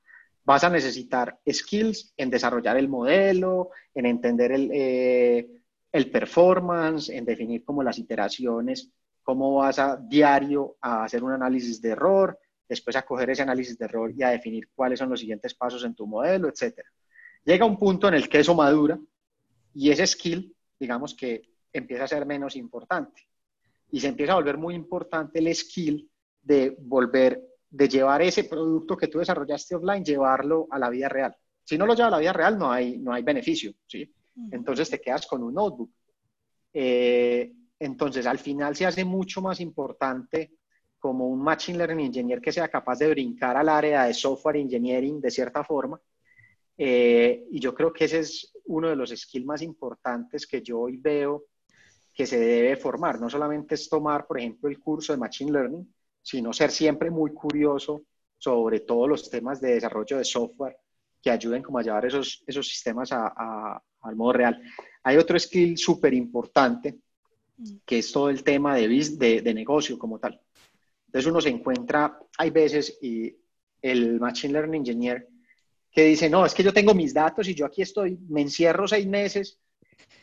vas 0.44 0.64
a 0.64 0.70
necesitar 0.70 1.38
skills 1.50 2.12
en 2.16 2.30
desarrollar 2.30 2.76
el 2.76 2.88
modelo, 2.88 3.70
en 3.94 4.06
entender 4.06 4.52
el, 4.52 4.70
eh, 4.72 5.48
el 5.92 6.10
performance, 6.10 7.10
en 7.10 7.24
definir 7.24 7.64
como 7.64 7.82
las 7.82 7.98
iteraciones, 7.98 8.90
cómo 9.22 9.54
vas 9.56 9.78
a 9.78 9.96
diario 9.96 10.76
a 10.80 11.04
hacer 11.04 11.22
un 11.22 11.32
análisis 11.32 11.80
de 11.80 11.90
error, 11.90 12.38
después 12.68 12.96
a 12.96 13.02
coger 13.02 13.30
ese 13.30 13.42
análisis 13.42 13.76
de 13.76 13.84
error 13.84 14.12
y 14.16 14.22
a 14.22 14.30
definir 14.30 14.68
cuáles 14.74 14.98
son 14.98 15.10
los 15.10 15.20
siguientes 15.20 15.54
pasos 15.54 15.84
en 15.84 15.94
tu 15.94 16.06
modelo, 16.06 16.48
etc. 16.48 16.80
Llega 17.44 17.64
un 17.64 17.76
punto 17.76 18.08
en 18.08 18.14
el 18.14 18.28
que 18.28 18.40
eso 18.40 18.54
madura 18.54 18.98
y 19.74 19.90
ese 19.90 20.06
skill, 20.06 20.54
digamos 20.78 21.14
que 21.14 21.42
empieza 21.72 22.04
a 22.04 22.08
ser 22.08 22.26
menos 22.26 22.56
importante. 22.56 23.26
Y 23.90 24.00
se 24.00 24.08
empieza 24.08 24.32
a 24.32 24.36
volver 24.36 24.56
muy 24.56 24.74
importante 24.74 25.40
el 25.40 25.54
skill 25.54 26.08
de 26.42 26.76
volver, 26.78 27.42
de 27.70 27.88
llevar 27.88 28.22
ese 28.22 28.44
producto 28.44 28.96
que 28.96 29.08
tú 29.08 29.18
desarrollaste 29.18 29.76
offline, 29.76 30.04
llevarlo 30.04 30.66
a 30.70 30.78
la 30.78 30.90
vida 30.90 31.08
real. 31.08 31.34
Si 31.64 31.78
no 31.78 31.86
lo 31.86 31.94
lleva 31.94 32.08
a 32.08 32.12
la 32.12 32.18
vida 32.18 32.32
real, 32.32 32.58
no 32.58 32.70
hay, 32.70 32.98
no 32.98 33.12
hay 33.12 33.22
beneficio, 33.22 33.72
¿sí? 33.86 34.12
Entonces 34.50 34.90
te 34.90 35.00
quedas 35.00 35.26
con 35.26 35.42
un 35.42 35.54
notebook. 35.54 35.90
Eh, 36.72 37.52
entonces, 37.78 38.26
al 38.26 38.38
final 38.38 38.74
se 38.74 38.86
hace 38.86 39.04
mucho 39.04 39.40
más 39.40 39.60
importante 39.60 40.52
como 40.98 41.28
un 41.28 41.42
Machine 41.42 41.78
Learning 41.78 42.06
Engineer 42.06 42.40
que 42.40 42.52
sea 42.52 42.68
capaz 42.68 42.98
de 42.98 43.08
brincar 43.08 43.56
al 43.56 43.68
área 43.68 44.04
de 44.04 44.14
software 44.14 44.56
engineering 44.56 45.20
de 45.20 45.30
cierta 45.30 45.64
forma 45.64 46.00
eh, 46.82 47.46
y 47.50 47.60
yo 47.60 47.74
creo 47.74 47.92
que 47.92 48.06
ese 48.06 48.20
es 48.20 48.54
uno 48.64 48.88
de 48.88 48.96
los 48.96 49.10
skills 49.10 49.44
más 49.44 49.60
importantes 49.60 50.46
que 50.46 50.62
yo 50.62 50.80
hoy 50.80 50.96
veo 50.96 51.44
que 52.14 52.24
se 52.26 52.40
debe 52.40 52.74
formar. 52.78 53.20
No 53.20 53.28
solamente 53.28 53.74
es 53.74 53.86
tomar, 53.86 54.26
por 54.26 54.38
ejemplo, 54.38 54.66
el 54.66 54.80
curso 54.80 55.12
de 55.12 55.18
Machine 55.18 55.52
Learning, 55.52 55.94
sino 56.22 56.52
ser 56.52 56.70
siempre 56.70 57.10
muy 57.10 57.32
curioso 57.32 58.02
sobre 58.36 58.80
todos 58.80 59.08
los 59.08 59.30
temas 59.30 59.60
de 59.60 59.74
desarrollo 59.74 60.18
de 60.18 60.24
software 60.24 60.76
que 61.22 61.30
ayuden 61.30 61.62
como 61.62 61.78
a 61.78 61.82
llevar 61.82 62.06
esos, 62.06 62.42
esos 62.46 62.66
sistemas 62.66 63.12
a, 63.12 63.82
al 64.00 64.16
modo 64.16 64.32
real. 64.32 64.62
Hay 65.02 65.16
otro 65.16 65.38
skill 65.38 65.76
súper 65.76 66.14
importante, 66.14 66.98
que 67.84 67.98
es 67.98 68.10
todo 68.10 68.30
el 68.30 68.42
tema 68.42 68.74
de, 68.74 68.88
de, 68.88 69.42
de 69.42 69.54
negocio 69.54 69.98
como 69.98 70.18
tal. 70.18 70.40
Entonces 71.06 71.30
uno 71.30 71.40
se 71.40 71.50
encuentra, 71.50 72.18
hay 72.38 72.50
veces, 72.50 72.98
y 73.02 73.36
el 73.82 74.18
Machine 74.20 74.54
Learning 74.54 74.80
Engineer 74.80 75.28
que 75.90 76.04
dice, 76.04 76.30
no, 76.30 76.46
es 76.46 76.54
que 76.54 76.62
yo 76.62 76.72
tengo 76.72 76.94
mis 76.94 77.12
datos 77.12 77.48
y 77.48 77.54
yo 77.54 77.66
aquí 77.66 77.82
estoy, 77.82 78.16
me 78.28 78.42
encierro 78.42 78.86
seis 78.86 79.06
meses 79.06 79.58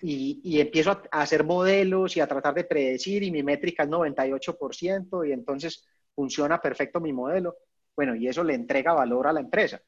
y, 0.02 0.40
y 0.44 0.60
empiezo 0.60 0.92
a, 0.92 1.22
hacer 1.22 1.44
modelos 1.44 2.16
y 2.16 2.20
a 2.20 2.28
tratar 2.28 2.54
de 2.54 2.64
predecir 2.64 3.24
y 3.24 3.32
mi 3.32 3.44
métrica 3.44 3.84
es 3.84 3.90
98% 3.90 5.28
y 5.28 5.32
entonces 5.32 5.86
funciona 6.14 6.62
perfecto 6.62 7.00
mi 7.00 7.14
modelo. 7.14 7.58
Bueno, 7.96 8.16
y 8.16 8.28
eso 8.28 8.44
le 8.44 8.54
entrega 8.54 8.94
valor 8.94 9.28
a 9.28 9.34
la 9.34 9.40
empresa. 9.40 9.82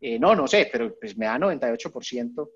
Eh, 0.00 0.18
no, 0.18 0.34
no 0.34 0.46
sé, 0.46 0.68
pero 0.70 0.94
pues 0.98 1.16
me 1.16 1.26
da 1.26 1.38
98% 1.38 2.50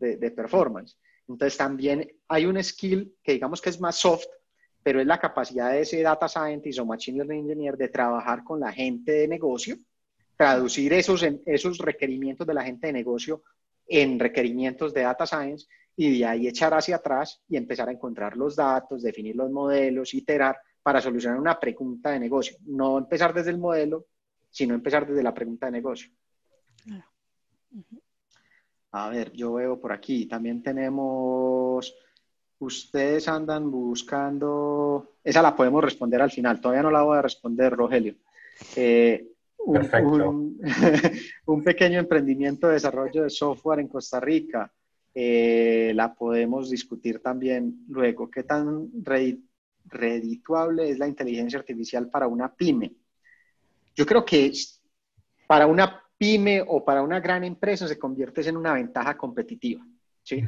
de, 0.00 0.16
de 0.16 0.30
performance. 0.30 0.98
Entonces 1.28 1.56
también 1.56 2.10
hay 2.28 2.46
un 2.46 2.62
skill 2.62 3.16
que 3.22 3.32
digamos 3.32 3.60
que 3.60 3.70
es 3.70 3.80
más 3.80 3.96
soft, 3.96 4.26
pero 4.82 5.00
es 5.00 5.06
la 5.06 5.18
capacidad 5.18 5.70
de 5.70 5.80
ese 5.80 6.02
data 6.02 6.28
scientist 6.28 6.78
o 6.78 6.84
machine 6.84 7.18
learning 7.18 7.50
engineer 7.50 7.76
de 7.76 7.88
trabajar 7.88 8.44
con 8.44 8.60
la 8.60 8.72
gente 8.72 9.12
de 9.12 9.28
negocio 9.28 9.76
traducir 10.36 10.92
esos, 10.92 11.24
esos 11.46 11.78
requerimientos 11.78 12.46
de 12.46 12.54
la 12.54 12.64
gente 12.64 12.88
de 12.88 12.92
negocio 12.92 13.42
en 13.86 14.18
requerimientos 14.18 14.94
de 14.94 15.02
data 15.02 15.26
science 15.26 15.66
y 15.96 16.18
de 16.18 16.26
ahí 16.26 16.48
echar 16.48 16.74
hacia 16.74 16.96
atrás 16.96 17.42
y 17.48 17.56
empezar 17.56 17.88
a 17.88 17.92
encontrar 17.92 18.36
los 18.36 18.56
datos, 18.56 19.02
definir 19.02 19.36
los 19.36 19.50
modelos, 19.50 20.14
iterar 20.14 20.56
para 20.82 21.00
solucionar 21.00 21.38
una 21.38 21.58
pregunta 21.58 22.10
de 22.10 22.20
negocio. 22.20 22.56
No 22.66 22.98
empezar 22.98 23.32
desde 23.32 23.50
el 23.50 23.58
modelo, 23.58 24.06
sino 24.50 24.74
empezar 24.74 25.06
desde 25.06 25.22
la 25.22 25.34
pregunta 25.34 25.66
de 25.66 25.72
negocio. 25.72 26.10
A 28.92 29.08
ver, 29.08 29.32
yo 29.32 29.54
veo 29.54 29.80
por 29.80 29.92
aquí, 29.92 30.26
también 30.26 30.62
tenemos, 30.62 31.94
ustedes 32.60 33.26
andan 33.26 33.70
buscando, 33.70 35.16
esa 35.24 35.42
la 35.42 35.56
podemos 35.56 35.82
responder 35.82 36.22
al 36.22 36.30
final, 36.30 36.60
todavía 36.60 36.84
no 36.84 36.92
la 36.92 37.02
voy 37.02 37.18
a 37.18 37.22
responder, 37.22 37.72
Rogelio. 37.72 38.14
Eh, 38.76 39.32
un, 39.58 40.60
un, 41.46 41.64
pequeño 41.64 41.98
emprendimiento 41.98 42.68
de 42.68 42.74
desarrollo 42.74 43.24
de 43.24 43.30
software 43.30 43.80
en 43.80 43.88
Costa 43.88 44.20
Rica. 44.20 44.72
Eh, 45.14 45.92
la 45.94 46.14
podemos 46.14 46.70
discutir 46.70 47.20
también 47.20 47.84
luego. 47.88 48.30
¿Qué 48.30 48.42
tan 48.42 48.90
redituable 49.84 50.90
es 50.90 50.98
la 50.98 51.06
inteligencia 51.06 51.58
artificial 51.58 52.10
para 52.10 52.26
una 52.26 52.52
pyme? 52.52 52.92
Yo 53.94 54.04
creo 54.04 54.24
que 54.24 54.52
para 55.46 55.66
una 55.66 56.02
pyme 56.18 56.64
o 56.66 56.84
para 56.84 57.02
una 57.02 57.20
gran 57.20 57.44
empresa 57.44 57.86
se 57.86 57.98
convierte 57.98 58.48
en 58.48 58.56
una 58.56 58.74
ventaja 58.74 59.16
competitiva. 59.16 59.86
¿sí? 60.22 60.42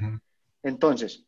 Entonces, 0.63 1.25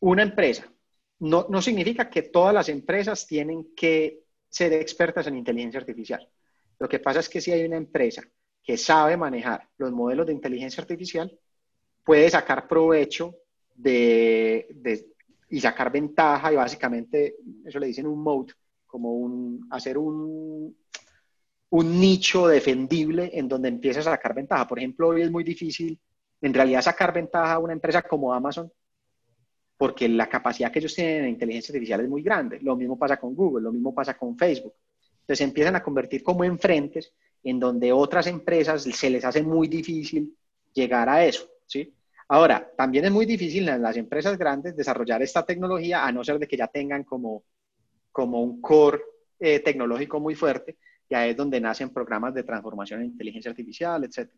una 0.00 0.22
empresa 0.22 0.72
no, 1.20 1.46
no 1.48 1.60
significa 1.60 2.08
que 2.08 2.22
todas 2.22 2.54
las 2.54 2.68
empresas 2.68 3.26
tienen 3.26 3.74
que 3.74 4.24
ser 4.48 4.72
expertas 4.72 5.26
en 5.26 5.36
inteligencia 5.36 5.80
artificial 5.80 6.26
lo 6.78 6.88
que 6.88 7.00
pasa 7.00 7.20
es 7.20 7.28
que 7.28 7.40
si 7.40 7.50
hay 7.50 7.64
una 7.64 7.76
empresa 7.76 8.22
que 8.62 8.76
sabe 8.76 9.16
manejar 9.16 9.68
los 9.78 9.92
modelos 9.92 10.26
de 10.26 10.32
inteligencia 10.32 10.80
artificial, 10.80 11.36
puede 12.08 12.30
sacar 12.30 12.66
provecho 12.66 13.34
de, 13.74 14.66
y 15.50 15.60
sacar 15.60 15.92
ventaja 15.92 16.50
y 16.50 16.56
básicamente, 16.56 17.36
eso 17.66 17.78
le 17.78 17.88
dicen 17.88 18.06
un 18.06 18.22
mode, 18.22 18.54
como 18.86 19.12
un, 19.12 19.68
hacer 19.70 19.98
un, 19.98 20.74
un 21.68 22.00
nicho 22.00 22.48
defendible 22.48 23.30
en 23.34 23.46
donde 23.46 23.68
empiezas 23.68 24.06
a 24.06 24.12
sacar 24.12 24.34
ventaja. 24.34 24.66
Por 24.66 24.78
ejemplo, 24.78 25.08
hoy 25.08 25.20
es 25.20 25.30
muy 25.30 25.44
difícil 25.44 26.00
en 26.40 26.54
realidad 26.54 26.80
sacar 26.80 27.12
ventaja 27.12 27.52
a 27.52 27.58
una 27.58 27.74
empresa 27.74 28.00
como 28.00 28.32
Amazon 28.32 28.72
porque 29.76 30.08
la 30.08 30.30
capacidad 30.30 30.72
que 30.72 30.78
ellos 30.78 30.94
tienen 30.94 31.24
en 31.24 31.28
inteligencia 31.28 31.72
artificial 31.72 32.00
es 32.00 32.08
muy 32.08 32.22
grande. 32.22 32.58
Lo 32.62 32.74
mismo 32.74 32.98
pasa 32.98 33.18
con 33.18 33.34
Google, 33.34 33.64
lo 33.64 33.72
mismo 33.72 33.94
pasa 33.94 34.16
con 34.16 34.34
Facebook. 34.38 34.72
Entonces 35.20 35.46
empiezan 35.46 35.76
a 35.76 35.82
convertir 35.82 36.22
como 36.22 36.42
en 36.42 36.58
frentes 36.58 37.12
en 37.44 37.60
donde 37.60 37.92
otras 37.92 38.26
empresas 38.28 38.84
se 38.84 39.10
les 39.10 39.26
hace 39.26 39.42
muy 39.42 39.68
difícil 39.68 40.34
llegar 40.72 41.10
a 41.10 41.22
eso, 41.26 41.46
¿sí? 41.66 41.94
Ahora, 42.28 42.70
también 42.76 43.06
es 43.06 43.10
muy 43.10 43.24
difícil 43.24 43.68
en 43.68 43.80
las 43.80 43.96
empresas 43.96 44.36
grandes 44.36 44.76
desarrollar 44.76 45.22
esta 45.22 45.46
tecnología 45.46 46.04
a 46.04 46.12
no 46.12 46.22
ser 46.22 46.38
de 46.38 46.46
que 46.46 46.58
ya 46.58 46.66
tengan 46.68 47.04
como, 47.04 47.44
como 48.12 48.42
un 48.42 48.60
core 48.60 49.00
eh, 49.40 49.60
tecnológico 49.60 50.20
muy 50.20 50.34
fuerte, 50.34 50.76
y 51.08 51.14
ahí 51.14 51.30
es 51.30 51.36
donde 51.36 51.60
nacen 51.60 51.90
programas 51.90 52.34
de 52.34 52.42
transformación 52.42 53.00
en 53.00 53.06
inteligencia 53.06 53.50
artificial, 53.50 54.04
etc. 54.04 54.30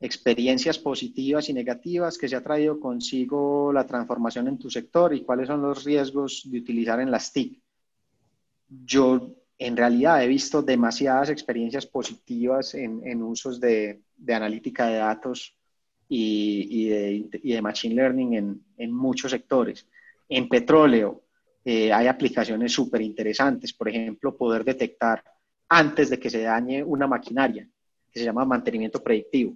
Experiencias 0.00 0.78
positivas 0.78 1.48
y 1.48 1.52
negativas 1.52 2.18
que 2.18 2.28
se 2.28 2.34
ha 2.34 2.42
traído 2.42 2.80
consigo 2.80 3.72
la 3.72 3.86
transformación 3.86 4.48
en 4.48 4.58
tu 4.58 4.68
sector 4.68 5.14
y 5.14 5.22
cuáles 5.22 5.46
son 5.46 5.62
los 5.62 5.84
riesgos 5.84 6.42
de 6.50 6.58
utilizar 6.58 6.98
en 7.00 7.12
las 7.12 7.32
TIC. 7.32 7.62
Yo 8.68 9.36
en 9.58 9.76
realidad 9.76 10.24
he 10.24 10.26
visto 10.26 10.62
demasiadas 10.62 11.28
experiencias 11.28 11.86
positivas 11.86 12.74
en, 12.74 13.22
usos 13.22 13.60
de, 13.60 14.02
analítica 14.26 14.86
de 14.86 14.96
datos 14.96 15.59
y, 16.12 16.88
de, 16.88 17.62
machine 17.62 17.94
learning 17.94 18.60
en, 18.76 18.92
muchos 18.92 19.30
sectores. 19.30 19.86
En 20.28 20.48
petróleo 20.48 21.22
eh, 21.64 21.92
hay 21.92 22.08
aplicaciones 22.08 22.72
súper 22.72 23.00
interesantes, 23.00 23.72
por 23.72 23.88
ejemplo, 23.88 24.36
poder 24.36 24.64
detectar 24.64 25.22
antes 25.68 26.10
de 26.10 26.18
que 26.18 26.28
se 26.28 26.42
dañe 26.42 26.82
una 26.82 27.06
maquinaria, 27.06 27.68
que 28.10 28.18
se 28.18 28.24
llama 28.24 28.44
mantenimiento 28.44 29.02
predictivo. 29.02 29.54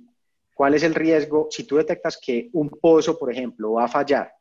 ¿Cuál 0.55 0.75
es 0.75 0.85
el 0.85 0.95
riesgo? 0.95 1.49
Si 1.51 1.65
tú 1.65 1.77
detectas 1.77 2.19
que 2.25 2.51
un 2.53 2.71
pozo, 2.71 3.19
por 3.19 3.33
ejemplo, 3.33 3.73
va 3.73 3.87
a 3.87 3.89
fallar, 3.89 4.33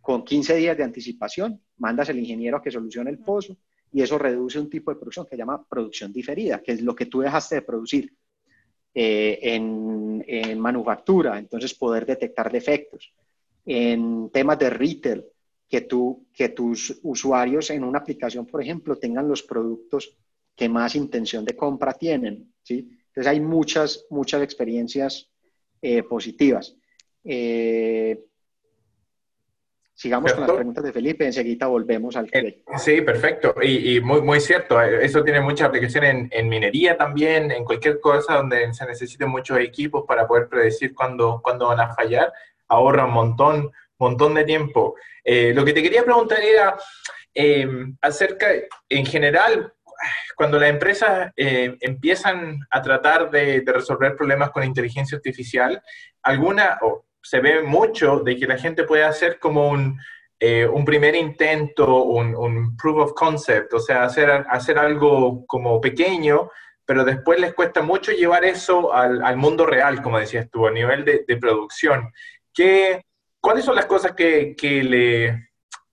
con 0.00 0.24
15 0.24 0.56
días 0.56 0.76
de 0.76 0.84
anticipación, 0.84 1.60
mandas 1.76 2.08
al 2.08 2.18
ingeniero 2.18 2.56
a 2.56 2.62
que 2.62 2.70
solucione 2.70 3.10
el 3.10 3.18
pozo 3.18 3.58
y 3.92 4.00
eso 4.00 4.18
reduce 4.18 4.58
un 4.58 4.70
tipo 4.70 4.90
de 4.90 4.96
producción 4.96 5.26
que 5.26 5.36
se 5.36 5.38
llama 5.38 5.66
producción 5.68 6.12
diferida, 6.12 6.62
que 6.62 6.72
es 6.72 6.80
lo 6.80 6.94
que 6.94 7.06
tú 7.06 7.20
dejaste 7.20 7.56
de 7.56 7.62
producir 7.62 8.16
eh, 8.94 9.38
en, 9.42 10.24
en, 10.26 10.58
manufactura, 10.58 11.38
entonces 11.38 11.74
poder 11.74 12.06
detectar 12.06 12.50
defectos. 12.50 13.12
En 13.64 14.30
temas 14.30 14.58
de 14.58 14.70
retail, 14.70 15.24
que, 15.72 15.80
tú, 15.80 16.26
que 16.34 16.50
tus 16.50 17.00
usuarios 17.02 17.70
en 17.70 17.82
una 17.82 18.00
aplicación, 18.00 18.44
por 18.44 18.60
ejemplo, 18.60 18.96
tengan 18.96 19.26
los 19.26 19.42
productos 19.42 20.14
que 20.54 20.68
más 20.68 20.94
intención 20.94 21.46
de 21.46 21.56
compra 21.56 21.94
tienen, 21.94 22.52
¿sí? 22.62 22.90
Entonces 23.06 23.26
hay 23.26 23.40
muchas, 23.40 24.04
muchas 24.10 24.42
experiencias 24.42 25.30
eh, 25.80 26.02
positivas. 26.02 26.76
Eh, 27.24 28.22
Sigamos 30.02 30.32
con 30.32 30.40
las 30.40 30.50
preguntas 30.50 30.82
de 30.82 30.92
Felipe, 30.92 31.24
enseguida 31.24 31.68
volvemos 31.68 32.16
al 32.16 32.28
eh, 32.32 32.64
Sí, 32.76 33.02
perfecto. 33.02 33.54
Y, 33.62 34.00
muy, 34.00 34.20
muy 34.20 34.40
cierto, 34.40 34.82
eh, 34.82 35.04
eso 35.04 35.22
tiene 35.22 35.40
mucha 35.40 35.66
aplicación 35.66 36.02
en, 36.02 36.28
en, 36.32 36.48
minería 36.48 36.96
también, 36.96 37.52
en 37.52 37.64
cualquier 37.64 38.00
cosa 38.00 38.34
donde 38.34 38.74
se 38.74 38.84
necesiten 38.84 39.28
muchos 39.28 39.60
equipos 39.60 40.02
para 40.04 40.26
poder 40.26 40.48
predecir 40.48 40.92
cuándo, 40.92 41.40
cuándo 41.40 41.68
van 41.68 41.78
a 41.78 41.94
fallar. 41.94 42.32
Ahorra 42.66 43.04
un 43.04 43.12
montón, 43.12 43.70
montón 43.96 44.34
de 44.34 44.42
tiempo. 44.42 44.96
Eh, 45.22 45.52
lo 45.54 45.64
que 45.64 45.72
te 45.72 45.84
quería 45.84 46.02
preguntar 46.02 46.40
era 46.40 46.76
acerca, 48.00 48.48
en 48.88 49.06
general, 49.06 49.72
cuando 50.34 50.58
las 50.58 50.68
empresas 50.68 51.30
empiezan 51.36 52.58
a 52.70 52.82
tratar 52.82 53.30
de, 53.30 53.60
de, 53.60 53.72
resolver 53.72 54.16
problemas 54.16 54.50
con 54.50 54.64
inteligencia 54.64 55.14
artificial, 55.14 55.80
alguna, 56.22 56.80
se 57.22 57.40
ve 57.40 57.62
mucho 57.62 58.20
de 58.20 58.36
que 58.36 58.46
la 58.46 58.58
gente 58.58 58.84
puede 58.84 59.04
hacer 59.04 59.38
como 59.38 59.68
un, 59.68 59.98
eh, 60.40 60.66
un 60.66 60.84
primer 60.84 61.14
intento, 61.14 62.02
un, 62.02 62.34
un, 62.34 62.76
proof 62.76 62.98
of 62.98 63.12
concept, 63.14 63.72
o 63.74 63.78
sea, 63.78 64.02
hacer, 64.04 64.44
hacer 64.48 64.78
algo 64.78 65.46
como 65.46 65.80
pequeño, 65.80 66.50
pero 66.84 67.04
después 67.04 67.38
les 67.40 67.54
cuesta 67.54 67.80
mucho 67.80 68.12
llevar 68.12 68.44
eso 68.44 68.92
al, 68.92 69.22
al 69.22 69.36
mundo 69.36 69.66
real, 69.66 70.02
como 70.02 70.18
decías 70.18 70.50
tú, 70.50 70.66
a 70.66 70.72
nivel 70.72 71.04
de, 71.04 71.24
de 71.26 71.36
producción. 71.36 72.12
¿Qué, 72.52 73.02
¿Cuáles 73.40 73.64
son 73.64 73.76
las 73.76 73.86
cosas 73.86 74.12
que, 74.12 74.54
que 74.56 74.82
le, 74.84 75.50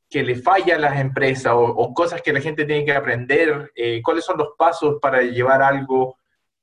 que 0.10 0.24
le 0.24 0.36
falla 0.36 0.76
a 0.76 0.80
las 0.80 1.00
empresas 1.00 1.54
o, 1.56 1.94
cosas 1.94 2.22
que 2.22 2.34
la 2.34 2.42
gente 2.42 2.66
tiene 2.66 2.86
que 2.86 2.94
aprender? 2.94 3.72
Eh, 3.76 4.02
¿Cuáles 4.04 4.26
son 4.26 4.38
los 4.38 4.50
pasos 4.58 4.98
para 5.02 5.22
llevar 5.22 5.62
algo 5.62 6.18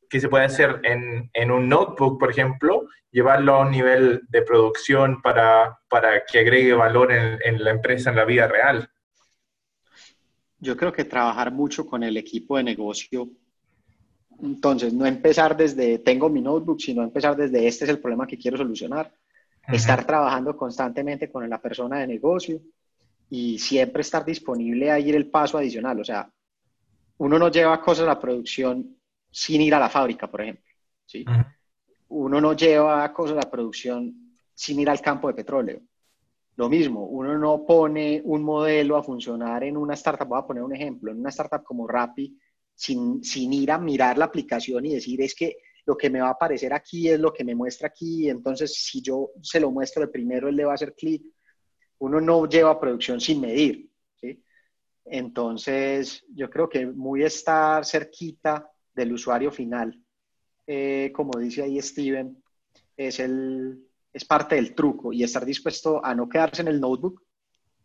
que 0.09 0.21
se 0.21 0.29
puede 0.29 0.45
hacer 0.45 0.81
en, 0.85 1.31
en, 1.33 1.51
un 1.51 1.69
notebook, 1.69 2.19
por 2.19 2.31
ejemplo, 2.31 2.87
llevarlo 3.17 3.55
a 3.55 3.61
un 3.61 3.71
nivel 3.71 4.21
de 4.29 4.43
producción 4.43 5.23
para, 5.23 5.81
para 5.89 6.23
que 6.27 6.41
agregue 6.41 6.75
valor 6.75 7.11
en, 7.13 7.39
en, 7.43 7.65
la 7.65 7.71
empresa, 7.71 8.11
en 8.11 8.17
la 8.17 8.27
vida 8.27 8.47
real? 8.47 8.91
Yo 10.59 10.77
creo 10.77 10.93
que 10.93 11.07
trabajar 11.07 11.51
mucho 11.51 11.87
con 11.87 12.03
el 12.03 12.19
equipo 12.19 12.59
de 12.59 12.65
negocio. 12.65 13.31
Entonces, 14.43 14.93
no 14.93 15.07
empezar 15.07 15.57
desde 15.57 15.99
tengo 16.01 16.29
mi 16.29 16.43
notebook, 16.43 16.79
sino 16.79 17.03
empezar 17.03 17.35
desde 17.35 17.67
este 17.67 17.85
es 17.85 17.91
el 17.91 18.01
problema 18.01 18.27
que 18.27 18.37
quiero 18.37 18.59
solucionar. 18.59 19.11
Estar 19.67 20.05
trabajando 20.05 20.55
constantemente 20.55 21.31
con 21.33 21.49
la 21.49 21.61
persona 21.61 22.01
de 22.01 22.07
negocio 22.07 22.61
y 23.31 23.59
siempre 23.59 24.03
estar 24.03 24.27
disponible 24.27 24.91
a 24.91 24.99
ir 24.99 25.17
el 25.17 25.31
paso 25.31 25.57
adicional. 25.57 25.99
O 25.99 26.05
sea, 26.05 26.31
uno 27.17 27.39
no 27.39 27.51
lleva 27.51 27.81
cosas 27.81 28.05
a 28.05 28.09
la 28.09 28.21
producción 28.21 28.95
sin 29.31 29.63
ir 29.63 29.75
a 29.75 29.81
la 29.81 29.89
fábrica, 29.89 30.31
por 30.31 30.43
ejemplo. 30.43 30.65
¿sí? 31.07 31.25
Uno 32.09 32.41
no 32.41 32.53
lleva 32.55 33.13
cosas 33.13 33.45
a 33.45 33.51
producción 33.51 34.35
sin 34.55 34.81
ir 34.81 34.91
al 34.91 35.01
campo 35.01 35.29
de 35.29 35.35
petróleo. 35.35 35.81
Lo 36.57 36.69
mismo, 36.69 37.05
uno 37.05 37.37
no 37.39 37.67
pone 37.67 38.23
un 38.25 38.43
modelo 38.43 38.97
a 38.97 39.03
funcionar 39.03 39.65
en 39.65 39.77
una 39.77 39.95
startup, 39.95 40.29
voy 40.29 40.39
a 40.39 40.47
poner 40.47 40.63
un 40.63 40.75
ejemplo, 40.75 41.13
en 41.13 41.21
una 41.21 41.29
startup 41.29 41.63
como 41.63 41.87
Rappi, 41.87 42.39
sin, 42.75 43.23
sin 43.23 43.53
ir 43.53 43.71
a 43.71 43.79
mirar 43.79 44.17
la 44.17 44.25
aplicación 44.27 44.87
y 44.87 44.95
decir 44.95 45.21
es 45.21 45.35
que 45.35 45.59
lo 45.85 45.97
que 45.97 46.09
me 46.09 46.21
va 46.21 46.29
a 46.29 46.33
aparecer 46.33 46.73
aquí 46.73 47.09
es 47.09 47.21
lo 47.21 47.33
que 47.33 47.45
me 47.45 47.55
muestra 47.55 47.89
aquí, 47.89 48.29
entonces 48.29 48.75
si 48.75 49.03
yo 49.03 49.31
se 49.43 49.61
lo 49.61 49.71
muestro 49.71 50.03
de 50.03 50.09
primero, 50.09 50.49
él 50.49 50.57
le 50.57 50.65
va 50.65 50.73
a 50.73 50.75
hacer 50.75 50.95
clic. 50.95 51.23
Uno 51.99 52.21
no 52.21 52.47
lleva 52.47 52.81
producción 52.81 53.21
sin 53.21 53.41
medir. 53.41 53.91
Entonces, 55.07 56.25
yo 56.35 56.51
creo 56.51 56.69
que 56.69 56.87
muy 56.87 57.23
estar 57.23 57.85
cerquita 57.85 58.69
del 58.93 59.13
usuario 59.13 59.53
final, 59.53 59.97
eh, 60.67 61.13
como 61.15 61.39
dice 61.39 61.63
ahí 61.63 61.81
Steven, 61.81 62.43
es, 62.97 63.21
el, 63.21 63.87
es 64.13 64.25
parte 64.25 64.57
del 64.57 64.75
truco 64.75 65.13
y 65.13 65.23
estar 65.23 65.45
dispuesto 65.45 66.05
a 66.05 66.15
no 66.15 66.29
quedarse 66.29 66.63
en 66.63 66.69
el 66.69 66.81
notebook, 66.81 67.23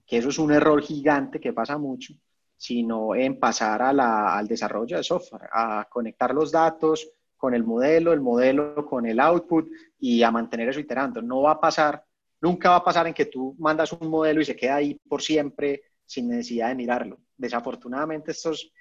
que 0.06 0.18
eso 0.18 0.30
es 0.30 0.40
un 0.40 0.52
error 0.52 0.82
gigante 0.82 1.40
que 1.40 1.54
pasa 1.54 1.78
mucho, 1.78 2.14
sino 2.58 3.16
en 3.16 3.40
pasar 3.40 3.82
a 3.82 4.38
al 4.38 4.48
desarrollo 4.48 4.98
de 4.98 5.04
software, 5.04 5.50
a 5.52 5.88
conectar 5.90 6.34
los 6.34 6.52
datos 6.52 7.10
con 7.38 7.54
el 7.54 7.64
modelo, 7.64 8.14
el 8.14 8.22
modelo 8.22 8.86
con 8.86 9.06
el 9.06 9.20
output 9.20 9.70
y 10.00 10.22
a 10.22 10.32
mantener 10.32 10.70
eso 10.70 10.80
iterando. 10.80 11.22
No 11.22 11.42
va 11.42 11.52
a 11.54 11.60
pasar, 11.60 12.04
nunca 12.40 12.70
va 12.70 12.76
a 12.78 12.84
pasar 12.84 13.08
en 13.08 13.14
que 13.14 13.26
tú 13.26 13.56
mandas 13.58 13.92
un 13.94 14.10
modelo 14.10 14.42
y 14.42 14.46
se 14.46 14.56
queda 14.56 14.76
ahí 14.76 15.00
por 15.08 15.22
siempre 15.22 15.82
sin 16.06 16.28
necesidad 16.28 16.70
de 16.70 16.76
mirarlo. 16.76 17.20
Desafortunadamente 17.38 18.32
estos 18.32 18.72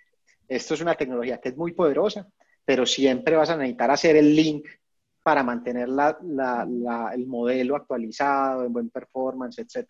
esto 0.50 0.74
es 0.74 0.80
una 0.80 0.96
tecnología 0.96 1.40
que 1.40 1.50
es 1.50 1.56
muy 1.56 1.70
poderosa, 1.72 2.28
pero 2.64 2.86
siempre 2.86 3.36
vas 3.36 3.50
a 3.50 3.56
necesitar 3.56 3.90
hacer 3.90 4.16
el 4.16 4.34
link 4.34 4.66
para 5.22 5.42
mantener 5.42 5.88
el 5.88 7.26
modelo 7.26 7.76
actualizado, 7.76 8.64
en 8.64 8.72
buen 8.72 8.90
performance, 8.90 9.58
etc. 9.58 9.88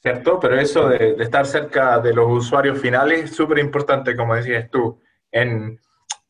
Cierto, 0.00 0.38
pero 0.40 0.58
eso 0.58 0.88
de, 0.88 1.16
estar 1.18 1.46
cerca 1.46 1.98
de 1.98 2.14
los 2.14 2.30
usuarios 2.30 2.80
finales 2.80 3.24
es 3.24 3.36
súper 3.36 3.58
importante, 3.58 4.16
como 4.16 4.34
decías 4.34 4.70
tú. 4.70 5.00
En, 5.30 5.78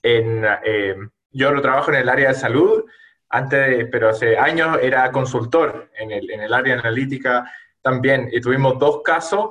eh, 0.03 0.97
yo 1.31 1.53
lo 1.53 1.61
trabajo 1.61 1.91
en 1.91 1.99
el 1.99 2.09
área 2.09 2.29
de 2.29 2.35
salud, 2.35 2.85
antes, 3.29 3.87
pero 3.91 4.09
hace 4.09 4.39
años 4.39 4.79
era 4.81 5.11
consultor 5.13 5.91
en 5.99 6.11
el, 6.11 6.31
en 6.31 6.41
el 6.41 6.55
área 6.55 6.79
analítica 6.79 7.51
también, 7.83 8.29
y 8.33 8.41
tuvimos 8.41 8.79
dos 8.79 9.03
casos 9.03 9.51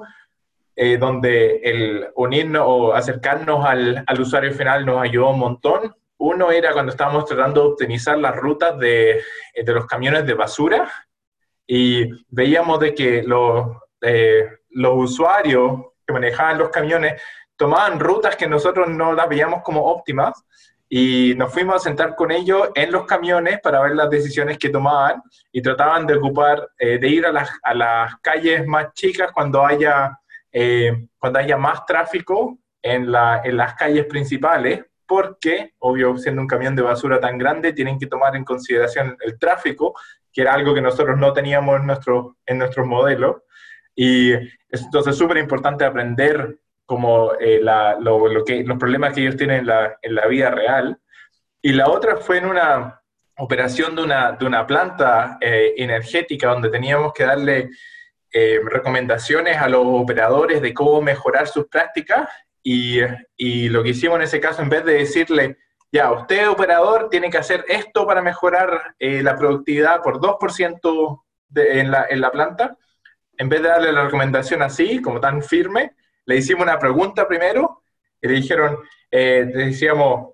eh, 0.75 0.97
donde 0.97 1.57
el 1.63 2.07
unirnos 2.15 2.63
o 2.65 2.93
acercarnos 2.93 3.65
al, 3.65 4.03
al, 4.05 4.19
usuario 4.19 4.51
final 4.51 4.85
nos 4.85 5.01
ayudó 5.01 5.29
un 5.29 5.39
montón. 5.39 5.95
Uno 6.17 6.51
era 6.51 6.73
cuando 6.73 6.91
estábamos 6.91 7.25
tratando 7.25 7.61
de 7.61 7.67
optimizar 7.69 8.17
las 8.17 8.35
rutas 8.35 8.77
de, 8.79 9.21
de 9.55 9.73
los 9.73 9.85
camiones 9.85 10.25
de 10.25 10.33
basura 10.33 10.89
y 11.67 12.09
veíamos 12.29 12.79
de 12.79 12.93
que 12.93 13.23
los, 13.23 13.67
eh, 14.01 14.47
los 14.69 14.93
usuarios 14.95 15.81
que 16.05 16.13
manejaban 16.13 16.57
los 16.57 16.69
camiones 16.69 17.21
tomaban 17.55 17.99
rutas 17.99 18.35
que 18.35 18.47
nosotros 18.47 18.89
no 18.89 19.13
las 19.13 19.27
veíamos 19.27 19.61
como 19.63 19.83
óptimas 19.85 20.43
y 20.87 21.33
nos 21.35 21.51
fuimos 21.51 21.77
a 21.77 21.79
sentar 21.79 22.15
con 22.15 22.31
ellos 22.31 22.69
en 22.75 22.91
los 22.91 23.05
camiones 23.05 23.59
para 23.61 23.81
ver 23.81 23.95
las 23.95 24.09
decisiones 24.09 24.57
que 24.57 24.69
tomaban 24.69 25.21
y 25.51 25.61
trataban 25.61 26.05
de 26.05 26.15
ocupar, 26.15 26.69
eh, 26.77 26.99
de 26.99 27.07
ir 27.07 27.25
a 27.25 27.31
las, 27.31 27.49
a 27.63 27.73
las, 27.73 28.15
calles 28.21 28.67
más 28.67 28.93
chicas 28.93 29.31
cuando 29.31 29.65
haya, 29.65 30.17
eh, 30.51 31.07
cuando 31.17 31.39
haya 31.39 31.57
más 31.57 31.85
tráfico 31.85 32.59
en, 32.81 33.11
la, 33.11 33.41
en 33.43 33.57
las 33.57 33.73
calles 33.73 34.05
principales, 34.05 34.85
porque, 35.07 35.73
obvio, 35.79 36.17
siendo 36.17 36.41
un 36.41 36.47
camión 36.47 36.75
de 36.75 36.81
basura 36.81 37.19
tan 37.19 37.37
grande, 37.37 37.73
tienen 37.73 37.99
que 37.99 38.07
tomar 38.07 38.35
en 38.35 38.43
consideración 38.43 39.17
el 39.21 39.37
tráfico, 39.37 39.95
que 40.31 40.41
era 40.41 40.53
algo 40.53 40.73
que 40.73 40.81
nosotros 40.81 41.17
no 41.17 41.33
teníamos 41.33 41.79
en, 41.79 41.87
nuestro, 41.87 42.37
en 42.45 42.57
nuestros 42.57 42.85
modelos. 42.85 43.37
Y 43.95 44.33
entonces 44.69 45.13
es 45.13 45.17
súper 45.17 45.37
importante 45.37 45.85
aprender 45.85 46.59
como 46.85 47.33
eh, 47.39 47.61
lo, 47.61 48.43
que, 48.45 48.63
los 48.63 48.77
problemas 48.77 49.13
que 49.13 49.21
ellos 49.21 49.37
tienen 49.37 49.59
en 49.59 49.67
la, 49.67 49.97
en 50.01 50.15
la, 50.15 50.27
vida 50.27 50.51
real. 50.51 50.97
Y 51.61 51.71
la 51.71 51.89
otra 51.89 52.17
fue 52.17 52.37
en 52.37 52.45
una 52.45 53.01
operación 53.37 53.95
de 53.95 54.03
una, 54.03 54.33
de 54.33 54.45
una 54.45 54.67
planta 54.67 55.37
eh, 55.41 55.73
energética 55.77 56.49
donde 56.49 56.69
teníamos 56.69 57.11
que 57.13 57.23
darle 57.23 57.69
eh, 58.31 58.59
recomendaciones 58.63 59.57
a 59.57 59.69
los 59.69 59.85
operadores 59.85 60.61
de 60.61 60.73
cómo 60.73 61.01
mejorar 61.01 61.47
sus 61.47 61.67
prácticas. 61.67 62.29
Y, 62.67 63.69
lo 63.69 63.83
que 63.83 63.89
hicimos 63.89 64.15
en 64.17 64.23
ese 64.23 64.39
caso, 64.39 64.63
en 64.63 64.69
vez 64.69 64.83
de 64.83 64.93
decirle, 64.93 65.57
ya, 65.91 66.11
usted 66.11 66.49
operador 66.49 67.09
tiene 67.09 67.29
que 67.29 67.37
hacer 67.37 67.63
esto 67.67 68.07
para 68.07 68.21
mejorar 68.21 68.95
la 68.99 69.35
productividad 69.35 70.01
por 70.01 70.19
2% 70.19 71.23
de, 71.49 71.79
en, 71.79 71.91
la, 71.91 72.07
en 72.09 72.21
la 72.21 72.31
planta, 72.31 72.75
en 73.37 73.49
vez 73.49 73.61
de 73.61 73.69
darle 73.69 73.91
la 73.91 74.05
recomendación 74.05 74.61
así, 74.61 75.01
como 75.01 75.19
tan 75.19 75.43
firme, 75.43 75.95
le 76.25 76.37
hicimos 76.37 76.63
una 76.63 76.79
pregunta 76.79 77.27
primero 77.27 77.83
y 78.21 78.27
le 78.27 78.33
dijeron, 78.35 78.79
eh, 79.11 79.45
le 79.53 79.65
decíamos, 79.67 80.33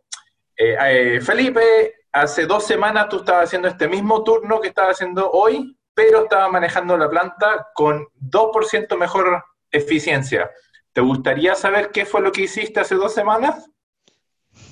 eh, 0.55 0.77
eh, 0.79 1.21
Felipe, 1.21 1.95
hace 2.11 2.45
dos 2.45 2.65
semanas 2.65 3.09
tú 3.09 3.17
estabas 3.17 3.45
haciendo 3.45 3.67
este 3.67 3.87
mismo 3.87 4.23
turno 4.23 4.59
que 4.59 4.69
estabas 4.69 4.97
haciendo 4.97 5.29
hoy, 5.31 5.77
pero 5.93 6.23
estabas 6.23 6.51
manejando 6.51 6.97
la 6.97 7.09
planta 7.09 7.67
con 7.73 8.07
2% 8.19 8.97
mejor 8.97 9.43
eficiencia. 9.69 10.49
¿Te 10.93 11.01
gustaría 11.01 11.55
saber 11.55 11.91
qué 11.91 12.05
fue 12.05 12.21
lo 12.21 12.31
que 12.31 12.41
hiciste 12.41 12.79
hace 12.79 12.95
dos 12.95 13.13
semanas? 13.13 13.69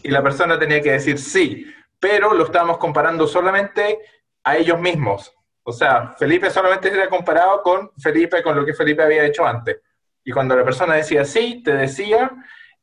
Y 0.04 0.10
la 0.10 0.22
persona 0.22 0.60
tenía 0.60 0.82
que 0.82 0.92
decir 0.92 1.18
sí, 1.18 1.66
pero 2.00 2.34
lo 2.34 2.46
estábamos 2.46 2.78
comparando 2.78 3.28
solamente 3.28 4.00
a 4.44 4.58
ellos 4.58 4.80
mismos. 4.80 5.34
O 5.64 5.72
sea, 5.72 6.16
Felipe 6.18 6.50
solamente 6.50 6.90
era 6.90 7.08
comparado 7.10 7.62
con 7.62 7.92
Felipe, 7.98 8.42
con 8.44 8.56
lo 8.56 8.66
que 8.66 8.74
Felipe 8.74 9.04
había 9.04 9.26
hecho 9.26 9.46
antes. 9.46 9.78
Y 10.24 10.32
cuando 10.32 10.56
la 10.56 10.64
persona 10.64 10.96
decía 10.96 11.24
sí, 11.26 11.62
te 11.64 11.74
decía, 11.74 12.32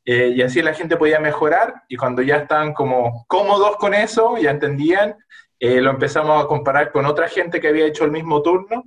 eh, 0.05 0.33
y 0.35 0.41
así 0.41 0.61
la 0.61 0.73
gente 0.73 0.97
podía 0.97 1.19
mejorar, 1.19 1.83
y 1.87 1.95
cuando 1.95 2.21
ya 2.21 2.37
estaban 2.37 2.73
como 2.73 3.25
cómodos 3.27 3.77
con 3.77 3.93
eso, 3.93 4.37
ya 4.37 4.51
entendían, 4.51 5.15
eh, 5.59 5.81
lo 5.81 5.91
empezamos 5.91 6.43
a 6.43 6.47
comparar 6.47 6.91
con 6.91 7.05
otra 7.05 7.27
gente 7.27 7.59
que 7.59 7.67
había 7.67 7.85
hecho 7.85 8.05
el 8.05 8.11
mismo 8.11 8.41
turno, 8.41 8.83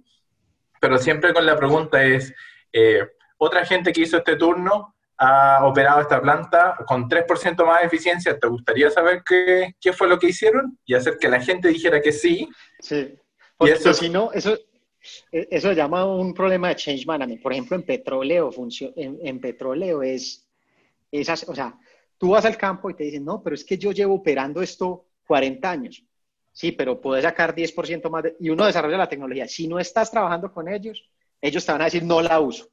pero 0.80 0.98
siempre 0.98 1.34
con 1.34 1.44
la 1.44 1.56
pregunta 1.56 2.02
es, 2.02 2.34
eh, 2.72 3.06
otra 3.42 3.64
gente 3.64 3.92
que 3.92 4.02
hizo 4.02 4.18
este 4.18 4.36
turno 4.36 4.94
ha 5.16 5.66
operado 5.66 6.00
esta 6.00 6.20
planta 6.20 6.76
con 6.86 7.08
3% 7.08 7.66
más 7.66 7.80
de 7.80 7.86
eficiencia, 7.86 8.38
¿te 8.38 8.46
gustaría 8.46 8.90
saber 8.90 9.22
qué, 9.26 9.74
qué, 9.80 9.92
fue 9.92 10.08
lo 10.08 10.18
que 10.18 10.28
hicieron? 10.28 10.78
Y 10.84 10.94
hacer 10.94 11.16
que 11.18 11.28
la 11.28 11.40
gente 11.40 11.68
dijera 11.68 12.00
que 12.00 12.12
sí. 12.12 12.48
Sí, 12.78 13.14
porque 13.56 13.74
eso, 13.74 13.92
si 13.94 14.08
no, 14.08 14.30
eso, 14.32 14.56
e, 15.32 15.48
eso 15.50 15.68
se 15.68 15.74
llama 15.74 16.04
un 16.06 16.34
problema 16.34 16.68
de 16.68 16.76
change 16.76 17.06
management. 17.06 17.42
Por 17.42 17.52
ejemplo, 17.52 17.76
en 17.76 17.82
petróleo, 17.82 18.50
en, 18.96 19.18
en 19.22 19.40
petróleo 19.40 20.02
es, 20.02 20.46
esas, 21.10 21.48
o 21.48 21.54
sea, 21.54 21.78
tú 22.18 22.30
vas 22.30 22.44
al 22.44 22.56
campo 22.56 22.90
y 22.90 22.94
te 22.94 23.04
dicen, 23.04 23.24
no, 23.24 23.42
pero 23.42 23.54
es 23.54 23.64
que 23.64 23.78
yo 23.78 23.92
llevo 23.92 24.16
operando 24.16 24.60
esto 24.60 25.06
40 25.26 25.70
años. 25.70 26.04
Sí, 26.52 26.72
pero 26.72 27.00
puedes 27.00 27.24
sacar 27.24 27.54
10% 27.54 28.10
más 28.10 28.24
y 28.38 28.50
uno 28.50 28.66
desarrolla 28.66 28.98
la 28.98 29.08
tecnología. 29.08 29.48
Si 29.48 29.66
no 29.66 29.78
estás 29.78 30.10
trabajando 30.10 30.52
con 30.52 30.68
ellos, 30.68 31.08
ellos 31.40 31.64
te 31.64 31.72
van 31.72 31.80
a 31.82 31.84
decir, 31.84 32.02
no 32.02 32.20
la 32.20 32.40
uso, 32.40 32.68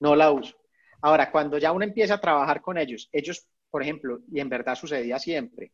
no 0.00 0.16
la 0.16 0.30
uso. 0.32 0.56
Ahora, 1.02 1.30
cuando 1.30 1.58
ya 1.58 1.72
uno 1.72 1.84
empieza 1.84 2.14
a 2.14 2.20
trabajar 2.20 2.60
con 2.60 2.76
ellos, 2.76 3.08
ellos, 3.12 3.46
por 3.70 3.82
ejemplo, 3.82 4.20
y 4.30 4.40
en 4.40 4.48
verdad 4.48 4.74
sucedía 4.74 5.18
siempre, 5.18 5.72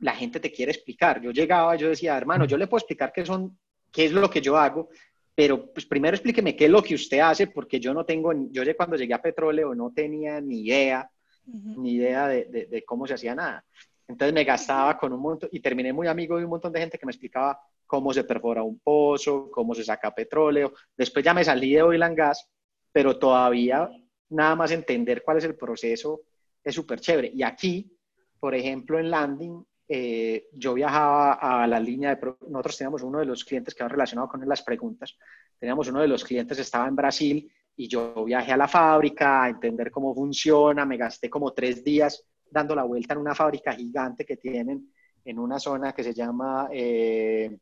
la 0.00 0.14
gente 0.14 0.40
te 0.40 0.52
quiere 0.52 0.72
explicar. 0.72 1.20
Yo 1.20 1.30
llegaba, 1.30 1.76
yo 1.76 1.88
decía, 1.88 2.16
hermano, 2.16 2.44
yo 2.44 2.56
le 2.56 2.66
puedo 2.66 2.80
explicar 2.80 3.12
que 3.12 3.26
son 3.26 3.58
qué 3.90 4.06
es 4.06 4.12
lo 4.12 4.30
que 4.30 4.40
yo 4.40 4.56
hago, 4.56 4.88
pero 5.34 5.72
pues 5.72 5.86
primero 5.86 6.14
explíqueme 6.14 6.56
qué 6.56 6.66
es 6.66 6.70
lo 6.70 6.82
que 6.82 6.94
usted 6.94 7.20
hace, 7.20 7.46
porque 7.46 7.80
yo 7.80 7.94
no 7.94 8.04
tengo, 8.04 8.32
yo 8.50 8.62
cuando 8.76 8.96
llegué 8.96 9.14
a 9.14 9.22
petróleo 9.22 9.74
no 9.74 9.92
tenía 9.92 10.40
ni 10.40 10.66
idea, 10.66 11.10
ni 11.46 11.94
idea 11.94 12.28
de, 12.28 12.44
de, 12.44 12.84
cómo 12.84 13.06
se 13.06 13.14
hacía 13.14 13.34
nada. 13.34 13.64
Entonces 14.06 14.34
me 14.34 14.44
gastaba 14.44 14.98
con 14.98 15.12
un 15.12 15.20
montón, 15.20 15.48
y 15.52 15.60
terminé 15.60 15.92
muy 15.92 16.08
amigo 16.08 16.36
de 16.36 16.44
un 16.44 16.50
montón 16.50 16.72
de 16.72 16.80
gente 16.80 16.98
que 16.98 17.06
me 17.06 17.12
explicaba 17.12 17.60
cómo 17.86 18.12
se 18.12 18.24
perfora 18.24 18.62
un 18.62 18.78
pozo, 18.80 19.50
cómo 19.50 19.74
se 19.74 19.84
saca 19.84 20.14
petróleo. 20.14 20.72
Después 20.96 21.24
ya 21.24 21.34
me 21.34 21.44
salí 21.44 21.72
de 21.72 21.82
oil 21.82 22.02
and 22.02 22.16
gas, 22.16 22.48
pero 22.92 23.18
todavía 23.18 23.90
nada 24.30 24.56
más 24.56 24.70
entender 24.70 25.22
cuál 25.22 25.38
es 25.38 25.44
el 25.44 25.56
proceso 25.56 26.22
es 26.62 26.74
súper 26.74 27.00
chévere. 27.00 27.30
Y 27.34 27.42
aquí, 27.42 27.90
por 28.38 28.54
ejemplo, 28.54 28.98
en 28.98 29.10
Landing, 29.10 29.64
eh, 29.88 30.46
yo 30.52 30.74
viajaba 30.74 31.32
a 31.32 31.66
la 31.66 31.80
línea 31.80 32.14
de... 32.14 32.34
Nosotros 32.48 32.76
teníamos 32.78 33.02
uno 33.02 33.18
de 33.18 33.24
los 33.24 33.44
clientes 33.44 33.74
que 33.74 33.82
va 33.82 33.88
relacionado 33.88 34.28
con 34.28 34.46
las 34.48 34.62
preguntas. 34.62 35.16
Teníamos 35.58 35.88
uno 35.88 36.00
de 36.00 36.08
los 36.08 36.24
clientes 36.24 36.56
que 36.56 36.62
estaba 36.62 36.86
en 36.86 36.96
Brasil 36.96 37.50
y 37.76 37.88
yo 37.88 38.24
viajé 38.24 38.52
a 38.52 38.56
la 38.56 38.68
fábrica 38.68 39.44
a 39.44 39.48
entender 39.48 39.90
cómo 39.90 40.14
funciona. 40.14 40.84
Me 40.84 40.96
gasté 40.96 41.28
como 41.28 41.52
tres 41.52 41.82
días 41.82 42.24
dando 42.50 42.74
la 42.74 42.84
vuelta 42.84 43.14
en 43.14 43.20
una 43.20 43.34
fábrica 43.34 43.72
gigante 43.72 44.24
que 44.24 44.36
tienen 44.36 44.92
en 45.24 45.38
una 45.38 45.58
zona 45.58 45.92
que 45.92 46.02
se 46.02 46.14
llama 46.14 46.68
eh, 46.72 47.58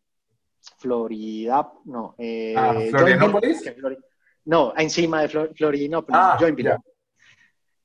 Florida, 0.79 1.73
no, 1.85 2.15
eh, 2.19 2.55
ah, 2.57 2.75
¿Florianópolis? 2.91 3.63
No, 4.45 4.73
encima 4.77 5.23
de 5.23 5.29
Flor 5.29 5.53
Florianópolis, 5.55 6.21
ah, 6.21 6.39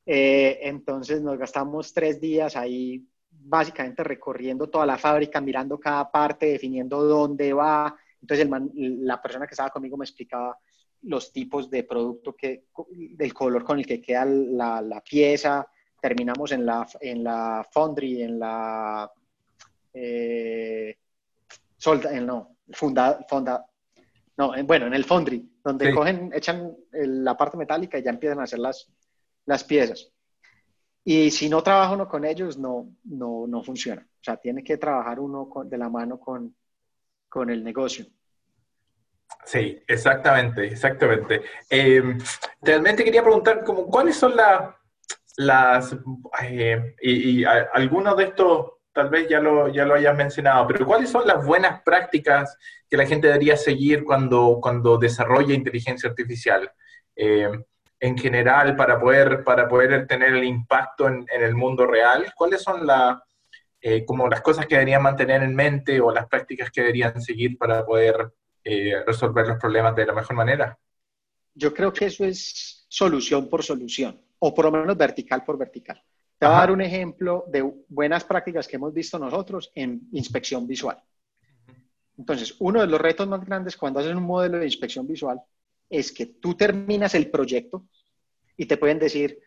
eh, 0.05 0.59
entonces 0.63 1.21
nos 1.21 1.37
gastamos 1.37 1.93
tres 1.93 2.19
días 2.19 2.55
ahí 2.55 3.05
básicamente 3.29 4.03
recorriendo 4.03 4.69
toda 4.69 4.85
la 4.85 4.97
fábrica, 4.97 5.41
mirando 5.41 5.79
cada 5.79 6.09
parte, 6.09 6.47
definiendo 6.47 7.03
dónde 7.03 7.53
va. 7.53 7.95
Entonces 8.21 8.47
la 8.75 9.21
persona 9.21 9.45
que 9.45 9.53
estaba 9.53 9.69
conmigo 9.69 9.97
me 9.97 10.05
explicaba 10.05 10.57
los 11.03 11.31
tipos 11.33 11.69
de 11.69 11.83
producto, 11.83 12.33
que, 12.33 12.65
del 12.87 13.33
color 13.33 13.63
con 13.63 13.79
el 13.79 13.85
que 13.85 14.01
queda 14.01 14.25
la, 14.25 14.81
la 14.81 15.01
pieza. 15.01 15.67
Terminamos 15.99 16.51
en 16.51 16.65
la, 16.65 16.87
en 17.01 17.23
la 17.23 17.67
foundry, 17.71 18.23
en 18.23 18.39
la... 18.39 19.11
Eh, 19.93 20.97
solda, 21.77 22.11
no, 22.21 22.57
funda, 22.71 23.25
fonda, 23.27 23.65
no, 24.37 24.53
bueno, 24.63 24.87
en 24.87 24.93
el 24.93 25.05
foundry, 25.05 25.47
donde 25.63 25.93
cogen, 25.93 26.31
echan 26.33 26.75
la 26.91 27.37
parte 27.37 27.57
metálica 27.57 27.97
y 27.97 28.03
ya 28.03 28.09
empiezan 28.09 28.39
a 28.39 28.43
hacer 28.43 28.59
las, 28.59 28.91
las 29.45 29.63
piezas. 29.63 30.11
Y 31.03 31.31
si 31.31 31.49
no 31.49 31.61
trabaja 31.61 31.93
uno 31.93 32.07
con 32.07 32.25
ellos, 32.25 32.57
no, 32.57 32.95
no, 33.03 33.45
no 33.47 33.63
funciona. 33.63 34.01
O 34.01 34.23
sea, 34.23 34.37
tiene 34.37 34.63
que 34.63 34.77
trabajar 34.77 35.19
uno 35.19 35.49
de 35.65 35.77
la 35.77 35.89
mano 35.89 36.19
con, 36.19 36.55
con 37.27 37.49
el 37.49 37.63
negocio. 37.63 38.05
Sí, 39.45 39.77
exactamente, 39.87 40.65
exactamente. 40.65 41.41
Em, 41.69 42.17
realmente 42.61 43.03
quería 43.03 43.23
preguntar, 43.23 43.63
como, 43.63 43.85
¿cuáles 43.87 44.15
son 44.15 44.33
las, 45.37 45.95
eh, 46.43 46.95
y, 47.01 47.43
algunos 47.43 48.15
de 48.15 48.23
estos 48.23 48.67
tal 48.93 49.09
vez 49.09 49.27
ya 49.27 49.39
lo, 49.39 49.67
ya 49.69 49.85
lo 49.85 49.95
hayas 49.95 50.15
mencionado, 50.15 50.67
pero 50.67 50.85
¿cuáles 50.85 51.09
son 51.09 51.27
las 51.27 51.45
buenas 51.45 51.81
prácticas 51.83 52.57
que 52.89 52.97
la 52.97 53.05
gente 53.05 53.27
debería 53.27 53.57
seguir 53.57 54.03
cuando, 54.03 54.59
cuando 54.61 54.97
desarrolla 54.97 55.53
inteligencia 55.53 56.09
artificial? 56.09 56.71
Eh, 57.15 57.49
en 58.03 58.17
general 58.17 58.75
para 58.75 58.99
poder, 58.99 59.45
para 59.45 59.65
poder 59.65 60.05
tener 60.07 60.33
el 60.33 60.43
impacto 60.43 61.07
en, 61.07 61.25
el 61.29 61.55
mundo 61.55 61.87
real? 61.87 62.33
¿Cuáles 62.35 62.61
son 62.61 62.85
la, 62.85 63.23
eh, 63.79 64.03
como 64.03 64.27
las 64.27 64.41
cosas 64.41 64.65
que 64.65 64.75
deberían 64.75 65.01
mantener 65.01 65.41
en 65.41 65.55
mente 65.55 66.01
o 66.01 66.11
las 66.11 66.27
prácticas 66.27 66.69
que 66.69 66.81
deberían 66.81 67.21
seguir 67.21 67.57
para 67.57 67.85
poder 67.85 68.33
eh, 68.61 69.01
resolver 69.07 69.47
los 69.47 69.57
problemas 69.57 69.95
de 69.95 70.05
la 70.05 70.13
mejor 70.13 70.35
manera? 70.35 70.77
Yo 71.55 71.73
creo 71.73 71.93
que 71.93 72.07
eso 72.07 72.25
es 72.25 72.85
solución 72.89 73.49
por 73.49 73.63
solución, 73.63 74.19
o 74.37 74.53
por 74.53 74.65
lo 74.65 74.71
menos 74.71 74.97
vertical 74.97 75.41
por 75.45 75.57
vertical. 75.57 76.03
Te 76.43 76.47
voy 76.47 76.55
a 76.57 76.59
dar 76.59 76.71
un 76.71 76.81
ejemplo 76.81 77.45
de 77.47 77.73
buenas 77.87 78.25
prácticas 78.25 78.67
que 78.67 78.75
hemos 78.75 78.93
visto 78.93 79.17
nosotros 79.17 79.71
en 79.75 80.09
inspección 80.11 80.67
visual. 80.67 81.01
Entonces, 82.17 82.57
uno 82.59 82.81
de 82.81 82.87
los 82.87 82.99
retos 82.99 83.25
más 83.29 83.45
grandes 83.45 83.77
cuando 83.77 84.01
haces 84.01 84.13
un 84.13 84.23
modelo 84.23 84.57
de 84.57 84.65
inspección 84.65 85.07
visual 85.07 85.39
es 85.89 86.11
que 86.11 86.25
tú 86.25 86.53
terminas 86.55 87.15
el 87.15 87.31
proyecto 87.31 87.85
y 88.57 88.65
te 88.65 88.75
pueden 88.75 88.99
decir, 88.99 89.39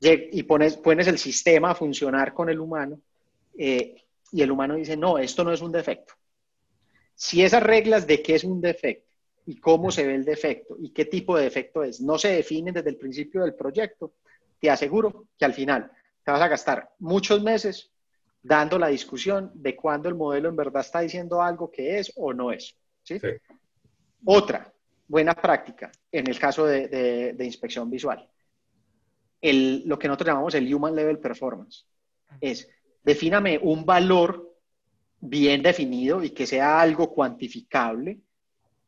y 0.00 0.42
pones, 0.44 0.78
pones 0.78 1.06
el 1.08 1.18
sistema 1.18 1.72
a 1.72 1.74
funcionar 1.74 2.32
con 2.32 2.48
el 2.48 2.60
humano, 2.60 2.98
eh, 3.58 4.04
y 4.32 4.40
el 4.40 4.50
humano 4.50 4.76
dice, 4.76 4.96
no, 4.96 5.18
esto 5.18 5.44
no 5.44 5.52
es 5.52 5.60
un 5.60 5.70
defecto. 5.70 6.14
Si 7.14 7.42
esas 7.42 7.62
reglas 7.62 8.06
de 8.06 8.22
qué 8.22 8.36
es 8.36 8.44
un 8.44 8.62
defecto 8.62 9.12
y 9.44 9.60
cómo 9.60 9.90
se 9.90 10.06
ve 10.06 10.14
el 10.14 10.24
defecto 10.24 10.78
y 10.80 10.94
qué 10.94 11.04
tipo 11.04 11.36
de 11.36 11.44
defecto 11.44 11.84
es, 11.84 12.00
no 12.00 12.16
se 12.16 12.28
definen 12.28 12.72
desde 12.72 12.88
el 12.88 12.96
principio 12.96 13.42
del 13.42 13.54
proyecto, 13.54 14.14
te 14.58 14.70
aseguro 14.70 15.26
que 15.38 15.44
al 15.44 15.52
final 15.52 15.92
te 16.28 16.32
vas 16.32 16.42
a 16.42 16.48
gastar 16.48 16.90
muchos 16.98 17.42
meses 17.42 17.90
dando 18.42 18.78
la 18.78 18.88
discusión 18.88 19.50
de 19.54 19.74
cuándo 19.74 20.10
el 20.10 20.14
modelo 20.14 20.50
en 20.50 20.56
verdad 20.56 20.82
está 20.82 21.00
diciendo 21.00 21.40
algo 21.40 21.70
que 21.70 21.98
es 21.98 22.12
o 22.16 22.34
no 22.34 22.52
es. 22.52 22.76
¿sí? 23.02 23.18
Otra 24.26 24.70
buena 25.06 25.32
práctica 25.32 25.90
en 26.12 26.28
el 26.28 26.38
caso 26.38 26.66
de, 26.66 27.34
inspección 27.40 27.88
visual, 27.88 28.28
el, 29.40 29.84
lo 29.86 29.98
que 29.98 30.06
nosotros 30.06 30.26
llamamos 30.26 30.54
el 30.54 30.74
Human 30.74 30.94
Level 30.94 31.18
Performance, 31.18 31.86
es 32.42 32.68
defíname 33.02 33.58
un 33.62 33.86
valor 33.86 34.54
bien 35.20 35.62
definido 35.62 36.22
y 36.22 36.28
que 36.28 36.46
sea 36.46 36.78
algo 36.78 37.10
cuantificable 37.10 38.20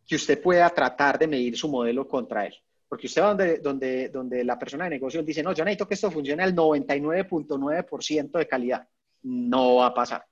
que 0.06 0.16
usted 0.16 0.42
pueda 0.42 0.68
tratar 0.68 1.18
de 1.18 1.26
medir 1.26 1.56
su 1.56 1.70
modelo 1.70 2.06
contra 2.06 2.44
él. 2.44 2.54
Porque 2.90 3.06
usted 3.06 3.22
va 3.22 3.28
donde, 3.28 3.58
donde, 3.58 4.08
donde 4.08 4.42
la 4.42 4.58
persona 4.58 4.82
de 4.84 4.90
negocio 4.90 5.22
dice, 5.22 5.44
no, 5.44 5.52
yo 5.52 5.64
necesito 5.64 5.86
que 5.86 5.94
esto 5.94 6.10
funcione 6.10 6.42
al 6.42 6.56
99.9% 6.56 8.32
de 8.32 8.48
calidad. 8.48 8.88
No 9.22 9.76
va 9.76 9.86
a 9.86 9.94
pasar. 9.94 10.26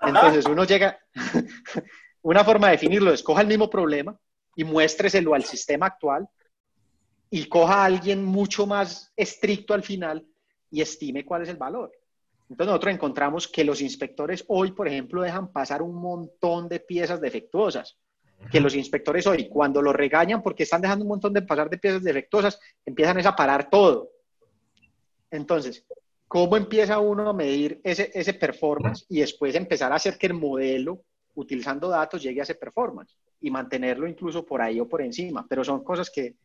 Entonces 0.00 0.46
uno 0.46 0.62
llega, 0.62 1.00
una 2.22 2.44
forma 2.44 2.68
de 2.68 2.74
definirlo 2.74 3.12
es 3.12 3.24
coja 3.24 3.40
el 3.40 3.48
mismo 3.48 3.68
problema 3.68 4.16
y 4.54 4.62
muéstreselo 4.62 5.34
al 5.34 5.42
sistema 5.42 5.86
actual 5.86 6.28
y 7.28 7.48
coja 7.48 7.82
a 7.82 7.86
alguien 7.86 8.24
mucho 8.24 8.68
más 8.68 9.12
estricto 9.16 9.74
al 9.74 9.82
final 9.82 10.24
y 10.70 10.82
estime 10.82 11.24
cuál 11.24 11.42
es 11.42 11.48
el 11.48 11.56
valor. 11.56 11.90
Entonces 12.48 12.68
nosotros 12.68 12.94
encontramos 12.94 13.48
que 13.48 13.64
los 13.64 13.80
inspectores 13.80 14.44
hoy, 14.46 14.70
por 14.70 14.86
ejemplo, 14.86 15.22
dejan 15.22 15.50
pasar 15.50 15.82
un 15.82 15.96
montón 15.96 16.68
de 16.68 16.78
piezas 16.78 17.20
defectuosas 17.20 17.98
que 18.50 18.60
los 18.60 18.74
inspectores 18.74 19.26
hoy, 19.26 19.48
cuando 19.48 19.82
lo 19.82 19.92
regañan 19.92 20.42
porque 20.42 20.62
están 20.62 20.80
dejando 20.80 21.04
un 21.04 21.10
montón 21.10 21.32
de 21.32 21.42
pasar 21.42 21.68
de 21.68 21.78
piezas 21.78 22.02
defectuosas, 22.02 22.60
empiezan 22.84 23.24
a 23.26 23.36
parar 23.36 23.68
todo. 23.70 24.10
Entonces, 25.30 25.84
¿cómo 26.28 26.56
empieza 26.56 26.98
uno 26.98 27.28
a 27.28 27.32
medir 27.32 27.80
ese, 27.82 28.10
ese 28.14 28.34
performance 28.34 29.04
y 29.08 29.20
después 29.20 29.54
empezar 29.54 29.92
a 29.92 29.96
hacer 29.96 30.16
que 30.16 30.26
el 30.26 30.34
modelo, 30.34 31.02
utilizando 31.34 31.88
datos, 31.88 32.22
llegue 32.22 32.40
a 32.40 32.44
ese 32.44 32.54
performance 32.54 33.16
y 33.40 33.50
mantenerlo 33.50 34.06
incluso 34.06 34.44
por 34.44 34.62
ahí 34.62 34.80
o 34.80 34.88
por 34.88 35.02
encima? 35.02 35.44
Pero 35.48 35.64
son 35.64 35.82
cosas 35.82 36.10
que, 36.10 36.36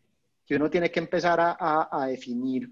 que 0.45 0.55
uno 0.55 0.69
tiene 0.69 0.89
que 0.89 0.99
empezar 0.99 1.39
a, 1.39 1.89
a, 1.91 2.07
definir 2.07 2.69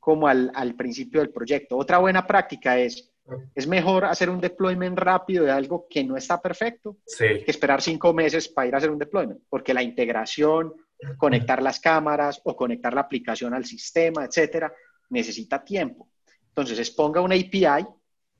como 0.00 0.28
al, 0.28 0.50
al 0.54 0.74
principio 0.74 1.20
del 1.20 1.30
proyecto. 1.30 1.76
Otra 1.76 1.98
buena 1.98 2.26
práctica 2.26 2.78
es 2.78 3.10
es 3.54 3.66
mejor 3.66 4.04
hacer 4.04 4.30
un 4.30 4.40
deployment 4.40 4.98
rápido 4.98 5.44
de 5.44 5.50
algo 5.50 5.86
que 5.88 6.04
no 6.04 6.16
está 6.16 6.40
perfecto 6.40 6.98
que 7.18 7.44
esperar 7.46 7.82
cinco 7.82 8.12
meses 8.12 8.48
para 8.48 8.68
ir 8.68 8.74
a 8.74 8.78
hacer 8.78 8.90
un 8.90 8.98
deployment, 8.98 9.40
porque 9.48 9.74
la 9.74 9.82
integración, 9.82 10.74
conectar 11.18 11.62
las 11.62 11.80
cámaras 11.80 12.40
o 12.44 12.56
conectar 12.56 12.94
la 12.94 13.02
aplicación 13.02 13.54
al 13.54 13.64
sistema, 13.64 14.24
etcétera, 14.24 14.72
necesita 15.10 15.62
tiempo. 15.62 16.08
Entonces, 16.48 16.78
es 16.78 16.90
ponga 16.90 17.20
una 17.20 17.34
API, 17.34 17.86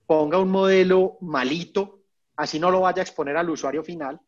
ponga 0.06 0.38
un 0.38 0.50
modelo 0.50 1.18
malito, 1.20 2.02
así 2.36 2.58
no 2.58 2.70
lo 2.70 2.80
vaya 2.80 3.00
a 3.00 3.04
exponer 3.04 3.36
al 3.36 3.50
usuario 3.50 3.82
final, 3.82 4.20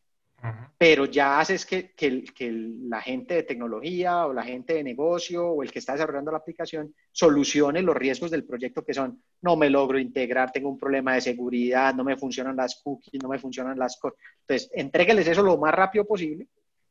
pero 0.77 1.07
ya 1.07 1.41
haces 1.41 1.67
que, 1.67 1.93
que, 1.93 2.23
que, 2.23 2.53
la 2.53 3.01
gente 3.01 3.35
de 3.35 3.43
tecnología 3.43 4.27
o 4.27 4.33
la 4.33 4.45
gente 4.45 4.75
de 4.75 4.85
negocio 4.85 5.45
o 5.45 5.63
el 5.63 5.73
que 5.73 5.81
está 5.81 5.95
desarrollando 5.95 6.31
la 6.31 6.39
aplicación 6.39 6.95
solucione 7.11 7.83
los 7.83 7.97
riesgos 7.97 8.31
del 8.31 8.45
proyecto 8.45 8.85
que 8.85 8.95
son, 8.95 9.21
no 9.43 9.57
me 9.57 9.69
logro 9.69 9.99
integrar, 9.99 10.53
tengo 10.53 10.69
un 10.69 10.79
problema 10.79 11.15
de 11.15 11.23
seguridad, 11.23 11.93
no 11.95 12.05
me 12.05 12.17
funcionan 12.17 12.55
las 12.55 12.81
cookies, 12.83 13.21
no 13.21 13.29
me 13.29 13.39
funcionan 13.39 13.79
las 13.79 13.99
cosas. 13.99 14.19
Entonces, 14.43 14.71
entrégueles 14.75 15.27
eso 15.27 15.43
lo 15.43 15.59
más 15.59 15.75
rápido 15.75 16.05
posible 16.05 16.47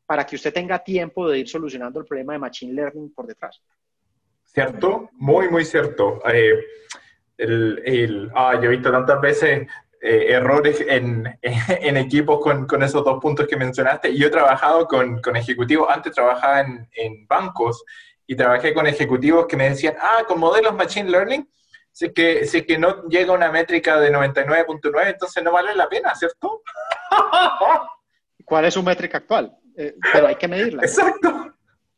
para 0.05 0.25
que 0.25 0.35
usted 0.35 0.53
tenga 0.53 0.83
tiempo 0.83 1.29
de 1.29 1.39
ir 1.39 1.47
solucionando 1.47 1.99
el 1.99 2.05
problema 2.05 2.33
de 2.33 2.39
Machine 2.39 2.73
Learning 2.73 3.13
por 3.13 3.27
detrás. 3.27 3.61
¿Cierto? 4.43 5.09
Muy, 5.13 5.49
muy 5.49 5.63
cierto. 5.63 6.21
Eh, 6.29 6.63
el, 7.37 7.81
el, 7.85 8.31
ah, 8.35 8.59
yo 8.61 8.63
he 8.69 8.75
visto 8.75 8.91
tantas 8.91 9.21
veces 9.21 9.67
eh, 10.01 10.27
errores 10.29 10.83
en, 10.87 11.39
en 11.41 11.97
equipos 11.97 12.39
con, 12.39 12.67
con, 12.67 12.83
esos 12.83 13.03
dos 13.03 13.19
puntos 13.21 13.47
que 13.47 13.57
mencionaste. 13.57 14.15
Yo 14.15 14.27
he 14.27 14.31
trabajado 14.31 14.85
con, 14.85 15.21
con 15.21 15.35
ejecutivos, 15.35 15.87
antes 15.89 16.13
trabajaba 16.13 16.61
en, 16.61 16.87
en, 16.93 17.27
bancos 17.27 17.83
y 18.25 18.35
trabajé 18.35 18.73
con 18.73 18.87
ejecutivos 18.87 19.47
que 19.47 19.57
me 19.57 19.69
decían, 19.69 19.95
ah, 19.99 20.23
con 20.27 20.39
modelos 20.39 20.75
Machine 20.75 21.09
Learning, 21.09 21.49
si 21.91 22.13
que, 22.13 22.45
si 22.45 22.63
que 22.63 22.77
no 22.77 23.07
llega 23.07 23.33
una 23.33 23.51
métrica 23.51 23.99
de 23.99 24.11
99.9, 24.11 25.07
entonces 25.07 25.43
no 25.43 25.51
vale 25.51 25.73
la 25.73 25.89
pena, 25.89 26.13
¿cierto? 26.13 26.61
¿Cuál 28.45 28.65
es 28.65 28.75
su 28.75 28.83
métrica 28.83 29.17
actual? 29.17 29.57
Eh, 29.75 29.95
pero 30.13 30.27
hay 30.27 30.35
que 30.35 30.47
medirla. 30.47 30.83
Exacto. 30.83 31.56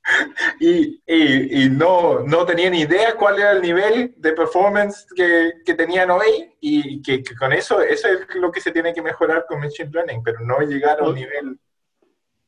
Y, 0.60 1.02
y, 1.08 1.70
no, 1.70 2.20
no 2.20 2.46
tenían 2.46 2.74
idea 2.74 3.16
cuál 3.16 3.40
era 3.40 3.52
el 3.52 3.62
nivel 3.62 4.14
de 4.18 4.34
performance 4.34 5.06
que, 5.16 5.54
que 5.66 5.74
tenían 5.74 6.12
hoy 6.12 6.52
y 6.60 7.02
que, 7.02 7.24
con 7.38 7.54
eso, 7.54 7.82
eso 7.82 8.08
es 8.08 8.36
lo 8.36 8.52
que 8.52 8.62
se 8.62 8.72
tiene 8.72 8.94
que 8.94 9.02
mejorar 9.02 9.46
con 9.48 9.60
Machine 9.60 9.90
Learning, 9.92 10.22
pero 10.24 10.40
no 10.42 10.60
llegar 10.62 11.00
a 11.00 11.08
un 11.08 11.16
nivel... 11.16 11.60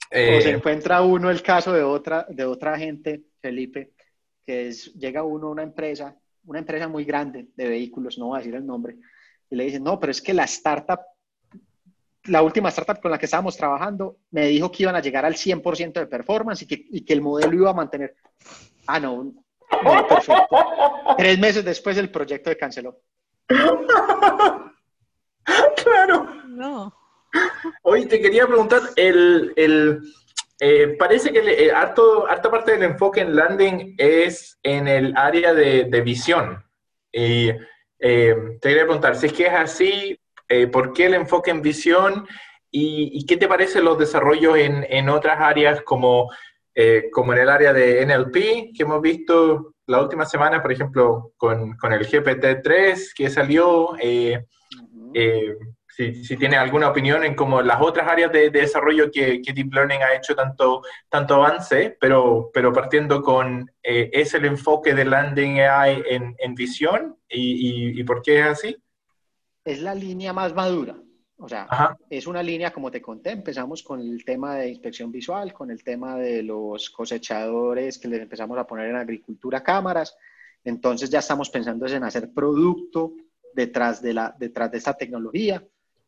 Eh, 0.09 0.37
o 0.37 0.41
se 0.41 0.49
encuentra 0.51 1.01
uno 1.01 1.29
el 1.29 1.41
caso 1.41 1.71
de 1.71 1.83
otra, 1.83 2.25
de 2.29 2.43
otra 2.43 2.77
gente, 2.77 3.23
Felipe, 3.41 3.93
que 4.45 4.67
es, 4.67 4.93
llega 4.93 5.23
uno 5.23 5.47
a 5.47 5.51
una 5.51 5.63
empresa, 5.63 6.17
una 6.45 6.59
empresa 6.59 6.87
muy 6.87 7.05
grande 7.05 7.47
de 7.55 7.69
vehículos, 7.69 8.17
no 8.17 8.27
voy 8.27 8.35
a 8.35 8.39
decir 8.39 8.55
el 8.55 8.65
nombre, 8.65 8.97
y 9.49 9.55
le 9.55 9.65
dicen, 9.65 9.83
no, 9.83 9.99
pero 9.99 10.11
es 10.11 10.21
que 10.21 10.33
la 10.33 10.43
startup 10.43 10.99
la 12.25 12.41
última 12.41 12.69
startup 12.69 13.01
con 13.01 13.11
la 13.11 13.17
que 13.17 13.25
estábamos 13.25 13.57
trabajando 13.57 14.17
me 14.31 14.47
dijo 14.47 14.71
que 14.71 14.83
iban 14.83 14.95
a 14.95 15.01
llegar 15.01 15.25
al 15.25 15.35
100% 15.35 15.93
de 15.93 16.07
performance 16.07 16.61
y 16.63 16.67
que, 16.67 16.85
y 16.89 17.03
que, 17.03 17.13
el 17.13 17.21
modelo 17.21 17.53
iba 17.53 17.71
a 17.71 17.73
mantener. 17.73 18.15
Ah, 18.87 18.99
no, 18.99 19.33
perfecto. 20.07 20.47
Tres 21.17 21.39
meses 21.39 21.65
después 21.65 21.97
el 21.97 22.11
proyecto 22.11 22.49
se 22.49 22.57
canceló. 22.57 22.99
claro. 25.83 26.27
No. 26.47 26.93
Hoy 27.83 28.05
te 28.05 28.21
quería 28.21 28.45
preguntar, 28.45 28.81
el, 28.95 29.53
el 29.55 30.01
eh, 30.59 30.95
parece 30.99 31.31
que 31.31 31.39
el, 31.39 31.71
harto, 31.71 32.27
harta 32.27 32.51
parte 32.51 32.73
del 32.73 32.83
enfoque 32.83 33.21
en 33.21 33.35
landing 33.35 33.95
es 33.97 34.59
en 34.61 34.87
el 34.87 35.17
área 35.17 35.53
de, 35.53 35.85
de 35.85 36.01
visión. 36.01 36.63
Y 37.11 37.49
eh, 37.99 38.35
te 38.59 38.69
quería 38.69 38.83
preguntar, 38.83 39.15
si 39.15 39.27
es 39.27 39.33
que 39.33 39.47
es 39.47 39.53
así, 39.53 40.20
eh, 40.51 40.67
¿Por 40.67 40.91
qué 40.91 41.05
el 41.05 41.13
enfoque 41.13 41.49
en 41.49 41.61
visión? 41.61 42.27
¿Y, 42.69 43.25
qué 43.25 43.37
te 43.37 43.47
parecen 43.47 43.85
los 43.85 43.97
desarrollos 43.97 44.57
en, 44.57 44.85
en 44.89 45.07
otras 45.07 45.39
áreas 45.39 45.81
como, 45.81 46.29
eh, 46.75 47.09
como 47.11 47.31
en 47.31 47.39
el 47.39 47.49
área 47.49 47.71
de 47.71 48.05
NLP, 48.05 48.75
que 48.75 48.83
hemos 48.83 49.01
visto 49.01 49.75
la 49.87 50.01
última 50.01 50.25
semana, 50.25 50.61
por 50.61 50.73
ejemplo, 50.73 51.31
con, 51.37 51.77
con 51.77 51.93
el 51.93 52.05
GPT-3 52.05 53.13
que 53.15 53.29
salió? 53.29 53.95
Eh, 54.01 54.43
si, 55.87 56.23
si 56.23 56.35
tiene 56.35 56.57
alguna 56.57 56.89
opinión 56.89 57.23
en 57.23 57.33
como 57.35 57.61
las 57.61 57.81
otras 57.81 58.09
áreas 58.09 58.31
de, 58.33 58.49
desarrollo 58.49 59.09
que, 59.09 59.41
que, 59.41 59.53
Deep 59.53 59.73
Learning 59.73 60.03
ha 60.03 60.15
hecho 60.15 60.35
tanto, 60.35 60.81
tanto 61.09 61.35
avance, 61.35 61.95
pero, 61.99 62.49
pero 62.53 62.73
partiendo 62.73 63.21
con, 63.21 63.71
¿es 63.83 64.33
el 64.33 64.45
enfoque 64.45 64.93
de 64.93 65.05
Landing 65.05 65.61
AI 65.61 66.03
en, 66.09 66.35
en 66.39 66.55
visión? 66.55 67.17
¿Y, 67.29 67.93
y, 67.95 68.01
y 68.01 68.03
por 68.03 68.21
qué 68.21 68.41
es 68.41 68.47
así? 68.47 68.77
Es 69.63 69.81
la 69.81 69.95
línea 69.95 70.33
más 70.33 70.53
madura. 70.53 70.97
O 71.43 71.49
sea, 71.49 71.97
es 72.07 72.27
una 72.27 72.43
línea, 72.43 72.71
como 72.71 72.91
te 72.91 73.01
conté, 73.01 73.31
empezamos 73.31 73.81
con 73.81 73.99
el 73.99 74.23
tema 74.23 74.57
de 74.57 74.69
inspección 74.69 75.11
visual, 75.11 75.53
con 75.53 75.71
el 75.71 75.83
tema 75.83 76.15
de 76.15 76.43
los 76.43 76.91
cosechadores 76.91 77.97
que 77.97 78.07
les 78.07 78.21
empezamos 78.21 78.59
a 78.59 78.67
poner 78.67 78.89
en 78.89 78.97
agricultura 78.97 79.63
cámaras. 79.63 80.15
Entonces 80.63 81.09
ya 81.09 81.17
estamos 81.17 81.49
pensando 81.49 81.87
en 81.87 82.03
hacer 82.03 82.31
producto 82.31 83.13
detrás 83.55 84.03
de, 84.03 84.13
la, 84.13 84.35
detrás 84.37 84.71
de 84.71 84.77
esta 84.77 84.93
tecnología. 84.93 85.65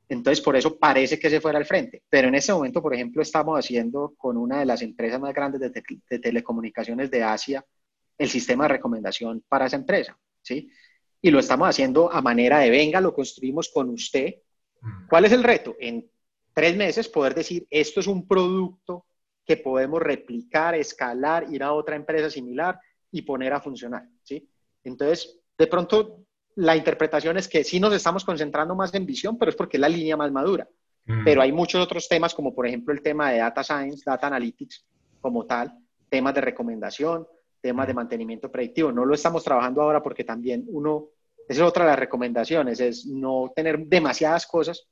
Entonces, 0.08 0.44
por 0.44 0.56
eso 0.56 0.78
parece 0.78 1.18
que 1.18 1.32
se 1.32 1.42
fuera 1.42 1.58
al 1.58 1.66
frente. 1.66 2.04
Pero 2.08 2.28
en 2.28 2.36
ese 2.36 2.54
momento, 2.54 2.80
por 2.80 2.94
ejemplo, 2.94 3.24
estamos 3.24 3.58
haciendo 3.58 4.14
con 4.16 4.38
una 4.38 4.60
de 4.60 4.66
las 4.68 4.84
empresas 4.84 5.20
más 5.20 5.34
grandes 5.34 5.62
de, 5.62 5.72
de 6.10 6.20
telecomunicaciones 6.20 7.10
de 7.10 7.24
Asia 7.24 7.66
el 8.20 8.30
sistema 8.30 8.66
de 8.66 8.74
recomendación 8.74 9.44
para 9.50 9.66
esa 9.66 9.78
empresa. 9.78 10.16
¿sí? 10.44 10.70
Y 11.26 11.32
lo 11.32 11.40
estamos 11.40 11.70
haciendo 11.70 12.12
a 12.12 12.22
manera 12.22 12.60
de 12.60 12.70
venga, 12.70 13.00
lo 13.00 13.14
construimos 13.14 13.70
con 13.70 13.90
usted. 13.90 14.36
Mm. 14.82 15.08
¿Cuál 15.08 15.24
es 15.24 15.32
el 15.32 15.42
reto? 15.42 15.74
En 15.80 16.06
tres 16.54 16.76
meses 16.76 17.08
poder 17.08 17.34
decir, 17.34 17.66
esto 17.70 18.02
es 18.02 18.08
un 18.08 18.28
producto 18.28 19.06
que 19.46 19.56
podemos 19.56 20.02
replicar, 20.02 20.76
escalar, 20.76 21.48
ir 21.50 21.64
a 21.64 21.72
otra 21.72 21.96
empresa 21.96 22.30
similar 22.30 22.78
y 23.10 23.22
poner 23.22 23.54
a 23.54 23.62
funcionar, 23.62 24.06
¿sí? 24.22 24.50
Entonces, 24.84 25.40
de 25.58 25.68
pronto, 25.68 26.26
la 26.56 26.76
interpretación 26.76 27.38
es 27.38 27.48
que 27.48 27.64
sí 27.64 27.80
nos 27.80 27.94
estamos 27.94 28.26
concentrando 28.26 28.76
más 28.76 28.94
en 28.94 29.06
visión, 29.06 29.38
pero 29.38 29.50
es 29.50 29.56
porque 29.56 29.78
es 29.78 29.82
la 29.82 29.88
línea 29.88 30.18
más 30.18 30.32
madura. 30.32 30.68
Mm. 31.06 31.24
Pero 31.24 31.42
hay 31.42 31.54
muchos 31.54 31.82
otros 31.82 32.10
temas, 32.10 32.36
como 32.36 32.54
por 32.54 32.68
ejemplo 32.68 32.94
el 32.94 33.02
tema 33.02 33.32
de 33.32 33.38
data 33.38 33.64
science, 33.64 34.04
data 34.06 34.28
analytics 34.28 34.86
como 35.22 35.46
tal, 35.46 35.74
temas 36.10 36.36
de 36.36 36.42
recomendación, 36.42 37.26
temas 37.64 37.88
de 37.88 37.94
mantenimiento 37.94 38.52
predictivo. 38.52 38.92
No 38.92 39.06
lo 39.06 39.16
estamos 39.16 39.42
trabajando 39.42 39.82
ahora 39.82 40.04
porque 40.04 40.26
también 40.26 40.66
uno, 40.68 41.08
esa 41.48 41.64
es 41.64 41.68
otra 41.68 41.86
de 41.86 41.92
las 41.92 42.00
recomendaciones, 42.00 42.82
es 42.82 43.06
no 43.06 43.54
tener 43.56 43.80
demasiadas 43.88 44.46
cosas 44.46 44.86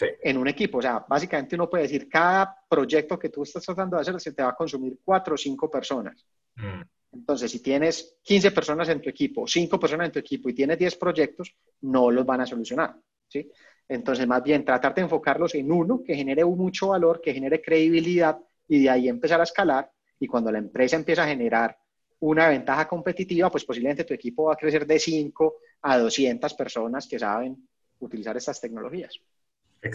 en 0.00 0.38
un 0.38 0.48
equipo. 0.48 0.78
O 0.78 0.82
sea, 0.82 1.04
básicamente 1.06 1.54
uno 1.54 1.68
puede 1.68 1.82
decir, 1.82 2.08
cada 2.08 2.56
proyecto 2.66 3.18
que 3.18 3.28
tú 3.28 3.42
estás 3.42 3.62
tratando 3.62 3.96
de 3.96 4.00
hacer 4.00 4.18
se 4.20 4.32
te 4.32 4.42
va 4.42 4.50
a 4.50 4.56
consumir 4.56 4.98
cuatro 5.04 5.34
o 5.34 5.36
cinco 5.36 5.70
personas. 5.70 6.26
Mm. 6.56 6.80
Entonces, 7.12 7.50
si 7.50 7.60
tienes 7.60 8.18
15 8.22 8.52
personas 8.52 8.88
en 8.88 9.02
tu 9.02 9.10
equipo, 9.10 9.46
5 9.46 9.78
personas 9.78 10.06
en 10.06 10.12
tu 10.12 10.18
equipo 10.18 10.48
y 10.48 10.54
tienes 10.54 10.78
10 10.78 10.96
proyectos, 10.96 11.54
no 11.82 12.10
los 12.10 12.24
van 12.24 12.40
a 12.42 12.46
solucionar. 12.46 12.96
¿sí? 13.28 13.50
Entonces, 13.86 14.26
más 14.26 14.42
bien, 14.42 14.64
tratar 14.64 14.94
de 14.94 15.02
enfocarlos 15.02 15.54
en 15.54 15.70
uno 15.72 16.02
que 16.02 16.14
genere 16.14 16.44
mucho 16.44 16.88
valor, 16.88 17.20
que 17.20 17.34
genere 17.34 17.60
credibilidad 17.60 18.38
y 18.66 18.82
de 18.82 18.90
ahí 18.90 19.08
empezar 19.08 19.40
a 19.40 19.44
escalar. 19.44 19.90
Y 20.20 20.26
cuando 20.26 20.50
la 20.52 20.58
empresa 20.58 20.96
empieza 20.96 21.24
a 21.24 21.28
generar 21.28 21.78
una 22.20 22.48
ventaja 22.48 22.88
competitiva, 22.88 23.50
pues 23.50 23.64
posiblemente 23.64 24.04
tu 24.04 24.14
equipo 24.14 24.44
va 24.44 24.54
a 24.54 24.56
crecer 24.56 24.86
de 24.86 24.98
5 24.98 25.56
a 25.82 25.98
200 25.98 26.54
personas 26.54 27.06
que 27.06 27.18
saben 27.18 27.56
utilizar 28.00 28.36
estas 28.36 28.60
tecnologías. 28.60 29.20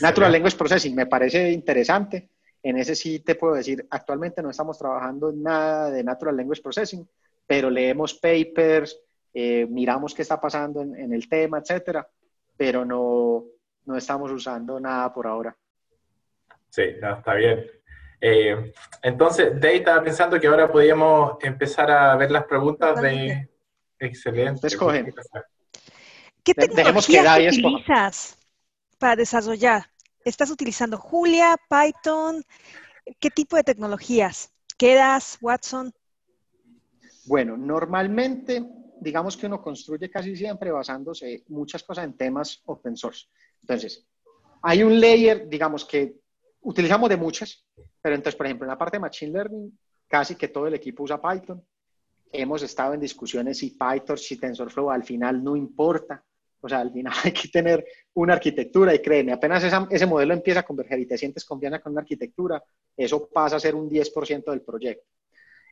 Natural 0.01 0.32
Language 0.32 0.57
Processing 0.57 0.95
me 0.95 1.07
parece 1.07 1.51
interesante. 1.51 2.30
En 2.61 2.78
ese 2.78 2.95
sí 2.95 3.19
te 3.19 3.36
puedo 3.36 3.55
decir, 3.55 3.86
actualmente 3.89 4.41
no 4.41 4.49
estamos 4.49 4.78
trabajando 4.78 5.30
en 5.30 5.43
nada 5.43 5.91
de 5.91 6.03
Natural 6.03 6.36
Language 6.36 6.61
Processing, 6.61 7.07
pero 7.45 7.69
leemos 7.69 8.13
papers, 8.13 8.97
eh, 9.34 9.65
miramos 9.69 10.13
qué 10.13 10.21
está 10.21 10.39
pasando 10.39 10.82
en, 10.82 10.95
en 10.95 11.13
el 11.13 11.28
tema, 11.28 11.59
etcétera, 11.59 12.07
pero 12.55 12.86
no, 12.86 13.43
no 13.86 13.97
estamos 13.97 14.32
usando 14.32 14.80
nada 14.80 15.13
por 15.13 15.28
ahora. 15.28 15.55
Sí, 16.69 16.84
está 16.84 17.34
bien. 17.36 17.69
Eh, 18.26 18.74
entonces, 19.01 19.51
Dave 19.59 19.76
estaba 19.76 20.01
pensando 20.01 20.39
que 20.39 20.47
ahora 20.47 20.71
podíamos 20.71 21.36
empezar 21.41 21.91
a 21.91 22.15
ver 22.15 22.32
las 22.32 22.45
preguntas 22.45 23.01
de... 23.01 23.49
Excelente. 23.99 24.67
Escogen. 24.67 25.13
¿Qué 26.41 26.53
tecnologías 26.53 27.57
utilizas 27.57 28.38
para 28.97 29.17
desarrollar? 29.17 29.89
¿Estás 30.24 30.49
utilizando 30.51 30.97
Julia, 30.97 31.57
Python? 31.69 32.41
¿Qué 33.19 33.30
tipo 33.30 33.57
de 33.57 33.63
tecnologías? 33.65 34.53
¿Quedas, 34.78 35.38
Watson? 35.41 35.93
Bueno, 37.26 37.57
normalmente, 37.57 38.63
digamos 39.01 39.36
que 39.36 39.47
uno 39.47 39.61
construye 39.61 40.09
casi 40.09 40.34
siempre 40.38 40.71
basándose 40.71 41.43
muchas 41.49 41.84
cosas 41.84 42.05
en 42.05 42.13
temas 42.13 42.61
open 42.67 42.95
source. 42.95 43.28
Entonces, 43.59 44.07
hay 44.61 44.82
un 44.82 44.97
layer, 44.97 45.49
digamos, 45.49 45.84
que 45.84 46.22
utilizamos 46.64 47.09
de 47.09 47.18
muchas, 47.18 47.66
pero 48.01 48.16
entonces, 48.16 48.36
por 48.36 48.45
ejemplo, 48.45 48.66
en 48.66 48.70
la 48.70 48.78
parte 48.78 48.97
de 48.97 49.01
Machine 49.01 49.32
Learning, 49.32 49.80
casi 50.07 50.36
que 50.36 50.47
todo 50.47 50.68
el 50.68 50.74
equipo 50.74 51.03
usa 51.03 51.22
Python. 51.22 51.64
Hemos 52.32 52.64
estado 52.64 52.93
en 52.93 52.99
discusiones 52.99 53.59
si 53.59 53.72
Python, 53.72 54.18
si 54.18 54.38
TensorFlow, 54.38 54.89
al 54.89 55.03
final 55.03 55.43
no 55.43 55.55
importa. 55.55 56.24
O 56.61 56.70
sea, 56.70 56.80
al 56.80 56.91
final 56.91 57.14
hay 57.24 57.32
que 57.32 57.49
tener 57.49 57.86
una 58.14 58.34
arquitectura 58.34 58.93
y 58.95 58.99
créeme, 58.99 59.34
apenas 59.34 59.64
ese 59.64 60.05
modelo 60.05 60.34
empieza 60.34 60.61
a 60.61 60.66
converger 60.66 60.99
y 60.99 61.05
te 61.05 61.18
sientes 61.18 61.45
confianza 61.45 61.80
con 61.80 61.91
una 61.91 62.01
arquitectura, 62.01 62.64
eso 62.95 63.28
pasa 63.28 63.57
a 63.57 63.59
ser 63.59 63.76
un 63.76 63.89
10% 63.89 64.51
del 64.51 64.61
proyecto. 64.61 65.07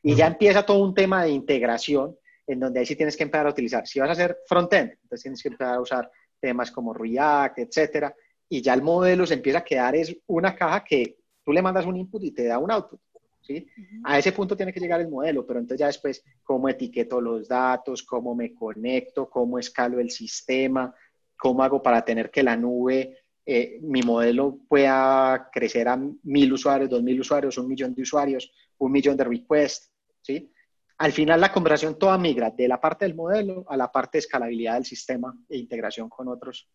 Y 0.04 0.16
ya 0.16 0.28
empieza 0.28 0.66
todo 0.66 0.84
un 0.84 0.94
tema 0.94 1.24
de 1.24 1.30
integración 1.30 2.18
en 2.48 2.60
donde 2.60 2.80
ahí 2.80 2.86
sí 2.86 2.96
tienes 2.96 3.16
que 3.16 3.24
empezar 3.24 3.48
a 3.48 3.52
utilizar. 3.52 3.88
Si 3.88 4.00
vas 4.00 4.10
a 4.10 4.14
hacer 4.14 4.40
frontend, 4.48 4.92
entonces 5.04 5.22
tienes 5.22 5.42
que 5.42 5.50
empezar 5.50 5.76
a 5.76 5.82
usar 5.82 6.12
temas 6.40 6.72
como 6.72 6.94
React, 6.94 7.60
etcétera, 7.60 8.14
y 8.52 8.62
ya 8.62 8.74
el 8.74 8.82
modelo 8.82 9.26
se 9.26 9.36
empieza 9.36 9.60
a 9.60 9.64
quedar 9.64 9.96
es 9.96 10.14
una 10.28 10.54
caja 10.54 10.84
que 10.84 11.16
tú 11.42 11.54
le 11.54 11.62
mandas 11.62 11.86
un 11.86 11.96
input 11.96 12.22
y 12.26 12.32
te 12.32 12.44
da 12.44 12.60
un 12.60 12.70
output. 12.70 13.00
¿sí? 13.40 13.66
A 14.04 14.20
ese 14.20 14.34
punto 14.34 14.58
tiene 14.58 14.74
que 14.74 14.80
llegar 14.82 15.00
el 15.00 15.08
modelo, 15.08 15.48
pero 15.48 15.62
entonces 15.62 15.80
ya 15.80 15.88
después, 15.88 16.22
cómo 16.44 16.68
etiqueto 16.68 17.22
los 17.22 17.48
datos, 17.48 18.04
cómo 18.04 18.36
me 18.36 18.54
conecto, 18.54 19.30
cómo 19.30 19.58
escalo 19.58 20.02
el 20.02 20.12
sistema, 20.12 20.94
cómo 21.38 21.64
hago 21.64 21.82
para 21.82 22.04
tener 22.04 22.30
que 22.30 22.44
la 22.44 22.58
nube, 22.58 23.20
eh, 23.46 23.80
mi 23.84 24.02
modelo 24.02 24.60
pueda 24.68 25.50
crecer 25.50 25.88
a 25.88 25.98
mil 26.24 26.52
usuarios, 26.52 26.90
dos 26.90 27.02
mil 27.02 27.22
usuarios, 27.22 27.58
un 27.58 27.70
millón 27.70 27.96
de 27.96 28.02
usuarios, 28.02 28.52
un 28.80 28.92
millón 28.92 29.16
de 29.16 29.24
requests, 29.24 29.94
¿sí? 30.22 30.52
Al 30.98 31.14
final 31.14 31.40
la 31.40 31.54
conversación 31.54 31.98
toda 31.98 32.18
migra 32.18 32.52
de 32.52 32.68
la 32.68 32.82
parte 32.82 33.06
del 33.06 33.16
modelo 33.16 33.64
a 33.70 33.78
la 33.78 33.90
parte 33.90 34.18
de 34.18 34.20
escalabilidad 34.20 34.74
del 34.74 34.86
sistema 34.86 35.34
e 35.48 35.58
integración 35.58 36.10
con 36.10 36.28
otros, 36.28 36.70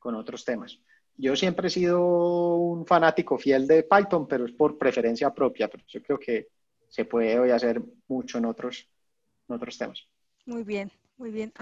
con 0.00 0.16
otros 0.16 0.44
temas. 0.44 0.80
Yo 1.20 1.36
siempre 1.36 1.68
he 1.68 1.70
sido 1.70 2.56
un 2.56 2.86
fanático 2.86 3.36
fiel 3.36 3.66
de 3.66 3.82
Python, 3.82 4.26
pero 4.26 4.46
es 4.46 4.52
por 4.52 4.78
preferencia 4.78 5.32
propia, 5.34 5.68
pero 5.68 5.84
yo 5.86 6.02
creo 6.02 6.18
que 6.18 6.48
se 6.88 7.04
puede 7.04 7.38
hoy 7.38 7.50
hacer 7.50 7.82
mucho 8.08 8.38
en 8.38 8.46
otros, 8.46 8.88
en 9.46 9.56
otros 9.56 9.76
temas. 9.76 10.02
Muy 10.46 10.64
bien, 10.64 10.90
muy 11.18 11.30
bien. 11.30 11.52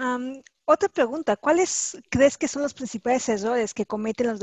otra 0.63 0.87
pregunta, 0.87 1.35
¿cuáles 1.35 2.01
crees 2.09 2.37
que 2.37 2.47
son 2.47 2.61
los 2.61 2.73
principales 2.73 3.27
errores 3.27 3.73
que 3.73 3.85
cometen 3.85 4.27
los 4.27 4.39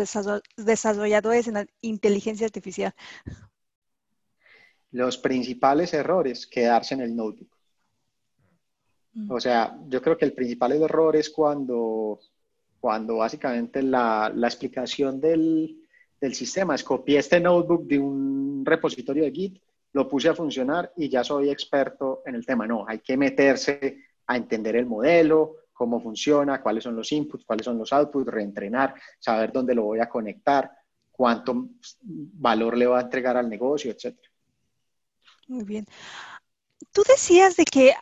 desarrolladores 0.56 1.48
en 1.48 1.54
la 1.54 1.66
inteligencia 1.80 2.44
artificial? 2.46 2.94
Los 4.90 5.16
principales 5.16 5.94
errores, 5.94 6.46
quedarse 6.46 6.94
en 6.94 7.00
el 7.00 7.16
notebook. 7.16 7.56
O 9.30 9.40
sea, 9.40 9.78
yo 9.88 10.02
creo 10.02 10.18
que 10.18 10.26
el 10.26 10.34
principal 10.34 10.72
error 10.72 11.16
es 11.16 11.30
cuando, 11.30 12.20
cuando 12.86 13.16
básicamente 13.16 13.82
la, 13.82 14.30
la 14.32 14.46
explicación 14.46 15.20
del, 15.20 15.76
del, 16.20 16.34
sistema 16.36 16.76
es 16.76 16.84
copié 16.84 17.18
este 17.18 17.40
notebook 17.40 17.84
de 17.84 17.98
un 17.98 18.62
repositorio 18.64 19.24
de 19.24 19.32
Git, 19.32 19.60
lo 19.92 20.08
puse 20.08 20.28
a 20.28 20.36
funcionar 20.36 20.92
y 20.96 21.08
ya 21.08 21.24
soy 21.24 21.50
experto 21.50 22.22
en 22.24 22.36
el 22.36 22.46
tema. 22.46 22.64
No, 22.64 22.84
hay 22.86 23.00
que 23.00 23.16
meterse 23.16 24.04
a 24.28 24.36
entender 24.36 24.76
el 24.76 24.86
modelo, 24.86 25.56
cómo 25.72 26.00
funciona, 26.00 26.62
cuáles 26.62 26.84
son 26.84 26.94
los 26.94 27.10
inputs, 27.10 27.44
cuáles 27.44 27.64
son 27.64 27.76
los 27.76 27.92
outputs, 27.92 28.30
reentrenar, 28.30 28.94
saber 29.18 29.50
dónde 29.50 29.74
lo 29.74 29.82
voy 29.82 29.98
a 29.98 30.08
conectar, 30.08 30.70
cuánto 31.10 31.70
valor 32.02 32.76
le 32.76 32.86
va 32.86 33.00
a 33.00 33.02
entregar 33.02 33.36
al 33.36 33.50
negocio, 33.50 33.90
etc. 33.90 34.16
Muy 35.48 35.64
bien. 35.64 35.84
Tú 36.92 37.02
decías 37.08 37.56
de 37.56 37.64
que 37.64 37.94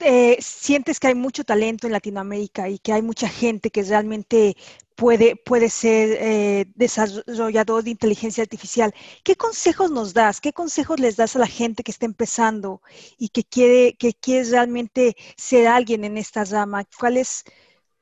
eh, 0.00 0.36
sientes 0.40 1.00
que 1.00 1.06
hay 1.06 1.14
mucho 1.14 1.44
talento 1.44 1.86
en 1.86 1.92
Latinoamérica 1.92 2.68
y 2.68 2.78
que 2.78 2.92
hay 2.92 3.02
mucha 3.02 3.28
gente 3.28 3.70
que 3.70 3.82
realmente 3.82 4.56
puede, 4.94 5.36
puede 5.36 5.68
ser 5.68 6.18
eh, 6.20 6.66
desarrollador 6.74 7.84
de 7.84 7.90
inteligencia 7.90 8.42
artificial. 8.42 8.94
¿Qué 9.24 9.36
consejos 9.36 9.90
nos 9.90 10.14
das? 10.14 10.40
¿Qué 10.40 10.52
consejos 10.52 11.00
les 11.00 11.16
das 11.16 11.36
a 11.36 11.38
la 11.38 11.46
gente 11.46 11.82
que 11.82 11.90
está 11.90 12.06
empezando 12.06 12.82
y 13.18 13.30
que 13.30 13.44
quiere, 13.44 13.94
que 13.94 14.12
quiere 14.14 14.48
realmente 14.50 15.16
ser 15.36 15.66
alguien 15.66 16.04
en 16.04 16.18
esta 16.18 16.44
rama? 16.44 16.84
¿Cuál 16.98 17.16
es, 17.16 17.44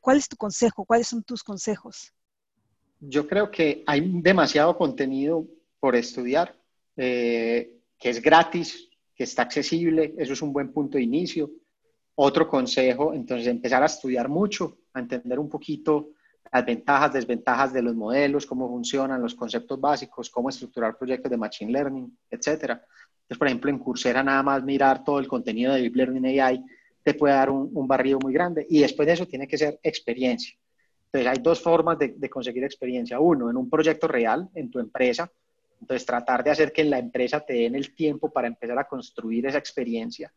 cuál 0.00 0.18
es 0.18 0.28
tu 0.28 0.36
consejo? 0.36 0.84
¿Cuáles 0.84 1.08
son 1.08 1.22
tus 1.22 1.42
consejos? 1.42 2.12
Yo 3.00 3.26
creo 3.26 3.50
que 3.50 3.82
hay 3.86 4.02
demasiado 4.20 4.76
contenido 4.76 5.46
por 5.78 5.96
estudiar, 5.96 6.54
eh, 6.96 7.80
que 7.98 8.10
es 8.10 8.20
gratis, 8.20 8.89
que 9.20 9.24
está 9.24 9.42
accesible, 9.42 10.14
eso 10.16 10.32
es 10.32 10.40
un 10.40 10.50
buen 10.50 10.72
punto 10.72 10.96
de 10.96 11.04
inicio. 11.04 11.50
Otro 12.14 12.48
consejo, 12.48 13.12
entonces, 13.12 13.48
empezar 13.48 13.82
a 13.82 13.84
estudiar 13.84 14.30
mucho, 14.30 14.78
a 14.94 15.00
entender 15.00 15.38
un 15.38 15.50
poquito 15.50 16.12
las 16.50 16.64
ventajas, 16.64 17.12
desventajas 17.12 17.70
de 17.70 17.82
los 17.82 17.94
modelos, 17.94 18.46
cómo 18.46 18.66
funcionan, 18.66 19.20
los 19.20 19.34
conceptos 19.34 19.78
básicos, 19.78 20.30
cómo 20.30 20.48
estructurar 20.48 20.96
proyectos 20.96 21.30
de 21.30 21.36
Machine 21.36 21.70
Learning, 21.70 22.18
etc. 22.30 22.46
Entonces, 22.48 23.36
por 23.36 23.46
ejemplo, 23.46 23.70
en 23.70 23.78
Coursera 23.78 24.22
nada 24.22 24.42
más 24.42 24.64
mirar 24.64 25.04
todo 25.04 25.18
el 25.18 25.28
contenido 25.28 25.74
de 25.74 25.82
Deep 25.82 25.96
Learning 25.96 26.40
AI 26.40 26.64
te 27.02 27.12
puede 27.12 27.34
dar 27.34 27.50
un, 27.50 27.70
un 27.74 27.86
barrido 27.86 28.18
muy 28.22 28.32
grande 28.32 28.66
y 28.70 28.80
después 28.80 29.06
de 29.06 29.12
eso 29.12 29.26
tiene 29.26 29.46
que 29.46 29.58
ser 29.58 29.78
experiencia. 29.82 30.56
Entonces, 31.12 31.30
hay 31.30 31.42
dos 31.42 31.60
formas 31.60 31.98
de, 31.98 32.14
de 32.16 32.30
conseguir 32.30 32.64
experiencia. 32.64 33.20
Uno, 33.20 33.50
en 33.50 33.58
un 33.58 33.68
proyecto 33.68 34.08
real, 34.08 34.48
en 34.54 34.70
tu 34.70 34.78
empresa, 34.78 35.30
entonces, 35.80 36.04
tratar 36.04 36.44
de 36.44 36.50
hacer 36.50 36.72
que 36.72 36.82
en 36.82 36.90
la 36.90 36.98
empresa 36.98 37.40
te 37.40 37.54
den 37.54 37.74
el 37.74 37.94
tiempo 37.94 38.30
para 38.30 38.46
empezar 38.46 38.78
a 38.78 38.86
construir 38.86 39.46
esa 39.46 39.58
experiencia. 39.58 40.32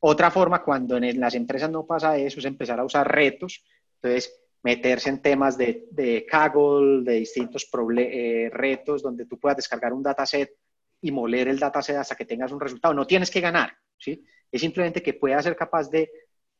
Otra 0.00 0.30
forma, 0.30 0.62
cuando 0.62 0.96
en 0.98 1.18
las 1.18 1.34
empresas 1.34 1.70
no 1.70 1.86
pasa 1.86 2.18
eso, 2.18 2.38
es 2.38 2.44
empezar 2.44 2.78
a 2.78 2.84
usar 2.84 3.10
retos. 3.10 3.64
Entonces, 3.96 4.38
meterse 4.62 5.08
en 5.08 5.22
temas 5.22 5.56
de, 5.56 5.86
de 5.90 6.26
Kaggle, 6.26 7.02
de 7.02 7.12
distintos 7.20 7.66
eh, 7.96 8.50
retos, 8.52 9.02
donde 9.02 9.26
tú 9.26 9.38
puedas 9.38 9.56
descargar 9.56 9.92
un 9.92 10.02
dataset 10.02 10.54
y 11.00 11.10
moler 11.10 11.48
el 11.48 11.58
dataset 11.58 11.96
hasta 11.96 12.14
que 12.14 12.26
tengas 12.26 12.52
un 12.52 12.60
resultado. 12.60 12.92
No 12.92 13.06
tienes 13.06 13.30
que 13.30 13.40
ganar, 13.40 13.74
¿sí? 13.98 14.22
Es 14.50 14.60
simplemente 14.60 15.02
que 15.02 15.14
puedas 15.14 15.44
ser 15.44 15.56
capaz 15.56 15.90
de 15.90 16.10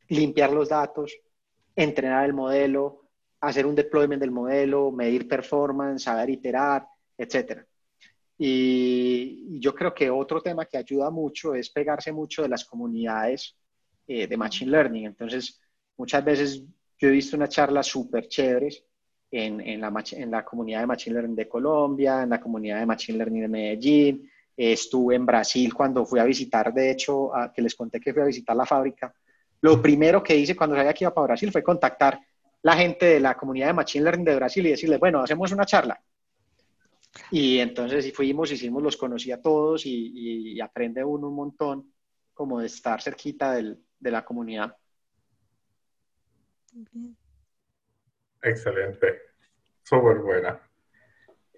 limpiar 0.08 0.52
los 0.52 0.70
datos, 0.70 1.14
entrenar 1.76 2.24
el 2.24 2.32
modelo, 2.32 3.04
hacer 3.40 3.66
un 3.66 3.74
deployment 3.74 4.20
del 4.20 4.30
modelo, 4.30 4.90
medir 4.90 5.28
performance, 5.28 6.04
saber 6.04 6.30
iterar, 6.30 6.86
etcétera. 7.16 7.66
Y, 8.38 9.60
yo 9.60 9.74
creo 9.74 9.94
que 9.94 10.10
otro 10.10 10.40
tema 10.40 10.66
que 10.66 10.76
ayuda 10.76 11.10
mucho 11.10 11.54
es 11.54 11.70
pegarse 11.70 12.12
mucho 12.12 12.42
de 12.42 12.48
las 12.48 12.64
comunidades 12.64 13.56
eh, 14.06 14.26
de 14.26 14.36
Machine 14.36 14.70
Learning. 14.70 15.06
Entonces, 15.06 15.60
muchas 15.96 16.24
veces 16.24 16.62
yo 16.98 17.08
he 17.08 17.12
visto 17.12 17.36
unas 17.36 17.50
charlas 17.50 17.86
súper 17.86 18.28
chéveres 18.28 18.84
en, 19.30 19.80
la, 19.80 19.92
en, 20.12 20.30
la, 20.30 20.44
comunidad 20.44 20.80
de 20.80 20.86
Machine 20.86 21.14
Learning 21.14 21.36
de 21.36 21.48
Colombia, 21.48 22.22
en 22.22 22.30
la 22.30 22.40
comunidad 22.40 22.78
de 22.78 22.86
Machine 22.86 23.18
Learning 23.18 23.42
de 23.42 23.48
Medellín. 23.48 24.30
estuve 24.56 25.16
en 25.16 25.26
Brasil 25.26 25.74
cuando 25.74 26.06
fui 26.06 26.20
a 26.20 26.24
visitar, 26.24 26.72
de 26.72 26.90
hecho, 26.90 27.34
a, 27.34 27.52
que 27.52 27.62
les 27.62 27.74
conté 27.74 28.00
que 28.00 28.12
fui 28.12 28.22
a 28.22 28.26
visitar 28.26 28.54
la 28.54 28.66
fábrica. 28.66 29.12
Lo 29.60 29.80
primero 29.82 30.22
que 30.22 30.36
hice 30.36 30.54
cuando 30.54 30.76
sabía 30.76 30.92
que 30.92 31.04
iba 31.04 31.14
para 31.14 31.28
Brasil 31.28 31.50
fue 31.50 31.62
contactar 31.62 32.20
la 32.62 32.74
gente 32.74 33.06
de 33.06 33.20
la 33.20 33.36
comunidad 33.36 33.68
de 33.68 33.72
Machine 33.72 34.04
Learning 34.04 34.24
de 34.24 34.36
Brasil 34.36 34.66
y 34.66 34.70
decirles, 34.70 35.00
bueno, 35.00 35.20
hacemos 35.20 35.50
una 35.52 35.66
charla 35.66 36.00
y 37.30 37.58
entonces 37.58 38.12
fuimos, 38.12 38.50
hicimos, 38.52 38.82
los 38.82 38.96
conocí 38.96 39.32
a 39.32 39.40
todos 39.40 39.86
y, 39.86 40.60
aprende 40.60 41.04
uno 41.04 41.28
un 41.28 41.34
montón 41.34 41.92
como 42.32 42.60
de 42.60 42.66
estar 42.66 43.00
cerquita 43.00 43.52
del, 43.52 43.78
de 43.98 44.10
la 44.10 44.24
comunidad. 44.24 44.76
Excelente. 48.42 49.22
súper 49.82 50.18
buena. 50.18 50.60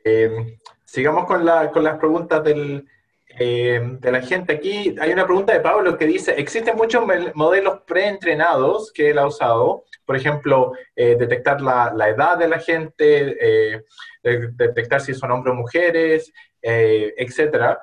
Eh, 0.04 0.58
sigamos 0.84 1.26
con, 1.26 1.44
la, 1.44 1.70
con 1.70 1.82
las 1.82 1.98
preguntas 1.98 2.44
del, 2.44 2.86
eh, 3.28 3.80
de 3.82 4.12
la 4.12 4.22
gente. 4.22 4.54
Aquí 4.54 4.94
hay 5.00 5.12
una 5.12 5.26
pregunta 5.26 5.52
de 5.52 5.60
Pablo 5.60 5.98
que 5.98 6.06
dice, 6.06 6.34
existen 6.38 6.76
muchos 6.76 7.04
modelos 7.34 7.80
preentrenados 7.86 8.92
que 8.92 9.10
él 9.10 9.18
ha 9.18 9.26
usado, 9.26 9.84
por 10.04 10.16
ejemplo, 10.16 10.72
eh, 10.94 11.16
detectar 11.18 11.60
la, 11.60 11.92
la, 11.94 12.08
edad 12.08 12.38
de 12.38 12.48
la 12.48 12.60
gente, 12.60 13.36
eh, 13.40 13.82
detectar 14.22 15.00
si 15.00 15.12
son 15.12 15.32
hombres 15.32 15.52
o 15.52 15.56
mujeres, 15.56 16.32
etc. 16.62 17.76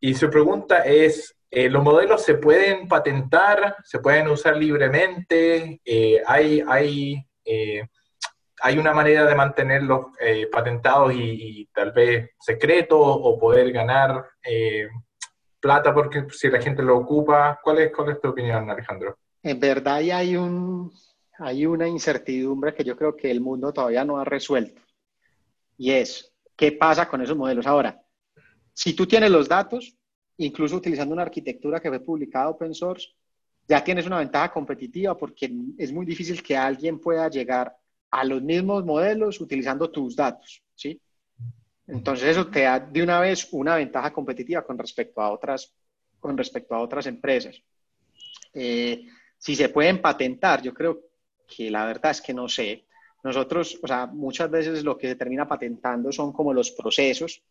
Y 0.00 0.14
su 0.14 0.28
pregunta 0.28 0.84
es, 0.84 1.36
¿los 1.50 1.82
modelos 1.82 2.22
se 2.22 2.34
pueden 2.34 2.86
patentar? 2.86 3.76
¿Se 3.84 4.00
pueden 4.00 4.28
usar 4.28 4.56
libremente? 4.56 5.80
¿Hay, 6.26 6.62
hay, 6.68 7.26
hay 8.62 8.78
una 8.78 8.92
manera 8.92 9.26
de 9.26 9.34
mantenerlos 9.34 10.06
patentados 10.50 11.14
y, 11.14 11.60
y, 11.60 11.66
tal 11.66 11.92
vez 11.92 12.30
secretos 12.38 12.98
o 13.00 13.38
poder 13.38 13.72
ganar 13.72 14.24
plata 15.60 15.94
porque 15.94 16.26
si 16.30 16.48
la 16.48 16.60
gente 16.60 16.82
lo 16.82 16.96
ocupa. 16.98 17.60
¿Cuál 17.62 17.78
es, 17.78 17.92
cuál 17.94 18.10
es 18.10 18.20
tu 18.20 18.28
opinión, 18.28 18.68
Alejandro? 18.68 19.18
En 19.42 19.60
verdad 19.60 19.96
hay, 19.96 20.36
un, 20.36 20.92
hay 21.38 21.66
una 21.66 21.86
incertidumbre 21.86 22.74
que 22.74 22.84
yo 22.84 22.96
creo 22.96 23.14
que 23.14 23.30
el 23.30 23.40
mundo 23.40 23.72
todavía 23.72 24.04
no 24.04 24.18
ha 24.18 24.24
resuelto. 24.24 24.80
Y 25.76 25.92
es, 25.92 26.32
¿qué 26.56 26.72
pasa 26.72 27.08
con 27.08 27.22
esos 27.22 27.36
modelos? 27.36 27.66
Ahora, 27.66 28.02
si 28.72 28.94
tú 28.94 29.06
tienes 29.06 29.30
los 29.30 29.48
datos, 29.48 29.96
incluso 30.38 30.76
utilizando 30.76 31.12
una 31.14 31.22
arquitectura 31.22 31.80
que 31.80 31.88
fue 31.88 32.00
publicada 32.00 32.48
open 32.48 32.74
source, 32.74 33.08
ya 33.68 33.84
tienes 33.84 34.06
una 34.06 34.18
ventaja 34.18 34.50
competitiva 34.50 35.16
porque 35.16 35.50
es 35.78 35.92
muy 35.92 36.04
difícil 36.04 36.42
que 36.42 36.56
alguien 36.56 36.98
pueda 36.98 37.28
llegar 37.28 37.74
a 38.10 38.24
los 38.24 38.42
mismos 38.42 38.84
modelos 38.84 39.40
utilizando 39.40 39.90
tus 39.90 40.16
datos, 40.16 40.62
¿sí? 40.74 41.00
Entonces 41.86 42.28
eso 42.28 42.46
te 42.46 42.62
da 42.62 42.78
de 42.78 43.02
una 43.02 43.20
vez 43.20 43.48
una 43.52 43.76
ventaja 43.76 44.12
competitiva 44.12 44.62
con 44.62 44.78
respecto 44.78 45.20
a 45.20 45.30
otras, 45.30 45.74
con 46.18 46.36
respecto 46.36 46.74
a 46.74 46.80
otras 46.80 47.06
empresas. 47.06 47.60
Eh, 48.52 49.06
si 49.38 49.56
se 49.56 49.68
pueden 49.68 50.00
patentar, 50.00 50.62
yo 50.62 50.72
creo 50.72 51.00
que 51.46 51.70
la 51.70 51.84
verdad 51.86 52.12
es 52.12 52.20
que 52.20 52.34
no 52.34 52.48
sé. 52.48 52.86
Nosotros, 53.22 53.78
o 53.82 53.86
sea, 53.86 54.06
muchas 54.06 54.50
veces 54.50 54.84
lo 54.84 54.96
que 54.96 55.08
se 55.08 55.16
termina 55.16 55.48
patentando 55.48 56.12
son 56.12 56.32
como 56.32 56.54
los 56.54 56.70
procesos 56.70 57.42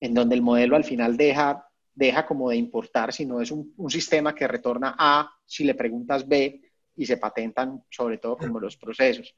en 0.00 0.14
donde 0.14 0.36
el 0.36 0.42
modelo 0.42 0.76
al 0.76 0.84
final 0.84 1.16
deja, 1.16 1.68
deja 1.92 2.24
como 2.24 2.50
de 2.50 2.56
importar, 2.56 3.12
sino 3.12 3.40
es 3.40 3.50
un, 3.50 3.74
un 3.76 3.90
sistema 3.90 4.34
que 4.34 4.46
retorna 4.46 4.94
A 4.96 5.30
si 5.44 5.64
le 5.64 5.74
preguntas 5.74 6.26
B 6.26 6.60
y 6.96 7.06
se 7.06 7.16
patentan 7.16 7.84
sobre 7.90 8.18
todo 8.18 8.36
como 8.36 8.60
los 8.60 8.76
procesos. 8.76 9.34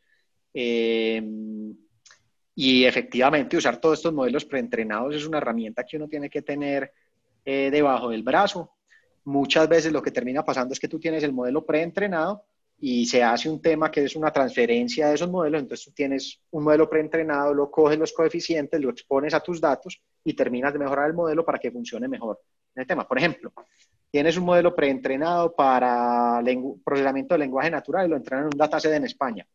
Eh, 0.53 1.23
y 2.55 2.85
efectivamente, 2.85 3.57
usar 3.57 3.81
todos 3.81 3.99
estos 3.99 4.13
modelos 4.13 4.45
preentrenados 4.45 5.15
es 5.15 5.27
una 5.27 5.39
herramienta 5.39 5.85
que 5.85 5.97
uno 5.97 6.09
tiene 6.09 6.29
que 6.29 6.43
tener 6.43 6.93
eh, 7.45 7.71
debajo 7.71 8.11
del 8.11 8.23
brazo. 8.23 8.73
Muchas 9.25 9.69
veces 9.69 9.93
lo 9.93 10.03
que 10.03 10.11
termina 10.11 10.45
pasando 10.45 10.75
es 10.75 10.81
que 10.81 10.89
tú 10.89 10.99
tienes 10.99 11.23
el 11.23 11.33
modelo 11.33 11.65
preentrenado 11.65 12.45
y 12.79 13.07
se 13.07 13.23
hace 13.23 13.49
un 13.49 13.61
tema 13.61 13.91
que 13.91 14.05
es 14.05 14.17
una 14.17 14.31
transferencia 14.31 15.09
de 15.09 15.15
esos 15.15 15.31
modelos. 15.31 15.63
Entonces 15.63 15.87
tú 15.87 15.93
tienes 15.93 16.41
un 16.51 16.65
modelo 16.65 16.89
preentrenado, 16.89 17.55
lo 17.55 17.71
coges 17.71 17.99
los 17.99 18.13
coeficientes, 18.13 18.81
lo 18.81 18.91
expones 18.91 19.35
a 19.35 19.41
tus 19.41 19.61
datos 19.61 20.01
y 20.25 20.35
terminas 20.35 20.73
de 20.73 20.79
mejorar 20.79 21.09
el 21.09 21.15
modelo 21.15 21.45
para 21.45 21.59
que 21.59 21.71
funcione 21.71 22.09
mejor 22.09 22.41
en 22.75 22.83
el 22.83 22.87
tema. 22.87 23.07
Por 23.07 23.19
ejemplo, 23.19 23.53
tienes 24.11 24.37
un 24.37 24.45
modelo 24.45 24.75
preentrenado 24.75 25.55
para 25.55 26.43
procesamiento 26.85 27.35
de 27.35 27.39
lenguaje 27.39 27.71
natural 27.71 28.07
y 28.07 28.11
lo 28.11 28.17
entrenan 28.17 28.45
en 28.45 28.51
un 28.53 28.59
dataset 28.59 28.93
en 28.93 29.05
España. 29.05 29.47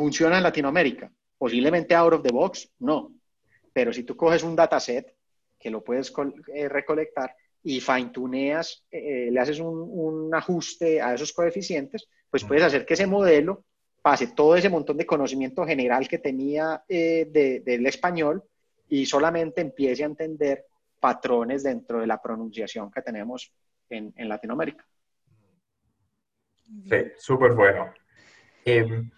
Funciona 0.00 0.38
en 0.38 0.44
Latinoamérica 0.44 1.12
Posiblemente 1.36 1.94
out 1.94 2.14
of 2.14 2.22
the 2.22 2.32
box, 2.32 2.70
no. 2.78 3.12
Pero 3.70 3.92
si 3.92 4.02
tú 4.02 4.16
coges 4.16 4.42
un 4.42 4.56
dataset 4.56 5.14
que 5.58 5.70
lo 5.70 5.84
puedes 5.84 6.10
eh, 6.54 6.70
recolectar 6.70 7.36
y 7.62 7.80
fine-tuneas, 7.80 8.86
eh, 8.90 9.28
le 9.30 9.40
haces 9.40 9.60
un, 9.60 10.30
ajuste 10.34 11.02
a 11.02 11.12
esos 11.12 11.34
coeficientes, 11.34 12.08
pues 12.30 12.44
puedes 12.44 12.64
hacer 12.64 12.86
que 12.86 12.94
ese 12.94 13.06
modelo 13.06 13.64
pase 14.00 14.28
todo 14.28 14.56
ese 14.56 14.70
montón 14.70 14.96
de 14.96 15.04
conocimiento 15.04 15.66
general 15.66 16.08
que 16.08 16.18
tenía 16.18 16.82
eh, 16.88 17.28
del 17.62 17.86
español 17.86 18.42
y 18.88 19.04
solamente 19.04 19.60
empiece 19.60 20.02
a 20.02 20.06
entender 20.06 20.64
patrones 20.98 21.62
dentro 21.62 22.00
de 22.00 22.06
la 22.06 22.22
pronunciación 22.22 22.90
que 22.90 23.02
tenemos 23.02 23.52
en, 23.90 24.14
en 24.16 24.28
Latinoamérica. 24.30 24.86
Sí, 26.88 26.96
súper 27.18 27.52
bueno. 27.52 27.92
Em, 28.64 29.10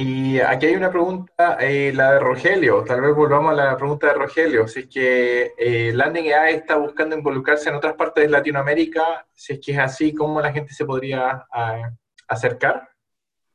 y 0.00 0.38
aquí 0.38 0.66
hay 0.66 0.76
una 0.76 0.92
pregunta, 0.92 1.56
eh, 1.60 1.92
la 1.92 2.12
de 2.12 2.20
Rogelio. 2.20 2.84
Tal 2.84 3.00
vez 3.00 3.16
volvamos 3.16 3.50
a 3.50 3.56
la 3.56 3.76
pregunta 3.76 4.06
de 4.06 4.12
Rogelio. 4.12 4.68
Si 4.68 4.80
es 4.80 4.86
que 4.86 5.54
eh, 5.58 5.92
Landing 5.92 6.32
AI 6.32 6.54
está 6.54 6.76
buscando 6.76 7.16
involucrarse 7.16 7.68
en 7.68 7.74
otras 7.74 7.94
partes 7.94 8.22
de 8.22 8.30
Latinoamérica, 8.30 9.26
si 9.34 9.54
es 9.54 9.58
que 9.58 9.72
es 9.72 9.78
así, 9.78 10.14
¿cómo 10.14 10.40
la 10.40 10.52
gente 10.52 10.72
se 10.72 10.84
podría 10.84 11.44
ah, 11.52 11.90
acercar? 12.28 12.88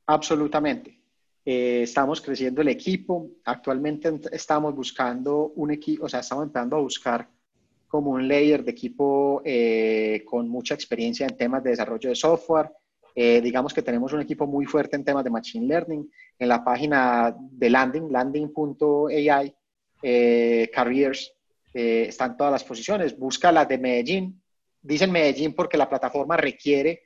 Absolutamente. 0.06 1.00
Eh, 1.46 1.84
estamos 1.84 2.20
creciendo 2.20 2.62
el 2.62 2.68
equipo. 2.68 3.30
Actualmente 3.46 4.12
estamos 4.34 4.76
buscando 4.76 5.54
un 5.56 5.72
equipo, 5.72 6.08
o 6.08 6.10
sea, 6.10 6.20
estamos 6.20 6.44
empezando 6.44 6.76
a 6.76 6.82
buscar 6.82 7.30
como 7.88 8.12
un 8.12 8.28
layer 8.28 8.66
de 8.66 8.72
equipo 8.72 9.42
con 10.26 10.50
mucha 10.50 10.74
experiencia 10.74 11.26
en 11.26 11.38
temas 11.38 11.64
de 11.64 11.70
desarrollo 11.70 12.10
de 12.10 12.16
software 12.16 12.70
eh, 13.16 13.42
digamos 13.42 13.74
que 13.74 13.82
tenemos 13.82 14.12
un 14.14 14.22
equipo 14.22 14.48
muy 14.48 14.66
fuerte 14.66 14.96
en 14.96 15.04
temas 15.04 15.24
de 15.24 15.30
Machine 15.30 15.68
Learning. 15.68 16.10
En 16.40 16.48
la 16.48 16.64
página 16.64 17.36
de 17.38 17.70
Landing, 17.70 18.12
landing.ai, 18.12 19.56
eh, 20.02 20.70
Careers, 20.74 21.34
eh, 21.74 22.06
están 22.10 22.36
todas 22.36 22.52
las 22.52 22.64
posiciones. 22.64 23.18
Busca 23.18 23.52
las 23.52 23.68
de 23.68 23.78
Medellín. 23.78 24.42
Dicen 24.82 25.12
Medellín 25.12 25.54
porque 25.54 25.78
la 25.78 25.90
plataforma 25.90 26.38
requiere 26.38 27.04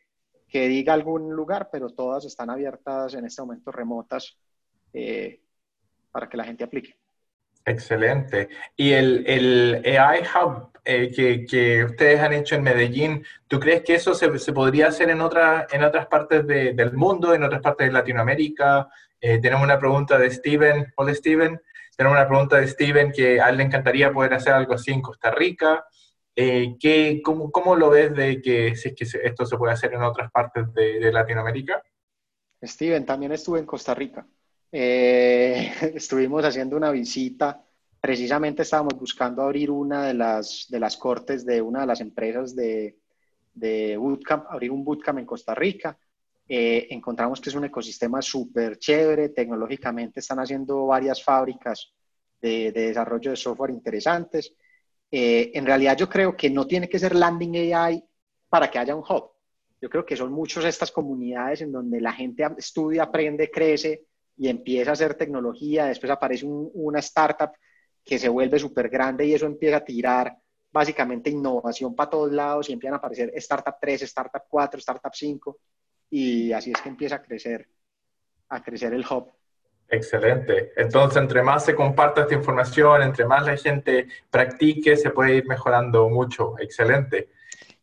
que 0.47 0.67
diga 0.67 0.93
algún 0.93 1.31
lugar, 1.33 1.69
pero 1.71 1.89
todas 1.89 2.23
están 2.25 2.49
abiertas 2.49 3.13
en 3.13 3.25
este 3.25 3.41
momento 3.41 3.71
remotas 3.71 4.37
para 6.11 6.27
que 6.27 6.37
la 6.37 6.45
gente 6.45 6.63
aplique. 6.63 6.95
Excelente. 7.65 8.47
Y 8.77 8.93
el, 8.93 9.25
el 9.27 9.97
AI 9.97 10.21
Hub 10.21 10.71
eh, 10.89 11.11
que, 11.13 11.45
que, 11.45 11.83
ustedes 11.83 12.21
han 12.21 12.31
hecho 12.31 12.55
en 12.55 12.63
Medellín, 12.63 13.25
¿tú 13.45 13.59
crees 13.59 13.83
que 13.83 13.95
eso 13.95 14.13
se, 14.13 14.39
se 14.39 14.53
podría 14.53 14.87
hacer 14.87 15.09
en, 15.09 15.19
otra, 15.19 15.67
en 15.69 15.83
otras 15.83 16.07
partes 16.07 16.47
de, 16.47 16.71
del 16.71 16.93
mundo, 16.93 17.33
en 17.33 17.43
otras 17.43 17.61
partes 17.61 17.87
de 17.87 17.91
Latinoamérica? 17.91 18.87
Eh, 19.19 19.39
tenemos 19.39 19.65
una 19.65 19.77
pregunta 19.77 20.17
de 20.17 20.31
Steven. 20.31 20.93
Hola, 20.95 21.13
Steven. 21.13 21.59
Tenemos 21.97 22.17
una 22.17 22.25
pregunta 22.25 22.55
de 22.55 22.67
Steven 22.69 23.11
que 23.11 23.41
a 23.41 23.49
él 23.49 23.57
le 23.57 23.63
encantaría 23.63 24.13
poder 24.13 24.33
hacer 24.33 24.53
algo 24.53 24.75
así 24.75 24.91
en 24.91 25.01
Costa 25.01 25.29
Rica. 25.29 25.85
Eh, 26.33 26.75
¿qué, 26.79 27.21
cómo, 27.21 27.51
cómo, 27.51 27.75
lo 27.75 27.89
ves 27.89 28.13
de 28.13 28.41
que, 28.41 28.73
si 28.77 28.89
es 28.89 28.95
que 28.95 29.27
esto 29.27 29.45
se 29.45 29.57
puede 29.57 29.73
hacer 29.73 29.93
en 29.93 30.03
otras 30.03 30.31
partes 30.31 30.73
de, 30.73 31.01
de 31.01 31.11
Latinoamérica? 31.11 31.83
Steven, 32.63 33.05
también 33.05 33.33
estuve 33.33 33.59
en 33.59 33.65
Costa 33.65 33.93
Rica. 33.93 34.25
Eh, 34.71 35.69
estuvimos 35.95 36.45
haciendo 36.45 36.77
una 36.77 36.91
visita 36.91 37.66
precisamente 37.99 38.61
estábamos 38.61 38.93
buscando 38.95 39.41
abrir 39.41 39.71
una 39.71 40.05
de 40.05 40.13
las, 40.13 40.67
de 40.69 40.79
las 40.79 40.97
cortes 40.97 41.45
de 41.45 41.61
una 41.61 41.81
de 41.81 41.87
las 41.87 42.01
empresas 42.01 42.55
de, 42.55 42.97
de 43.53 43.97
bootcamp, 43.97 44.45
abrir 44.49 44.71
un 44.71 44.83
bootcamp 44.83 45.19
en 45.19 45.25
Costa 45.25 45.55
Rica. 45.55 45.97
Eh, 46.47 46.87
encontramos 46.91 47.41
que 47.41 47.49
es 47.49 47.55
un 47.55 47.65
ecosistema 47.65 48.21
súper 48.21 48.77
chévere, 48.77 49.29
tecnológicamente 49.29 50.21
están 50.21 50.39
haciendo 50.39 50.85
varias 50.85 51.23
fábricas 51.23 51.93
de, 52.41 52.71
de 52.71 52.87
desarrollo 52.87 53.31
de 53.31 53.37
software 53.37 53.71
interesantes. 53.71 54.53
Eh, 55.09 55.51
en 55.53 55.65
realidad 55.65 55.97
yo 55.97 56.07
creo 56.09 56.35
que 56.35 56.49
no 56.49 56.67
tiene 56.67 56.87
que 56.87 56.99
ser 56.99 57.15
Landing 57.15 57.73
AI 57.73 58.03
para 58.49 58.69
que 58.69 58.79
haya 58.79 58.95
un 58.95 59.03
hub. 59.07 59.31
Yo 59.81 59.89
creo 59.89 60.05
que 60.05 60.15
son 60.15 60.31
muchas 60.31 60.65
estas 60.65 60.91
comunidades 60.91 61.61
en 61.61 61.71
donde 61.71 62.01
la 62.01 62.11
gente 62.13 62.45
estudia, 62.57 63.03
aprende, 63.03 63.51
crece 63.51 64.05
y 64.37 64.47
empieza 64.47 64.91
a 64.91 64.93
hacer 64.93 65.15
tecnología, 65.15 65.85
después 65.85 66.11
aparece 66.11 66.45
una 66.45 66.99
startup 66.99 67.51
que 68.07 68.17
se 68.17 68.29
vuelve 68.29 68.57
súper 68.57 68.89
grande 68.89 69.25
y 69.25 69.33
eso 69.33 69.45
empieza 69.45 69.77
a 69.77 69.83
tirar 69.85 70.37
básicamente 70.71 71.29
innovación 71.29 71.93
para 71.93 72.09
todos 72.09 72.31
lados 72.31 72.69
y 72.69 72.73
empiezan 72.73 72.95
a 72.95 72.97
aparecer 72.97 73.31
Startup 73.35 73.75
3, 73.79 74.03
Startup 74.03 74.43
4, 74.47 74.79
Startup 74.79 75.11
5 75.13 75.59
y 76.09 76.53
así 76.53 76.71
es 76.71 76.81
que 76.81 76.89
empieza 76.89 77.15
a 77.15 77.21
crecer, 77.21 77.67
a 78.49 78.63
crecer 78.63 78.93
el 78.93 79.05
hub. 79.05 79.33
Excelente. 79.89 80.73
Entonces, 80.75 81.21
entre 81.21 81.41
más 81.41 81.65
se 81.65 81.75
comparta 81.75 82.21
esta 82.21 82.33
información, 82.33 83.01
entre 83.01 83.25
más 83.25 83.45
la 83.45 83.57
gente 83.57 84.07
practique, 84.29 84.97
se 84.97 85.11
puede 85.11 85.35
ir 85.35 85.47
mejorando 85.47 86.09
mucho. 86.09 86.55
Excelente. 86.59 87.29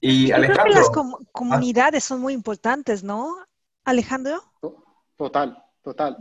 Y 0.00 0.30
Alejandro. 0.30 0.64
Creo 0.64 0.74
que 0.74 0.80
las 0.80 0.90
comunidades 1.32 2.04
son 2.04 2.20
muy 2.20 2.34
importantes, 2.34 3.02
¿no, 3.02 3.36
Alejandro? 3.84 4.42
Total, 5.16 5.64
total. 5.82 6.18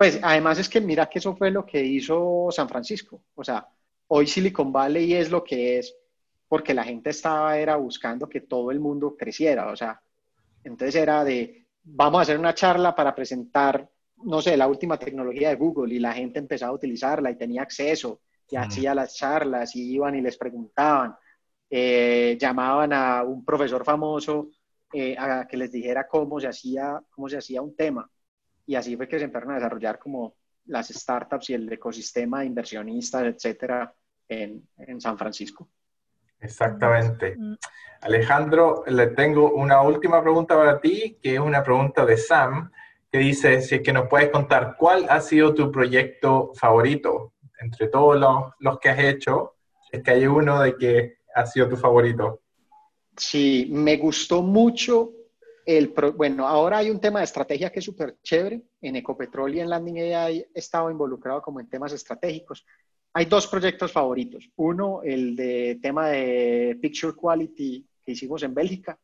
Pues 0.00 0.18
además 0.22 0.58
es 0.58 0.66
que 0.66 0.80
mira 0.80 1.10
que 1.10 1.18
eso 1.18 1.36
fue 1.36 1.50
lo 1.50 1.66
que 1.66 1.84
hizo 1.84 2.48
San 2.50 2.70
Francisco. 2.70 3.22
O 3.34 3.44
sea, 3.44 3.68
hoy 4.06 4.26
Silicon 4.26 4.72
Valley 4.72 5.12
es 5.12 5.30
lo 5.30 5.44
que 5.44 5.78
es 5.78 5.94
porque 6.48 6.72
la 6.72 6.84
gente 6.84 7.10
estaba 7.10 7.58
era 7.58 7.76
buscando 7.76 8.26
que 8.26 8.40
todo 8.40 8.70
el 8.70 8.80
mundo 8.80 9.14
creciera. 9.14 9.70
O 9.70 9.76
sea, 9.76 10.00
entonces 10.64 10.94
era 10.94 11.22
de, 11.22 11.66
vamos 11.82 12.18
a 12.18 12.22
hacer 12.22 12.38
una 12.38 12.54
charla 12.54 12.94
para 12.94 13.14
presentar 13.14 13.90
no 14.24 14.40
sé, 14.40 14.56
la 14.56 14.68
última 14.68 14.98
tecnología 14.98 15.50
de 15.50 15.56
Google 15.56 15.94
y 15.94 15.98
la 15.98 16.14
gente 16.14 16.38
empezaba 16.38 16.72
a 16.72 16.76
utilizarla 16.76 17.30
y 17.30 17.36
tenía 17.36 17.60
acceso 17.60 18.22
y 18.48 18.56
hacía 18.56 18.94
las 18.94 19.14
charlas 19.14 19.76
y 19.76 19.92
iban 19.92 20.14
y 20.14 20.22
les 20.22 20.38
preguntaban, 20.38 21.14
eh, 21.68 22.38
llamaban 22.40 22.94
a 22.94 23.22
un 23.22 23.44
profesor 23.44 23.84
famoso 23.84 24.48
eh, 24.94 25.14
a 25.18 25.46
que 25.46 25.58
les 25.58 25.70
dijera 25.70 26.08
cómo 26.08 26.40
se, 26.40 26.48
hacía, 26.48 26.98
cómo 27.10 27.28
se 27.28 27.36
hacía 27.36 27.60
un 27.60 27.76
tema. 27.76 28.10
Y 28.70 28.76
así 28.76 28.96
fue 28.96 29.08
que 29.08 29.18
se 29.18 29.24
empezaron 29.24 29.50
a 29.50 29.54
desarrollar 29.56 29.98
como 29.98 30.36
las 30.66 30.90
startups 30.90 31.50
y 31.50 31.54
el 31.54 31.72
ecosistema 31.72 32.38
de 32.38 32.46
inversionistas, 32.46 33.24
etcétera, 33.24 33.92
en, 34.28 34.64
en 34.78 35.00
San 35.00 35.18
Francisco. 35.18 35.68
Exactamente. 36.38 37.34
Mm. 37.36 37.56
Alejandro, 38.02 38.84
le 38.86 39.08
tengo 39.08 39.50
una 39.50 39.82
última 39.82 40.22
pregunta 40.22 40.54
para 40.54 40.80
ti, 40.80 41.18
que 41.20 41.34
es 41.34 41.40
una 41.40 41.64
pregunta 41.64 42.06
de 42.06 42.16
Sam, 42.16 42.70
que 43.10 43.18
dice, 43.18 43.60
si 43.60 43.74
es 43.74 43.80
que 43.82 43.92
nos 43.92 44.06
puedes 44.06 44.30
contar, 44.30 44.76
¿cuál 44.78 45.04
ha 45.10 45.20
sido 45.20 45.52
tu 45.52 45.72
proyecto 45.72 46.52
favorito 46.54 47.32
entre 47.60 47.88
todos 47.88 48.20
los, 48.20 48.52
los 48.60 48.78
que 48.78 48.90
has 48.90 49.00
hecho? 49.00 49.56
Es 49.90 50.00
que 50.04 50.12
hay 50.12 50.28
uno 50.28 50.62
de 50.62 50.76
que 50.76 51.16
ha 51.34 51.44
sido 51.44 51.68
tu 51.68 51.76
favorito. 51.76 52.42
Sí, 53.16 53.66
me 53.72 53.96
gustó 53.96 54.42
mucho 54.42 55.10
el, 55.76 55.94
bueno, 56.16 56.46
ahora 56.46 56.78
hay 56.78 56.90
un 56.90 57.00
tema 57.00 57.20
de 57.20 57.26
estrategia 57.26 57.70
que 57.70 57.78
es 57.78 57.84
súper 57.84 58.18
chévere. 58.22 58.62
En 58.80 58.96
Ecopetrol 58.96 59.54
y 59.54 59.60
en 59.60 59.68
Landing 59.68 59.98
AI 59.98 60.38
he 60.38 60.58
estado 60.58 60.90
involucrado 60.90 61.40
como 61.42 61.60
en 61.60 61.68
temas 61.68 61.92
estratégicos. 61.92 62.64
Hay 63.12 63.26
dos 63.26 63.46
proyectos 63.46 63.92
favoritos. 63.92 64.50
Uno, 64.56 65.02
el 65.02 65.36
de 65.36 65.78
tema 65.82 66.08
de 66.08 66.78
Picture 66.80 67.14
Quality 67.14 67.86
que 68.04 68.12
hicimos 68.12 68.42
en 68.42 68.54
Bélgica, 68.54 68.98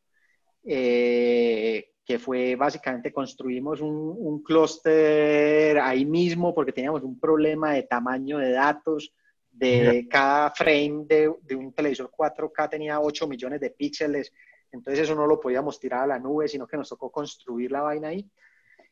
eh, 0.63 1.91
que 2.03 2.19
fue 2.19 2.55
básicamente 2.55 3.11
construimos 3.13 3.81
un, 3.81 4.15
un 4.17 4.41
clúster 4.43 5.79
ahí 5.79 6.05
mismo 6.05 6.53
porque 6.53 6.71
teníamos 6.71 7.03
un 7.03 7.19
problema 7.19 7.73
de 7.73 7.83
tamaño 7.83 8.37
de 8.39 8.51
datos. 8.51 9.13
De 9.49 10.07
cada 10.07 10.51
frame 10.51 11.05
de, 11.07 11.33
de 11.41 11.55
un 11.55 11.73
televisor 11.73 12.11
4K 12.15 12.69
tenía 12.69 12.99
8 12.99 13.27
millones 13.27 13.59
de 13.59 13.71
píxeles 13.71 14.31
entonces 14.71 15.03
eso 15.03 15.15
no 15.15 15.27
lo 15.27 15.39
podíamos 15.39 15.79
tirar 15.79 16.03
a 16.03 16.07
la 16.07 16.19
nube, 16.19 16.47
sino 16.47 16.67
que 16.67 16.77
nos 16.77 16.89
tocó 16.89 17.11
construir 17.11 17.71
la 17.71 17.81
vaina 17.81 18.09
ahí. 18.09 18.29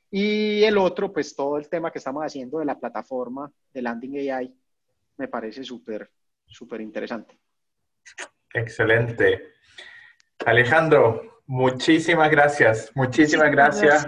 Y 0.09 0.63
el 0.63 0.77
otro, 0.77 1.11
pues 1.11 1.35
todo 1.35 1.57
el 1.57 1.67
tema 1.67 1.91
que 1.91 1.97
estamos 1.97 2.23
haciendo 2.23 2.59
de 2.59 2.65
la 2.65 2.79
plataforma 2.79 3.51
de 3.73 3.81
Landing 3.81 4.31
AI, 4.31 4.53
me 5.17 5.27
parece 5.27 5.63
súper, 5.63 6.09
súper 6.45 6.81
interesante. 6.81 7.37
Excelente. 8.53 9.53
Alejandro, 10.45 11.41
muchísimas 11.47 12.29
gracias, 12.29 12.91
muchísimas 12.95 13.51
gracias. 13.51 14.07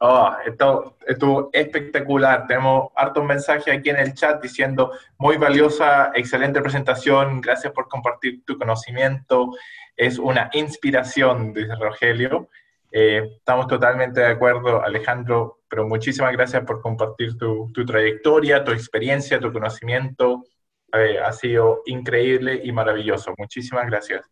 Oh, 0.00 0.30
esto 0.44 0.96
estuvo 1.06 1.50
espectacular. 1.52 2.46
Tenemos 2.46 2.90
hartos 2.94 3.24
mensajes 3.24 3.74
aquí 3.74 3.90
en 3.90 3.96
el 3.96 4.14
chat 4.14 4.42
diciendo 4.42 4.92
muy 5.18 5.36
valiosa, 5.36 6.12
excelente 6.14 6.60
presentación, 6.60 7.40
gracias 7.40 7.72
por 7.72 7.88
compartir 7.88 8.44
tu 8.44 8.58
conocimiento 8.58 9.52
es 9.96 10.18
una 10.18 10.50
inspiración, 10.52 11.52
dice 11.52 11.74
Rogelio. 11.74 12.48
Eh, 12.92 13.22
estamos 13.38 13.66
totalmente 13.66 14.20
de 14.20 14.26
acuerdo, 14.26 14.82
Alejandro, 14.82 15.60
pero 15.68 15.88
muchísimas 15.88 16.32
gracias 16.32 16.64
por 16.64 16.80
compartir 16.80 17.36
tu, 17.36 17.72
trayectoria, 17.86 18.64
tu 18.64 18.72
experiencia, 18.72 19.40
tu 19.40 19.52
conocimiento. 19.52 20.44
Eh, 20.92 21.18
ha 21.18 21.32
sido 21.32 21.82
increíble 21.86 22.60
y 22.62 22.72
maravilloso. 22.72 23.34
Muchísimas 23.36 23.86
gracias. 23.86 24.24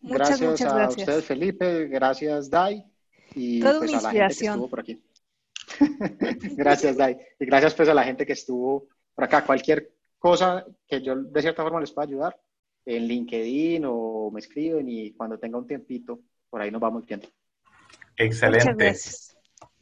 Muchas, 0.00 0.40
gracias 0.40 0.72
a 0.72 0.88
usted, 0.88 1.22
Felipe. 1.22 1.86
Gracias, 1.86 2.50
Dai. 2.50 2.84
Y 3.34 3.60
Toda 3.60 3.78
pues, 3.78 3.94
a 3.94 4.02
la 4.02 4.10
gente 4.10 4.36
que 4.36 4.48
estuvo 4.48 4.68
por 4.68 4.80
aquí. 4.80 5.02
gracias, 6.56 6.96
Dai. 6.96 7.16
Y 7.38 7.46
gracias 7.46 7.74
pues 7.74 7.88
a 7.88 7.94
la 7.94 8.04
gente 8.04 8.26
que 8.26 8.34
estuvo 8.34 8.86
por 9.14 9.24
acá. 9.24 9.44
Cualquier 9.44 9.92
cosa 10.18 10.64
que 10.86 11.02
yo 11.02 11.16
de 11.16 11.40
cierta 11.40 11.62
forma 11.62 11.80
les 11.80 11.92
pueda 11.92 12.06
ayudar, 12.06 12.38
en 12.86 13.06
LinkedIn 13.06 13.84
o 13.86 14.30
me 14.32 14.40
escriben 14.40 14.88
y 14.88 15.12
cuando 15.12 15.38
tenga 15.38 15.58
un 15.58 15.66
tiempito, 15.66 16.20
por 16.50 16.60
ahí 16.60 16.70
nos 16.70 16.80
vamos 16.80 17.06
viendo. 17.06 17.28
Excelente. 18.16 18.94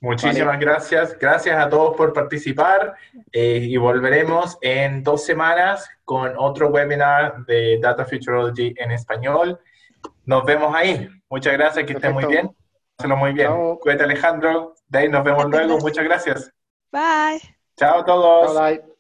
Muchísimas 0.00 0.58
gracias. 0.58 1.16
Gracias 1.18 1.56
a 1.56 1.68
todos 1.68 1.96
por 1.96 2.12
participar 2.12 2.94
eh, 3.30 3.60
y 3.62 3.76
volveremos 3.76 4.58
en 4.60 5.02
dos 5.02 5.24
semanas 5.24 5.88
con 6.04 6.32
otro 6.36 6.70
webinar 6.70 7.44
de 7.46 7.78
Data 7.80 8.04
Futurology 8.04 8.74
en 8.76 8.90
español. 8.90 9.60
Nos 10.24 10.44
vemos 10.44 10.74
ahí. 10.74 11.08
Muchas 11.30 11.52
gracias, 11.52 11.86
que 11.86 11.92
estén 11.92 12.12
muy 12.14 12.24
bien. 12.24 12.50
Hazlo 12.98 13.16
muy 13.16 13.32
bien. 13.32 13.76
Cuídate 13.80 14.04
Alejandro. 14.04 14.74
De 14.88 14.98
ahí 14.98 15.08
nos 15.08 15.22
vemos 15.24 15.48
luego. 15.48 15.78
Muchas 15.78 16.04
gracias. 16.04 16.52
Bye. 16.90 17.40
Chao 17.76 18.00
a 18.00 18.04
todos. 18.04 18.60
bye. 18.60 18.91